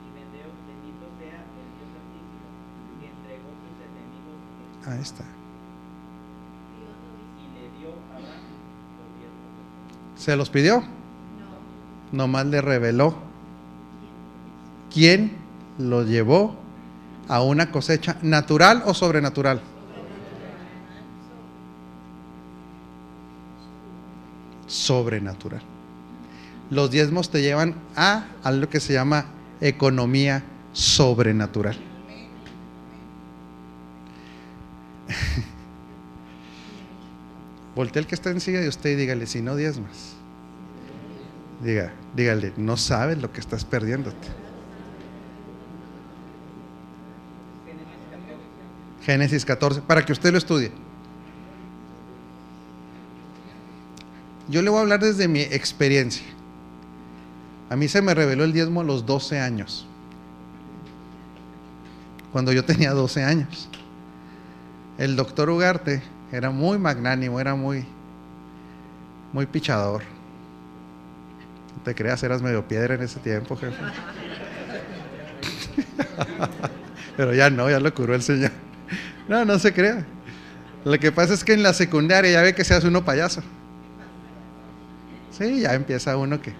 Y 0.00 0.08
bendito, 0.16 0.48
bendito 0.64 1.04
sea 1.20 1.38
el 1.44 1.68
Dios 1.76 1.92
Altísimo, 1.92 2.48
que 2.96 3.06
entregó 3.12 3.50
sus 3.60 3.76
enemigos 3.84 4.40
en 4.40 4.88
Ahí 4.88 4.95
está. 4.95 4.95
y 4.95 4.95
le 4.95 4.95
dio 4.95 4.95
a 4.95 4.95
Abraham 4.95 4.95
los 4.95 4.95
¿Se 10.16 10.36
los 10.36 10.50
pidió? 10.50 10.82
Nomás 12.12 12.46
le 12.46 12.60
reveló 12.60 13.14
quién 14.92 15.36
lo 15.78 16.04
llevó 16.04 16.56
a 17.28 17.42
una 17.42 17.70
cosecha 17.70 18.16
natural 18.22 18.82
o 18.86 18.94
sobrenatural. 18.94 19.60
Sobrenatural. 24.66 25.62
Los 26.70 26.90
diezmos 26.90 27.30
te 27.30 27.42
llevan 27.42 27.74
a 27.94 28.26
algo 28.42 28.68
que 28.68 28.80
se 28.80 28.94
llama 28.94 29.26
economía 29.60 30.42
sobrenatural. 30.72 31.76
Voltea 37.74 38.00
el 38.00 38.06
que 38.06 38.14
está 38.14 38.30
encima 38.30 38.58
de 38.58 38.68
usted 38.68 38.90
y 38.90 38.94
dígale, 38.94 39.26
si 39.26 39.42
no 39.42 39.56
diezmas. 39.56 40.14
Diga, 41.62 41.92
dígale, 42.14 42.52
no 42.56 42.76
sabes 42.76 43.18
lo 43.18 43.32
que 43.32 43.40
estás 43.40 43.64
perdiéndote. 43.64 44.28
Génesis 49.02 49.44
14, 49.44 49.82
para 49.82 50.04
que 50.04 50.12
usted 50.12 50.32
lo 50.32 50.38
estudie. 50.38 50.72
Yo 54.48 54.62
le 54.62 54.70
voy 54.70 54.78
a 54.78 54.82
hablar 54.82 55.00
desde 55.00 55.28
mi 55.28 55.40
experiencia. 55.40 56.24
A 57.68 57.76
mí 57.76 57.88
se 57.88 58.00
me 58.00 58.14
reveló 58.14 58.44
el 58.44 58.52
diezmo 58.52 58.80
a 58.80 58.84
los 58.84 59.06
12 59.06 59.40
años. 59.40 59.86
Cuando 62.32 62.52
yo 62.52 62.64
tenía 62.64 62.92
12 62.92 63.24
años. 63.24 63.68
El 64.98 65.16
doctor 65.16 65.50
Ugarte 65.50 66.02
era 66.32 66.50
muy 66.50 66.78
magnánimo, 66.78 67.38
era 67.38 67.54
muy, 67.54 67.84
muy 69.32 69.46
pichador. 69.46 70.02
No 71.76 71.82
te 71.82 71.94
creas, 71.94 72.22
eras 72.22 72.40
medio 72.40 72.66
piedra 72.66 72.94
en 72.94 73.02
ese 73.02 73.20
tiempo, 73.20 73.56
jefe. 73.56 73.76
Pero 77.16 77.34
ya 77.34 77.50
no, 77.50 77.70
ya 77.70 77.78
lo 77.78 77.92
curó 77.94 78.14
el 78.14 78.22
Señor. 78.22 78.50
No, 79.28 79.44
no 79.44 79.58
se 79.58 79.72
crea. 79.72 80.04
Lo 80.84 80.98
que 80.98 81.12
pasa 81.12 81.34
es 81.34 81.44
que 81.44 81.52
en 81.52 81.62
la 81.62 81.74
secundaria 81.74 82.30
ya 82.30 82.42
ve 82.42 82.54
que 82.54 82.64
se 82.64 82.74
hace 82.74 82.88
uno 82.88 83.04
payaso. 83.04 83.42
Sí, 85.30 85.60
ya 85.60 85.74
empieza 85.74 86.16
uno 86.16 86.40
que 86.40 86.54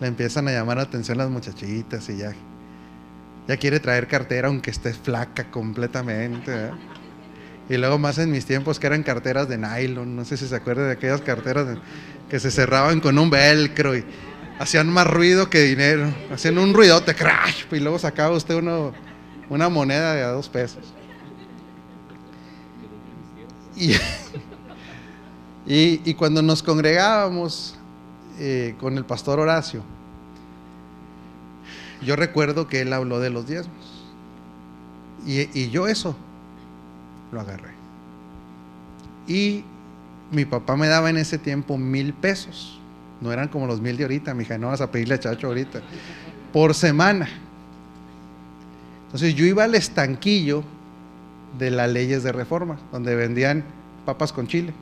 le 0.00 0.08
empiezan 0.08 0.48
a 0.48 0.52
llamar 0.52 0.76
la 0.76 0.82
atención 0.82 1.16
las 1.16 1.30
muchachitas 1.30 2.08
y 2.10 2.18
ya, 2.18 2.32
ya 3.48 3.56
quiere 3.56 3.80
traer 3.80 4.08
cartera 4.08 4.48
aunque 4.48 4.70
esté 4.70 4.92
flaca 4.92 5.50
completamente. 5.50 6.50
¿verdad? 6.50 6.74
Y 7.68 7.76
luego 7.76 7.98
más 7.98 8.18
en 8.18 8.30
mis 8.30 8.44
tiempos 8.44 8.78
que 8.78 8.86
eran 8.88 9.02
carteras 9.02 9.48
de 9.48 9.56
nylon, 9.58 10.14
no 10.16 10.24
sé 10.24 10.36
si 10.36 10.46
se 10.46 10.54
acuerdan 10.56 10.86
de 10.86 10.92
aquellas 10.92 11.20
carteras 11.22 11.78
que 12.28 12.38
se 12.40 12.50
cerraban 12.50 13.00
con 13.00 13.18
un 13.18 13.30
velcro 13.30 13.96
y 13.96 14.04
hacían 14.58 14.88
más 14.88 15.06
ruido 15.06 15.48
que 15.48 15.60
dinero, 15.62 16.12
hacían 16.32 16.58
un 16.58 16.74
ruidote, 16.74 17.14
crash, 17.14 17.64
y 17.70 17.78
luego 17.80 17.98
sacaba 17.98 18.36
usted 18.36 18.56
uno, 18.56 18.92
una 19.48 19.68
moneda 19.68 20.14
de 20.14 20.22
dos 20.22 20.48
pesos. 20.48 20.92
Y, 23.76 23.92
y- 25.66 26.00
y 26.04 26.14
cuando 26.14 26.42
nos 26.42 26.62
congregábamos 26.62 27.76
eh, 28.38 28.74
con 28.80 28.96
el 28.98 29.04
pastor 29.04 29.38
Horacio, 29.40 29.82
yo 32.04 32.16
recuerdo 32.16 32.66
que 32.66 32.80
él 32.80 32.92
habló 32.92 33.20
de 33.20 33.30
los 33.30 33.46
diezmos. 33.46 34.04
Y, 35.24 35.48
y 35.58 35.70
yo 35.70 35.86
eso 35.86 36.16
lo 37.32 37.40
agarré. 37.40 37.72
Y 39.26 39.64
mi 40.30 40.44
papá 40.44 40.76
me 40.76 40.88
daba 40.88 41.10
en 41.10 41.16
ese 41.16 41.38
tiempo 41.38 41.76
mil 41.78 42.12
pesos. 42.12 42.78
No 43.20 43.32
eran 43.32 43.48
como 43.48 43.66
los 43.66 43.80
mil 43.80 43.96
de 43.96 44.04
ahorita, 44.04 44.34
mija, 44.34 44.58
no 44.58 44.68
vas 44.68 44.80
a 44.80 44.90
pedirle 44.90 45.14
a 45.14 45.20
Chacho 45.20 45.48
ahorita. 45.48 45.80
Por 46.52 46.74
semana. 46.74 47.28
Entonces 49.06 49.34
yo 49.34 49.44
iba 49.44 49.64
al 49.64 49.74
estanquillo 49.74 50.62
de 51.58 51.70
las 51.70 51.90
leyes 51.90 52.22
de 52.22 52.32
reforma, 52.32 52.78
donde 52.90 53.14
vendían 53.14 53.64
papas 54.04 54.32
con 54.32 54.46
chile. 54.46 54.72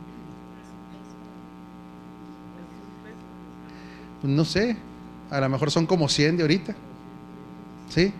Pues 4.21 4.33
no 4.33 4.45
sé, 4.45 4.77
a 5.31 5.41
lo 5.41 5.49
mejor 5.49 5.71
son 5.71 5.87
como 5.87 6.09
100 6.09 6.37
de 6.37 6.43
ahorita. 6.43 6.75
¿Sí? 7.89 8.13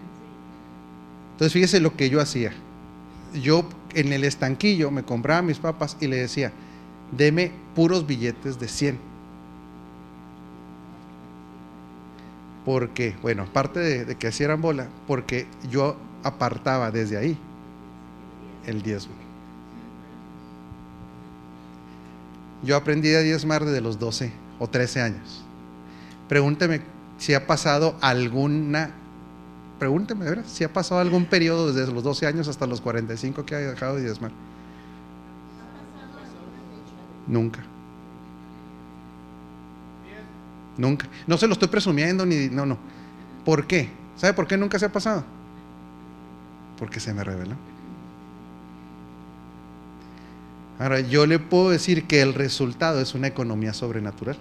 Entonces 1.33 1.53
fíjese 1.53 1.81
lo 1.81 1.97
que 1.97 2.11
yo 2.11 2.21
hacía. 2.21 2.53
Yo 3.41 3.65
en 3.95 4.13
el 4.13 4.25
estanquillo 4.25 4.91
me 4.91 5.03
compraba 5.03 5.43
mis 5.43 5.59
papas 5.59 5.97
y 6.01 6.07
le 6.07 6.17
decía, 6.17 6.53
deme 7.13 7.53
puros 7.75 8.07
billetes 8.07 8.59
de 8.59 8.69
100. 8.69 8.99
Porque, 12.65 13.17
bueno, 13.23 13.45
aparte 13.45 13.81
de, 13.81 14.17
que 14.17 14.29
hicieran 14.29 14.61
bola, 14.61 14.89
porque 15.07 15.47
yo 15.71 15.97
apartaba 16.23 16.91
desde 16.91 17.17
ahí 17.17 17.39
el 18.67 18.83
diezmo. 18.83 19.15
Yo 22.63 22.77
aprendí 22.77 23.15
a 23.15 23.21
diezmar 23.21 23.65
desde 23.65 23.81
los 23.81 23.99
12 23.99 24.31
o 24.59 24.69
13 24.69 25.01
años. 25.01 25.43
Pregúnteme 26.29 26.83
si 27.17 27.35
ha 27.35 27.47
pasado 27.47 27.97
alguna, 28.03 28.91
pregúnteme, 29.81 30.27
¿verdad? 30.27 30.45
Si 30.47 30.63
ha 30.63 30.73
pasado 30.73 31.01
algún 31.01 31.25
periodo 31.25 31.73
desde 31.73 31.91
los 31.91 32.05
12 32.05 32.27
años 32.27 32.47
hasta 32.47 32.67
los 32.67 32.81
45 32.83 33.45
que 33.47 33.57
haya 33.57 33.71
dejado 33.71 33.97
de 33.97 34.03
diezmar. 34.03 34.31
Nunca. 37.27 37.61
Nunca. 40.77 41.09
No 41.27 41.39
se 41.39 41.47
lo 41.47 41.55
estoy 41.55 41.69
presumiendo 41.69 42.27
ni. 42.27 42.49
No, 42.49 42.67
no. 42.67 42.77
¿Por 43.45 43.67
qué? 43.67 43.89
¿Sabe 44.17 44.35
por 44.35 44.47
qué 44.47 44.59
nunca 44.59 44.79
se 44.79 44.85
ha 44.85 44.93
pasado? 44.93 45.25
Porque 46.79 47.01
se 47.01 47.15
me 47.15 47.25
reveló. 47.25 47.57
Ahora, 50.79 51.01
yo 51.01 51.27
le 51.27 51.39
puedo 51.39 51.71
decir 51.71 52.07
que 52.07 52.21
el 52.21 52.35
resultado 52.35 53.01
es 53.01 53.15
una 53.15 53.29
economía 53.29 53.73
sobrenatural. 53.73 54.37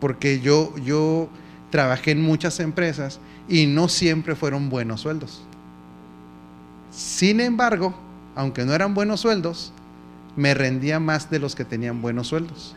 Porque 0.00 0.40
yo, 0.40 0.74
yo 0.78 1.28
trabajé 1.70 2.12
en 2.12 2.22
muchas 2.22 2.60
empresas 2.60 3.20
y 3.48 3.66
no 3.66 3.88
siempre 3.88 4.34
fueron 4.34 4.68
buenos 4.70 5.00
sueldos. 5.02 5.42
Sin 6.90 7.40
embargo, 7.40 7.94
aunque 8.34 8.64
no 8.64 8.74
eran 8.74 8.94
buenos 8.94 9.20
sueldos, 9.20 9.72
me 10.36 10.54
rendía 10.54 11.00
más 11.00 11.30
de 11.30 11.38
los 11.38 11.54
que 11.54 11.64
tenían 11.64 12.00
buenos 12.00 12.28
sueldos. 12.28 12.74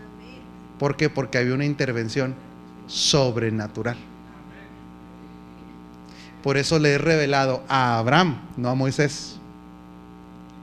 ¿Por 0.79 0.97
qué? 0.97 1.09
Porque 1.09 1.37
había 1.37 1.53
una 1.53 1.65
intervención 1.65 2.33
sobrenatural. 2.87 3.97
Por 6.41 6.57
eso 6.57 6.79
le 6.79 6.93
he 6.93 6.97
revelado 6.97 7.63
a 7.69 7.99
Abraham, 7.99 8.37
no 8.57 8.69
a 8.69 8.75
Moisés, 8.75 9.37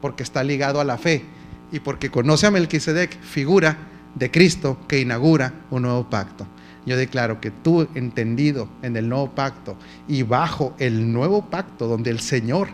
porque 0.01 0.25
está 0.25 0.43
ligado 0.43 0.81
a 0.81 0.85
la 0.85 0.99
fe 0.99 1.25
y 1.71 1.81
porque 1.81 2.11
conoce 2.11 2.47
a 2.47 2.51
Melquisedec, 2.51 3.21
figura 3.21 3.77
de 4.15 4.31
Cristo 4.31 4.79
que 4.89 5.01
inaugura 5.01 5.55
un 5.71 5.83
nuevo 5.83 6.09
pacto. 6.11 6.47
Yo 6.89 6.97
declaro 6.97 7.39
que 7.39 7.51
tú, 7.51 7.87
entendido 7.95 8.67
en 8.81 8.97
el 8.97 9.11
nuevo 9.11 9.35
pacto 9.35 9.77
y 10.09 10.23
bajo 10.23 10.75
el 10.79 11.13
nuevo 11.13 11.45
pacto 11.51 11.87
donde 11.87 12.09
el 12.09 12.19
Señor 12.19 12.69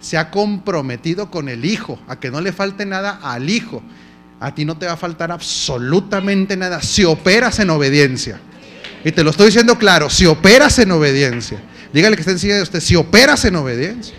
se 0.00 0.18
ha 0.18 0.32
comprometido 0.32 1.30
con 1.30 1.48
el 1.48 1.64
Hijo, 1.64 1.96
a 2.08 2.18
que 2.18 2.32
no 2.32 2.40
le 2.40 2.50
falte 2.50 2.84
nada 2.84 3.20
al 3.22 3.48
Hijo, 3.48 3.80
a 4.40 4.52
ti 4.56 4.64
no 4.64 4.76
te 4.76 4.86
va 4.86 4.94
a 4.94 4.96
faltar 4.96 5.30
absolutamente 5.30 6.56
nada 6.56 6.82
si 6.82 7.04
operas 7.04 7.60
en 7.60 7.70
obediencia. 7.70 8.40
Y 9.04 9.12
te 9.12 9.22
lo 9.22 9.30
estoy 9.30 9.46
diciendo 9.46 9.78
claro, 9.78 10.10
si 10.10 10.26
operas 10.26 10.76
en 10.80 10.90
obediencia. 10.90 11.62
Dígale 11.92 12.16
que 12.16 12.22
está 12.22 12.32
encima 12.32 12.54
de 12.54 12.62
usted, 12.62 12.80
si 12.80 12.96
operas 12.96 13.44
en 13.44 13.54
obediencia. 13.54 14.16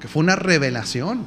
Que 0.00 0.08
fue 0.08 0.24
una 0.24 0.34
revelación. 0.34 1.24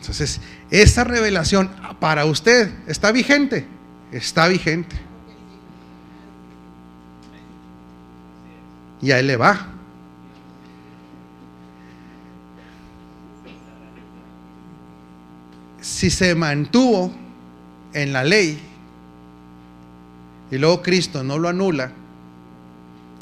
Entonces, 0.00 0.40
esa 0.70 1.04
revelación 1.04 1.70
para 1.98 2.24
usted 2.24 2.72
está 2.86 3.10
vigente, 3.12 3.66
está 4.12 4.46
vigente. 4.48 4.96
Y 9.02 9.10
a 9.10 9.18
él 9.18 9.26
le 9.26 9.36
va. 9.36 9.66
Si 15.80 16.10
se 16.10 16.34
mantuvo 16.34 17.12
en 17.92 18.12
la 18.12 18.22
ley 18.22 18.60
y 20.50 20.58
luego 20.58 20.82
Cristo 20.82 21.24
no 21.24 21.38
lo 21.38 21.48
anula, 21.48 21.92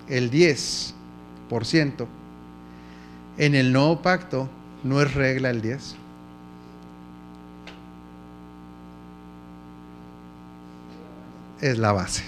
el 0.09 0.31
10%, 0.31 2.07
en 3.37 3.55
el 3.55 3.73
nuevo 3.73 4.03
pacto 4.03 4.49
no 4.83 5.01
es 5.01 5.15
regla 5.15 5.51
el 5.51 5.63
10. 5.63 5.97
Es 11.61 11.79
la 11.79 11.93
base. 11.93 12.23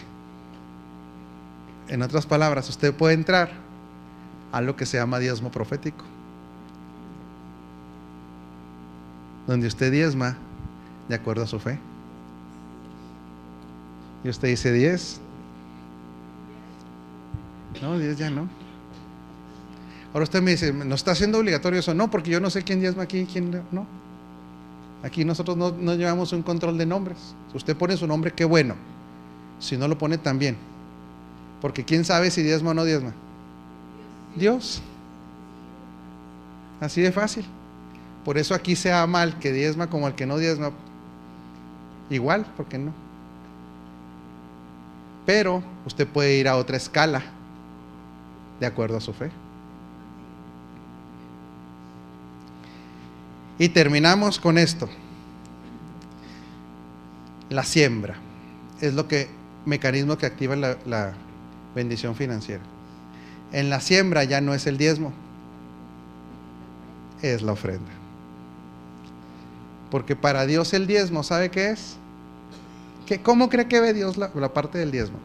En 1.89 2.03
otras 2.03 2.27
palabras, 2.27 2.69
usted 2.69 2.95
puede 2.95 3.15
entrar 3.15 3.51
a 4.53 4.61
lo 4.61 4.77
que 4.77 4.87
se 4.87 4.97
llama 4.97 5.19
diezmo 5.19 5.51
profético. 5.51 6.05
Donde 9.47 9.67
usted 9.67 9.91
diezma 9.91 10.37
de 11.09 11.15
acuerdo 11.15 11.45
a 11.45 11.47
su 11.47 11.59
fe. 11.59 11.79
Y 14.23 14.29
usted 14.29 14.49
dice 14.49 14.73
10. 14.73 15.21
No, 17.83 17.99
10 17.99 18.19
ya 18.19 18.31
no. 18.31 18.49
Ahora 20.13 20.25
usted 20.25 20.43
me 20.43 20.53
dice, 20.53 20.73
¿no 20.73 20.95
está 20.95 21.13
haciendo 21.13 21.39
obligatorio 21.39 21.79
eso? 21.79 21.95
No, 21.95 22.11
porque 22.11 22.31
yo 22.31 22.41
no 22.41 22.51
sé 22.51 22.63
quién 22.63 22.81
diezma 22.81 23.05
aquí, 23.05 23.27
quién 23.31 23.63
no. 23.71 23.87
Aquí 25.03 25.25
nosotros 25.25 25.57
no, 25.57 25.71
no 25.71 25.95
llevamos 25.95 26.33
un 26.33 26.43
control 26.43 26.77
de 26.77 26.87
nombres. 26.87 27.19
Si 27.51 27.57
usted 27.57 27.77
pone 27.77 27.97
su 27.97 28.07
nombre, 28.07 28.33
qué 28.33 28.45
bueno. 28.45 28.75
Si 29.61 29.77
no 29.77 29.87
lo 29.87 29.97
pone, 29.97 30.19
también. 30.19 30.57
Porque 31.61 31.85
quién 31.85 32.05
sabe 32.05 32.31
si 32.31 32.43
diezma 32.43 32.71
o 32.71 32.75
no 32.75 32.85
diezma. 32.85 33.13
Dios. 34.35 34.83
Así 36.81 37.03
de 37.03 37.13
fácil. 37.13 37.45
Por 38.25 38.39
eso 38.39 38.55
aquí 38.55 38.75
se 38.75 38.93
ama 38.93 39.23
al 39.23 39.39
que 39.39 39.53
diezma 39.53 39.89
como 39.89 40.07
al 40.07 40.15
que 40.15 40.27
no 40.27 40.39
diezma. 40.39 40.73
Igual, 42.09 42.47
porque 42.57 42.79
no. 42.79 42.93
Pero 45.27 45.63
usted 45.87 46.09
puede 46.09 46.37
ir 46.37 46.49
a 46.49 46.57
otra 46.57 46.77
escala 46.77 47.23
de 48.59 48.67
acuerdo 48.67 48.97
a 48.97 49.01
su 49.01 49.13
fe. 49.13 49.31
Y 53.59 53.69
terminamos 53.69 54.39
con 54.41 54.57
esto. 54.57 54.89
La 57.51 57.63
siembra 57.65 58.17
es 58.81 58.95
lo 58.95 59.07
que 59.07 59.40
mecanismo 59.71 60.19
que 60.19 60.27
activa 60.27 60.55
la, 60.57 61.15
bendición 61.75 62.17
financiera. 62.17 62.63
En 63.53 63.71
la 63.71 63.81
siembra 63.81 64.25
ya 64.25 64.41
no 64.41 64.53
es 64.55 64.67
el 64.67 64.77
diezmo, 64.77 65.13
es 67.23 67.43
la 67.43 67.53
ofrenda. 67.53 67.91
Porque 69.91 70.17
para 70.17 70.47
Dios 70.47 70.75
el 70.75 70.87
diezmo, 70.87 71.23
¿sabe 71.23 71.51
qué 71.51 71.71
es? 71.71 71.97
¿Qué, 73.07 73.23
¿Cómo 73.23 73.49
cree 73.49 73.67
que 73.67 73.81
ve 73.81 73.95
Dios 73.95 74.17
la, 74.17 74.31
la 74.35 74.53
parte 74.53 74.79
del 74.79 74.91
diezmo? 74.91 75.19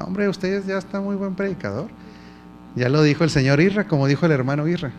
Hombre, 0.00 0.28
ustedes 0.28 0.66
ya 0.66 0.78
está 0.78 1.00
muy 1.00 1.16
buen 1.16 1.34
predicador. 1.34 1.88
Ya 2.74 2.88
lo 2.88 3.02
dijo 3.02 3.24
el 3.24 3.30
señor 3.30 3.60
Irra, 3.60 3.88
como 3.88 4.06
dijo 4.06 4.26
el 4.26 4.32
hermano 4.32 4.66
Irra. 4.68 4.92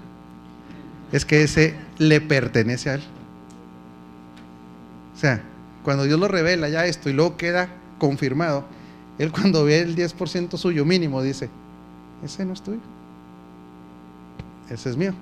Es 1.12 1.26
que 1.26 1.43
ese 1.43 1.76
le 1.97 2.22
pertenece 2.22 2.89
a 2.89 2.93
él. 2.95 3.04
O 5.16 5.18
sea, 5.20 5.41
cuando 5.84 6.04
Dios 6.04 6.20
lo 6.20 6.28
revela 6.28 6.70
ya 6.70 6.86
esto 6.86 7.10
y 7.10 7.14
luego 7.14 7.38
queda 7.38 7.70
confirmado, 7.98 8.66
él 9.18 9.32
cuando 9.32 9.66
ve 9.66 9.80
el 9.80 9.96
10% 9.96 10.58
suyo 10.58 10.86
mínimo 10.86 11.22
dice, 11.22 11.50
ese 12.24 12.46
no 12.46 12.54
es 12.54 12.62
tuyo, 12.62 12.80
ese 14.70 14.90
es 14.90 14.98
mío. 14.98 15.14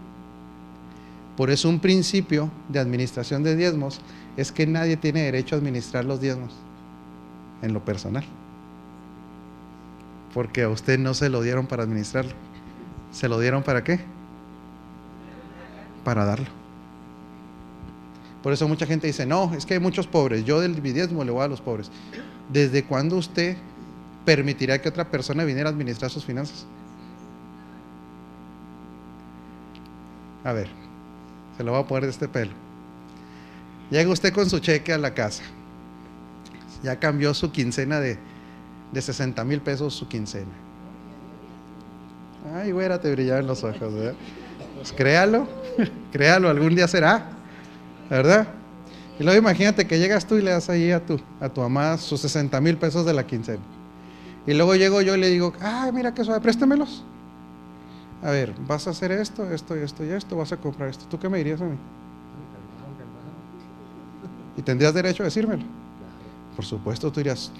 Por 1.35 1.51
eso 1.51 1.69
un 1.69 1.79
principio 1.79 2.49
de 2.67 2.79
administración 2.79 3.43
de 3.43 3.55
diezmos 3.55 4.01
es 4.37 4.51
que 4.51 4.65
nadie 4.65 4.97
tiene 4.97 5.21
derecho 5.21 5.55
a 5.55 5.59
administrar 5.59 6.03
los 6.03 6.19
diezmos 6.19 6.51
en 7.61 7.73
lo 7.73 7.85
personal. 7.85 8.23
Porque 10.33 10.63
a 10.63 10.69
usted 10.69 10.97
no 10.97 11.13
se 11.13 11.29
lo 11.29 11.41
dieron 11.41 11.67
para 11.67 11.83
administrarlo. 11.83 12.33
¿Se 13.11 13.29
lo 13.29 13.39
dieron 13.39 13.63
para 13.63 13.83
qué? 13.83 13.99
Para 16.03 16.25
darlo. 16.25 16.56
Por 18.43 18.53
eso 18.53 18.67
mucha 18.67 18.85
gente 18.85 19.07
dice, 19.07 19.25
no, 19.25 19.53
es 19.53 19.65
que 19.65 19.73
hay 19.73 19.79
muchos 19.79 20.07
pobres, 20.07 20.45
yo 20.45 20.59
del 20.59 20.81
mi 20.81 20.91
diezmo 20.91 21.23
le 21.23 21.31
voy 21.31 21.43
a 21.43 21.47
los 21.47 21.61
pobres. 21.61 21.91
¿Desde 22.51 22.83
cuándo 22.83 23.17
usted 23.17 23.57
permitirá 24.25 24.79
que 24.81 24.89
otra 24.89 25.09
persona 25.09 25.43
viniera 25.43 25.69
a 25.69 25.73
administrar 25.73 26.11
sus 26.11 26.23
finanzas? 26.23 26.65
A 30.43 30.53
ver, 30.53 30.69
se 31.57 31.63
lo 31.63 31.71
voy 31.71 31.81
a 31.81 31.87
poner 31.87 32.03
de 32.03 32.11
este 32.11 32.27
pelo. 32.27 32.51
Llega 33.89 34.09
usted 34.09 34.33
con 34.33 34.49
su 34.49 34.59
cheque 34.59 34.93
a 34.93 34.97
la 34.97 35.13
casa. 35.13 35.43
Ya 36.83 36.99
cambió 36.99 37.33
su 37.33 37.51
quincena 37.51 37.99
de, 37.99 38.17
de 38.91 39.01
60 39.01 39.43
mil 39.43 39.61
pesos 39.61 39.93
su 39.93 40.07
quincena. 40.07 40.51
Ay, 42.53 42.71
güera, 42.71 43.01
te 43.01 43.11
brillaban 43.11 43.47
los 43.47 43.63
ojos. 43.63 43.93
Pues 44.75 44.93
créalo, 44.93 45.47
créalo, 46.11 46.49
algún 46.49 46.75
día 46.75 46.87
será, 46.87 47.36
¿verdad? 48.09 48.47
Y 49.19 49.23
luego 49.23 49.39
imagínate 49.39 49.87
que 49.87 49.97
llegas 49.97 50.25
tú 50.27 50.35
y 50.35 50.41
le 50.41 50.51
das 50.51 50.69
ahí 50.69 50.91
a 50.91 51.03
tu, 51.03 51.19
a 51.39 51.49
tu 51.49 51.61
mamá 51.61 51.97
sus 51.97 52.21
60 52.21 52.59
mil 52.61 52.77
pesos 52.77 53.05
de 53.05 53.13
la 53.13 53.25
quincena. 53.25 53.63
Y 54.45 54.53
luego 54.53 54.75
llego 54.75 55.01
yo 55.01 55.15
y 55.15 55.19
le 55.19 55.29
digo, 55.29 55.53
ay, 55.59 55.91
mira 55.91 56.13
qué 56.13 56.23
suave, 56.23 56.39
préstamelos. 56.39 57.03
A 58.23 58.31
ver, 58.31 58.53
vas 58.67 58.87
a 58.87 58.91
hacer 58.91 59.11
esto, 59.11 59.49
esto, 59.51 59.75
esto 59.75 60.05
y 60.05 60.09
esto, 60.09 60.37
vas 60.37 60.51
a 60.51 60.57
comprar 60.57 60.89
esto. 60.89 61.05
¿Tú 61.09 61.19
qué 61.19 61.29
me 61.29 61.37
dirías 61.37 61.61
a 61.61 61.65
mí? 61.65 61.77
Y 64.55 64.61
tendrías 64.61 64.93
derecho 64.93 65.23
a 65.23 65.25
decírmelo. 65.25 65.63
Por 66.55 66.65
supuesto, 66.65 67.11
tú 67.11 67.19
dirías, 67.19 67.51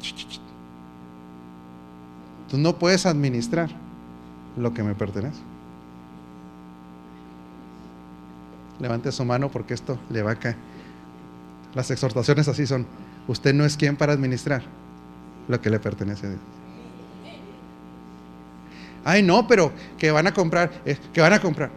tú 2.49 2.57
no 2.57 2.77
puedes 2.77 3.05
administrar 3.05 3.69
lo 4.55 4.73
que 4.73 4.81
me 4.81 4.95
pertenece. 4.95 5.39
Levante 8.79 9.11
su 9.11 9.25
mano 9.25 9.49
porque 9.49 9.73
esto 9.73 9.97
le 10.09 10.21
va 10.21 10.31
a 10.31 10.35
caer. 10.35 10.55
Las 11.73 11.91
exhortaciones 11.91 12.47
así 12.47 12.65
son. 12.65 12.85
Usted 13.27 13.53
no 13.53 13.65
es 13.65 13.77
quien 13.77 13.95
para 13.95 14.13
administrar 14.13 14.63
lo 15.47 15.59
que 15.61 15.69
le 15.69 15.79
pertenece 15.79 16.27
a 16.27 16.29
Dios. 16.29 16.41
Ay, 19.03 19.23
no, 19.23 19.47
pero 19.47 19.71
que 19.97 20.11
van 20.11 20.27
a 20.27 20.33
comprar, 20.33 20.69
eh, 20.85 20.97
que 21.13 21.21
van 21.21 21.33
a 21.33 21.39
comprar. 21.39 21.69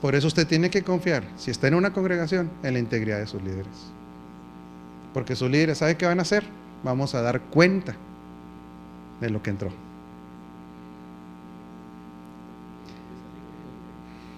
Por 0.00 0.14
eso 0.14 0.26
usted 0.26 0.46
tiene 0.46 0.70
que 0.70 0.82
confiar, 0.82 1.24
si 1.36 1.50
está 1.50 1.68
en 1.68 1.74
una 1.74 1.92
congregación, 1.92 2.50
en 2.62 2.72
la 2.72 2.78
integridad 2.78 3.18
de 3.18 3.26
sus 3.26 3.42
líderes. 3.42 3.92
Porque 5.12 5.36
sus 5.36 5.50
líderes, 5.50 5.78
¿sabe 5.78 5.96
qué 5.96 6.06
van 6.06 6.18
a 6.18 6.22
hacer? 6.22 6.44
Vamos 6.82 7.14
a 7.14 7.22
dar 7.22 7.40
cuenta 7.40 7.96
de 9.20 9.30
lo 9.30 9.42
que 9.42 9.50
entró. 9.50 9.70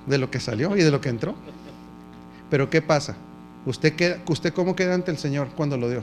De 0.06 0.18
lo 0.18 0.30
que 0.30 0.40
salió 0.40 0.76
y 0.76 0.82
de 0.82 0.90
lo 0.90 1.00
que 1.00 1.08
entró. 1.08 1.34
Pero 2.50 2.68
¿qué 2.68 2.82
pasa? 2.82 3.16
¿Usted, 3.64 3.94
queda, 3.94 4.18
¿Usted 4.26 4.52
cómo 4.52 4.74
queda 4.74 4.94
ante 4.94 5.10
el 5.10 5.18
Señor 5.18 5.48
cuando 5.54 5.76
lo 5.76 5.88
dio? 5.88 6.02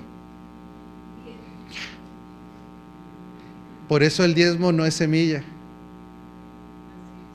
Por 3.87 4.03
eso 4.03 4.23
el 4.23 4.33
diezmo 4.33 4.71
no 4.71 4.85
es 4.85 4.93
semilla. 4.93 5.43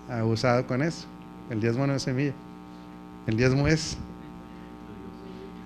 Abusado 0.08 0.66
con 0.66 0.82
eso. 0.82 1.06
El 1.50 1.60
diezmo 1.60 1.86
no 1.86 1.94
es 1.94 2.02
semilla. 2.02 2.32
El 3.26 3.36
diezmo 3.36 3.66
es. 3.66 3.96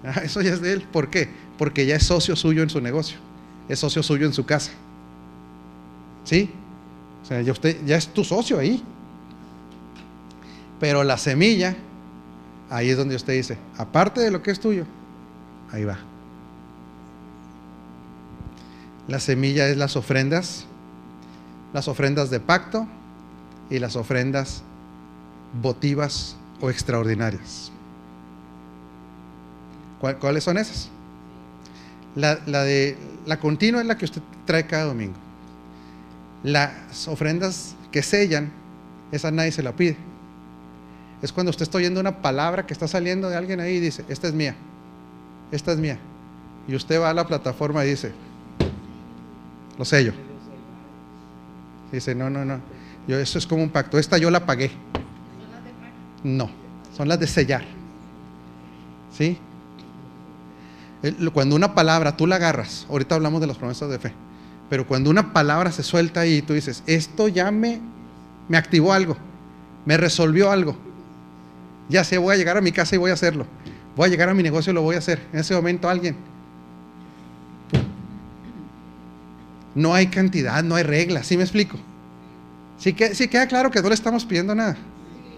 Ah, 0.05 0.23
eso 0.25 0.41
ya 0.41 0.55
es 0.55 0.61
de 0.61 0.73
él. 0.73 0.83
¿Por 0.91 1.11
qué? 1.11 1.29
Porque 1.59 1.85
ya 1.85 1.97
es 1.97 2.05
socio 2.05 2.35
suyo 2.37 2.63
en 2.63 2.71
su 2.71 2.81
negocio. 2.81 3.19
Es 3.69 3.81
socio 3.81 4.03
suyo 4.03 4.27
en 4.27 4.33
su 4.33 4.47
casa. 4.47 4.73
¿Sí? 6.25 6.51
O 7.23 7.27
sea, 7.27 7.43
ya, 7.43 7.53
usted, 7.53 7.85
ya 7.85 7.97
es 7.97 8.09
tu 8.09 8.25
socio 8.25 8.59
ahí. 8.59 8.83
Pero 10.81 11.05
la 11.05 11.19
semilla, 11.19 11.77
ahí 12.71 12.91
es 12.91 12.97
donde 12.97 13.17
usted 13.17 13.35
dice, 13.35 13.59
aparte 13.77 14.21
de 14.21 14.31
lo 14.31 14.43
que 14.43 14.51
es 14.51 14.61
tuyo, 14.61 14.85
ahí 15.73 15.85
va. 15.85 15.99
La 19.09 19.21
semilla 19.21 19.69
es 19.69 19.77
las 19.77 19.97
ofrendas, 19.97 20.67
las 21.73 21.89
ofrendas 21.89 22.31
de 22.31 22.41
pacto 22.41 22.87
y 23.71 23.79
las 23.79 23.97
ofrendas 23.97 24.63
votivas 25.63 26.37
o 26.61 26.71
extraordinarias. 26.71 27.73
¿Cuáles 30.01 30.45
son 30.45 30.59
esas? 30.59 30.91
La, 32.15 32.37
de 32.37 32.97
la 33.27 33.39
continua 33.39 33.81
es 33.81 33.87
la 33.87 33.97
que 33.97 34.05
usted 34.05 34.23
trae 34.45 34.67
cada 34.67 34.85
domingo. 34.85 35.15
Las 36.43 37.09
ofrendas 37.09 37.75
que 37.91 38.03
sellan, 38.03 38.51
esa 39.11 39.31
nadie 39.31 39.53
se 39.53 39.63
la 39.63 39.73
pide. 39.73 39.97
Es 41.23 41.33
cuando 41.33 41.51
usted 41.51 41.65
está 41.65 41.79
oyendo 41.79 42.01
una 42.01 42.23
palabra 42.23 42.67
que 42.67 42.73
está 42.73 42.87
saliendo 42.87 43.29
de 43.29 43.37
alguien 43.37 43.61
ahí 43.61 43.77
y 43.77 43.81
dice, 43.81 44.05
esta 44.09 44.29
es 44.29 44.35
mía, 44.35 44.55
esta 45.51 45.73
es 45.73 45.79
mía. 45.79 45.99
Y 46.69 46.75
usted 46.75 47.01
va 47.01 47.11
a 47.11 47.15
la 47.15 47.27
plataforma 47.27 47.85
y 47.85 47.91
dice, 47.91 48.13
lo 49.79 49.85
sello. 49.85 50.13
Dice, 51.91 52.15
no, 52.15 52.29
no, 52.29 52.45
no. 52.45 52.61
Yo, 53.07 53.19
eso 53.19 53.39
es 53.39 53.47
como 53.47 53.63
un 53.63 53.71
pacto. 53.71 53.99
Esta 53.99 54.19
yo 54.19 54.31
la 54.31 54.45
pagué. 54.45 54.71
No, 56.23 56.51
son 56.97 57.09
las 57.09 57.19
de 57.19 57.27
sellar. 57.27 57.65
¿Sí? 59.17 59.39
Cuando 61.33 61.57
una 61.57 61.75
palabra 61.75 62.17
tú 62.17 62.27
la 62.27 62.37
agarras, 62.37 62.87
ahorita 62.91 63.15
hablamos 63.15 63.41
de 63.41 63.47
las 63.47 63.57
promesas 63.57 63.89
de 63.89 63.99
fe, 63.99 64.13
pero 64.69 64.87
cuando 64.87 65.11
una 65.11 65.33
palabra 65.33 65.71
se 65.71 65.85
suelta 65.85 66.21
ahí 66.21 66.39
y 66.39 66.43
tú 66.43 66.55
dices, 66.55 66.83
esto 66.87 67.29
ya 67.29 67.53
me, 67.53 67.81
me 68.49 68.57
activó 68.57 68.93
algo, 68.93 69.17
me 69.87 69.97
resolvió 69.97 70.51
algo, 70.51 70.77
ya 71.89 72.05
sé, 72.05 72.19
voy 72.19 72.35
a 72.35 72.37
llegar 72.37 72.57
a 72.57 72.61
mi 72.61 72.73
casa 72.73 72.95
y 72.95 72.99
voy 72.99 73.11
a 73.11 73.15
hacerlo, 73.15 73.47
voy 73.97 74.07
a 74.07 74.11
llegar 74.11 74.29
a 74.29 74.35
mi 74.35 74.43
negocio 74.43 74.71
y 74.73 74.75
lo 74.75 74.83
voy 74.83 74.97
a 74.97 74.99
hacer. 74.99 75.21
En 75.33 75.41
ese 75.41 75.55
momento 75.55 75.89
alguien, 75.89 76.17
no 79.75 79.95
hay 79.95 80.09
cantidad, 80.09 80.63
no 80.63 80.75
hay 80.75 80.83
reglas, 80.83 81.27
¿sí 81.27 81.37
me 81.37 81.43
explico? 81.43 81.79
Sí, 82.79 82.93
que, 82.93 83.15
sí 83.15 83.29
queda 83.29 83.47
claro 83.47 83.71
que 83.71 83.83
no 83.83 83.89
le 83.89 83.95
estamos 83.95 84.25
pidiendo 84.25 84.55
nada. 84.55 84.77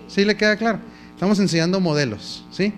¿Sí 0.08 0.24
le 0.24 0.36
queda 0.36 0.56
claro? 0.56 0.80
Estamos 1.14 1.38
enseñando 1.38 1.80
modelos, 1.80 2.44
¿sí? 2.50 2.72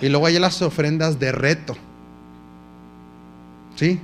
Y 0.00 0.08
luego 0.08 0.26
hay 0.26 0.38
las 0.38 0.60
ofrendas 0.62 1.18
de 1.18 1.32
reto. 1.32 1.76
¿Sí? 3.76 4.00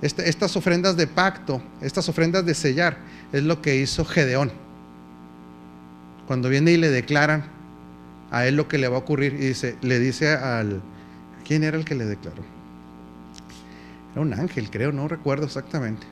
Este, 0.00 0.28
estas 0.28 0.56
ofrendas 0.56 0.96
de 0.96 1.06
pacto, 1.06 1.62
estas 1.80 2.08
ofrendas 2.08 2.44
de 2.44 2.54
sellar, 2.54 2.98
es 3.32 3.42
lo 3.42 3.60
que 3.62 3.76
hizo 3.76 4.04
Gedeón. 4.04 4.50
Cuando 6.26 6.48
viene 6.48 6.72
y 6.72 6.76
le 6.76 6.90
declaran 6.90 7.44
a 8.30 8.46
él 8.46 8.56
lo 8.56 8.68
que 8.68 8.78
le 8.78 8.88
va 8.88 8.96
a 8.96 9.00
ocurrir, 9.00 9.34
y 9.34 9.48
dice, 9.48 9.76
le 9.82 9.98
dice 9.98 10.34
al. 10.34 10.82
¿Quién 11.46 11.64
era 11.64 11.76
el 11.76 11.84
que 11.84 11.94
le 11.94 12.06
declaró? 12.06 12.42
Era 14.12 14.20
un 14.20 14.32
ángel, 14.32 14.70
creo, 14.70 14.92
no 14.92 15.08
recuerdo 15.08 15.46
exactamente. 15.46 16.06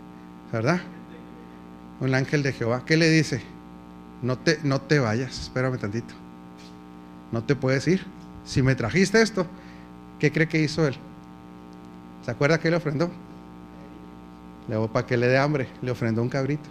¿Verdad? 0.53 0.81
Un 2.01 2.15
ángel 2.15 2.43
de 2.43 2.53
Jehová. 2.53 2.83
¿Qué 2.85 2.97
le 2.97 3.09
dice? 3.11 3.43
no 4.23 4.39
te, 4.39 4.59
no 4.63 4.81
te 4.81 4.99
vayas, 4.99 5.41
espérame 5.41 5.79
tantito. 5.79 6.15
No 7.33 7.43
te 7.45 7.55
puedes 7.55 7.87
ir. 7.89 8.05
Si 8.45 8.63
me 8.63 8.75
trajiste 8.75 9.23
esto, 9.23 9.47
¿qué 10.19 10.33
cree 10.33 10.49
que 10.49 10.61
hizo 10.61 10.87
él? 10.87 10.97
¿Se 12.25 12.31
acuerda 12.31 12.59
que 12.59 12.71
le 12.71 12.77
ofrendó? 12.77 13.11
Le 14.69 14.89
para 14.89 15.07
que 15.07 15.17
le 15.17 15.29
dé 15.29 15.39
hambre, 15.39 15.69
le 15.83 15.91
ofrendó 15.91 16.23
un 16.23 16.29
cabrito. 16.29 16.69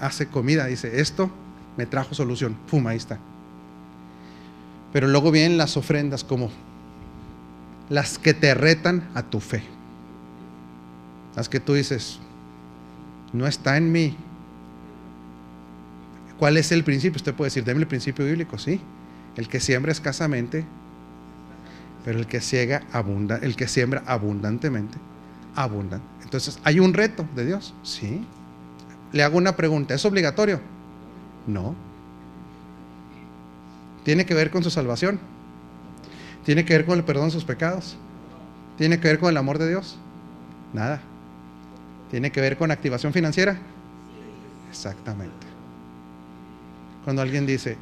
Hace 0.00 0.26
comida, 0.26 0.66
dice, 0.66 1.00
esto 1.00 1.30
me 1.76 1.86
trajo 1.86 2.14
solución. 2.14 2.56
Fuma, 2.66 2.90
ahí 2.90 2.96
está. 2.96 3.18
Pero 4.92 5.08
luego 5.08 5.30
vienen 5.30 5.56
las 5.56 5.76
ofrendas 5.76 6.24
como 6.24 6.50
las 7.88 8.18
que 8.18 8.34
te 8.34 8.54
retan 8.54 9.08
a 9.14 9.22
tu 9.22 9.40
fe. 9.40 9.62
Las 11.36 11.48
que 11.48 11.60
tú 11.60 11.74
dices, 11.74 12.18
no 13.32 13.46
está 13.46 13.76
en 13.76 13.90
mí, 13.90 14.16
¿Cuál 16.42 16.56
es 16.56 16.72
el 16.72 16.82
principio? 16.82 17.18
Usted 17.18 17.34
puede 17.34 17.50
decir, 17.50 17.62
deme 17.62 17.82
el 17.82 17.86
principio 17.86 18.24
bíblico, 18.24 18.58
sí. 18.58 18.80
El 19.36 19.46
que 19.46 19.60
siembra 19.60 19.92
escasamente, 19.92 20.64
pero 22.04 22.18
el 22.18 22.26
que 22.26 22.40
ciega 22.40 22.82
abunda, 22.90 23.38
el 23.40 23.54
que 23.54 23.68
siembra 23.68 24.02
abundantemente, 24.06 24.98
abundan. 25.54 26.02
Entonces, 26.24 26.58
¿hay 26.64 26.80
un 26.80 26.94
reto 26.94 27.24
de 27.36 27.46
Dios? 27.46 27.74
Sí. 27.84 28.26
Le 29.12 29.22
hago 29.22 29.38
una 29.38 29.54
pregunta, 29.54 29.94
¿es 29.94 30.04
obligatorio? 30.04 30.60
No. 31.46 31.74
¿Tiene 34.04 34.26
que 34.26 34.34
ver 34.34 34.50
con 34.50 34.62
su 34.62 34.70
salvación? 34.70 35.20
¿Tiene 36.44 36.64
que 36.64 36.74
ver 36.74 36.86
con 36.86 36.98
el 36.98 37.04
perdón 37.04 37.26
de 37.26 37.32
sus 37.32 37.44
pecados? 37.44 37.96
¿Tiene 38.76 38.98
que 38.98 39.08
ver 39.08 39.18
con 39.18 39.30
el 39.30 39.36
amor 39.36 39.58
de 39.58 39.68
Dios? 39.68 39.98
Nada. 40.72 41.00
¿Tiene 42.10 42.32
que 42.32 42.40
ver 42.40 42.56
con 42.56 42.70
activación 42.70 43.12
financiera? 43.12 43.58
Exactamente. 44.70 45.46
Cuando 47.04 47.22
alguien 47.22 47.46
dice, 47.46 47.76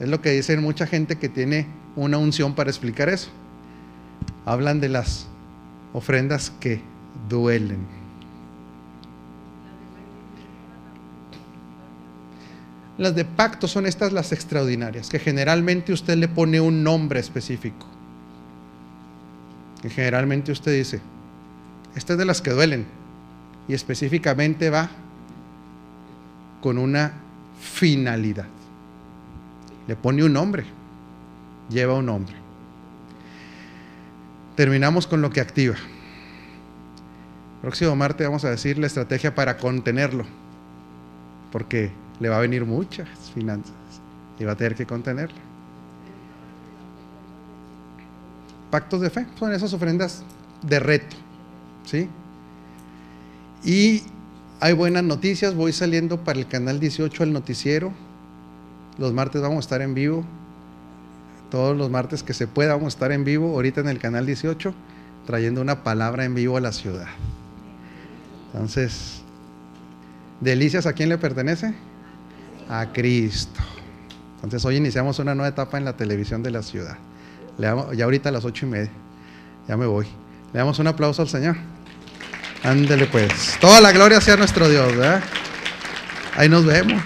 es 0.00 0.08
lo 0.08 0.20
que 0.20 0.30
dicen 0.30 0.62
mucha 0.62 0.86
gente 0.86 1.16
que 1.16 1.28
tiene 1.28 1.66
una 1.96 2.18
unción 2.18 2.54
para 2.54 2.70
explicar 2.70 3.08
eso. 3.08 3.30
Hablan 4.44 4.80
de 4.80 4.88
las 4.88 5.26
ofrendas 5.92 6.50
que 6.60 6.82
duelen. 7.28 8.03
Las 12.96 13.14
de 13.14 13.24
pacto 13.24 13.66
son 13.66 13.86
estas 13.86 14.12
las 14.12 14.32
extraordinarias, 14.32 15.08
que 15.08 15.18
generalmente 15.18 15.92
usted 15.92 16.16
le 16.16 16.28
pone 16.28 16.60
un 16.60 16.84
nombre 16.84 17.18
específico. 17.18 17.86
Que 19.82 19.90
generalmente 19.90 20.52
usted 20.52 20.76
dice, 20.76 21.00
esta 21.96 22.12
es 22.12 22.18
de 22.18 22.24
las 22.24 22.40
que 22.40 22.50
duelen. 22.50 22.86
Y 23.66 23.74
específicamente 23.74 24.70
va 24.70 24.90
con 26.60 26.78
una 26.78 27.14
finalidad. 27.60 28.46
Le 29.88 29.96
pone 29.96 30.22
un 30.22 30.32
nombre, 30.32 30.64
lleva 31.68 31.94
un 31.94 32.06
nombre. 32.06 32.34
Terminamos 34.54 35.06
con 35.06 35.20
lo 35.20 35.30
que 35.30 35.40
activa. 35.40 35.74
Próximo 37.60 37.96
martes 37.96 38.26
vamos 38.26 38.44
a 38.44 38.50
decir 38.50 38.78
la 38.78 38.86
estrategia 38.86 39.34
para 39.34 39.56
contenerlo, 39.56 40.26
porque 41.50 41.90
le 42.20 42.28
va 42.28 42.36
a 42.36 42.40
venir 42.40 42.64
muchas 42.64 43.08
finanzas 43.34 43.74
y 44.38 44.44
va 44.44 44.52
a 44.52 44.56
tener 44.56 44.74
que 44.74 44.86
contenerlo. 44.86 45.38
Pactos 48.70 49.00
de 49.00 49.10
fe 49.10 49.26
son 49.38 49.52
esas 49.52 49.72
ofrendas 49.72 50.24
de 50.62 50.80
reto, 50.80 51.16
¿sí? 51.84 52.08
Y 53.64 54.02
hay 54.60 54.72
buenas 54.72 55.04
noticias, 55.04 55.54
voy 55.54 55.72
saliendo 55.72 56.24
para 56.24 56.38
el 56.38 56.46
canal 56.46 56.80
18 56.80 57.22
al 57.22 57.32
noticiero. 57.32 57.92
Los 58.98 59.12
martes 59.12 59.42
vamos 59.42 59.58
a 59.58 59.60
estar 59.60 59.82
en 59.82 59.94
vivo. 59.94 60.24
Todos 61.50 61.76
los 61.76 61.90
martes 61.90 62.22
que 62.22 62.34
se 62.34 62.46
pueda 62.46 62.74
vamos 62.74 62.94
a 62.94 62.96
estar 62.96 63.12
en 63.12 63.24
vivo, 63.24 63.50
ahorita 63.50 63.80
en 63.80 63.88
el 63.88 63.98
canal 63.98 64.26
18, 64.26 64.74
trayendo 65.26 65.60
una 65.60 65.84
palabra 65.84 66.24
en 66.24 66.34
vivo 66.34 66.56
a 66.56 66.60
la 66.60 66.72
ciudad. 66.72 67.06
Entonces, 68.52 69.24
Delicias, 70.40 70.86
¿a 70.86 70.92
quién 70.92 71.08
le 71.08 71.18
pertenece? 71.18 71.74
a 72.68 72.86
Cristo. 72.92 73.60
Entonces 74.36 74.64
hoy 74.64 74.76
iniciamos 74.76 75.18
una 75.18 75.34
nueva 75.34 75.48
etapa 75.48 75.78
en 75.78 75.84
la 75.84 75.96
televisión 75.96 76.42
de 76.42 76.50
la 76.50 76.62
ciudad. 76.62 76.98
Ya 77.58 78.04
ahorita 78.04 78.28
a 78.28 78.32
las 78.32 78.44
ocho 78.44 78.66
y 78.66 78.68
media. 78.68 78.90
Ya 79.68 79.76
me 79.76 79.86
voy. 79.86 80.06
Le 80.52 80.58
damos 80.58 80.78
un 80.78 80.86
aplauso 80.86 81.22
al 81.22 81.28
Señor. 81.28 81.56
Ándele 82.62 83.06
pues. 83.06 83.56
Toda 83.60 83.80
la 83.80 83.92
gloria 83.92 84.20
sea 84.20 84.36
nuestro 84.36 84.68
Dios. 84.68 84.92
Ahí 86.36 86.48
nos 86.48 86.64
vemos. 86.64 87.02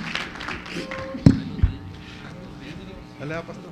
Dale, 3.20 3.34
pastor. 3.34 3.67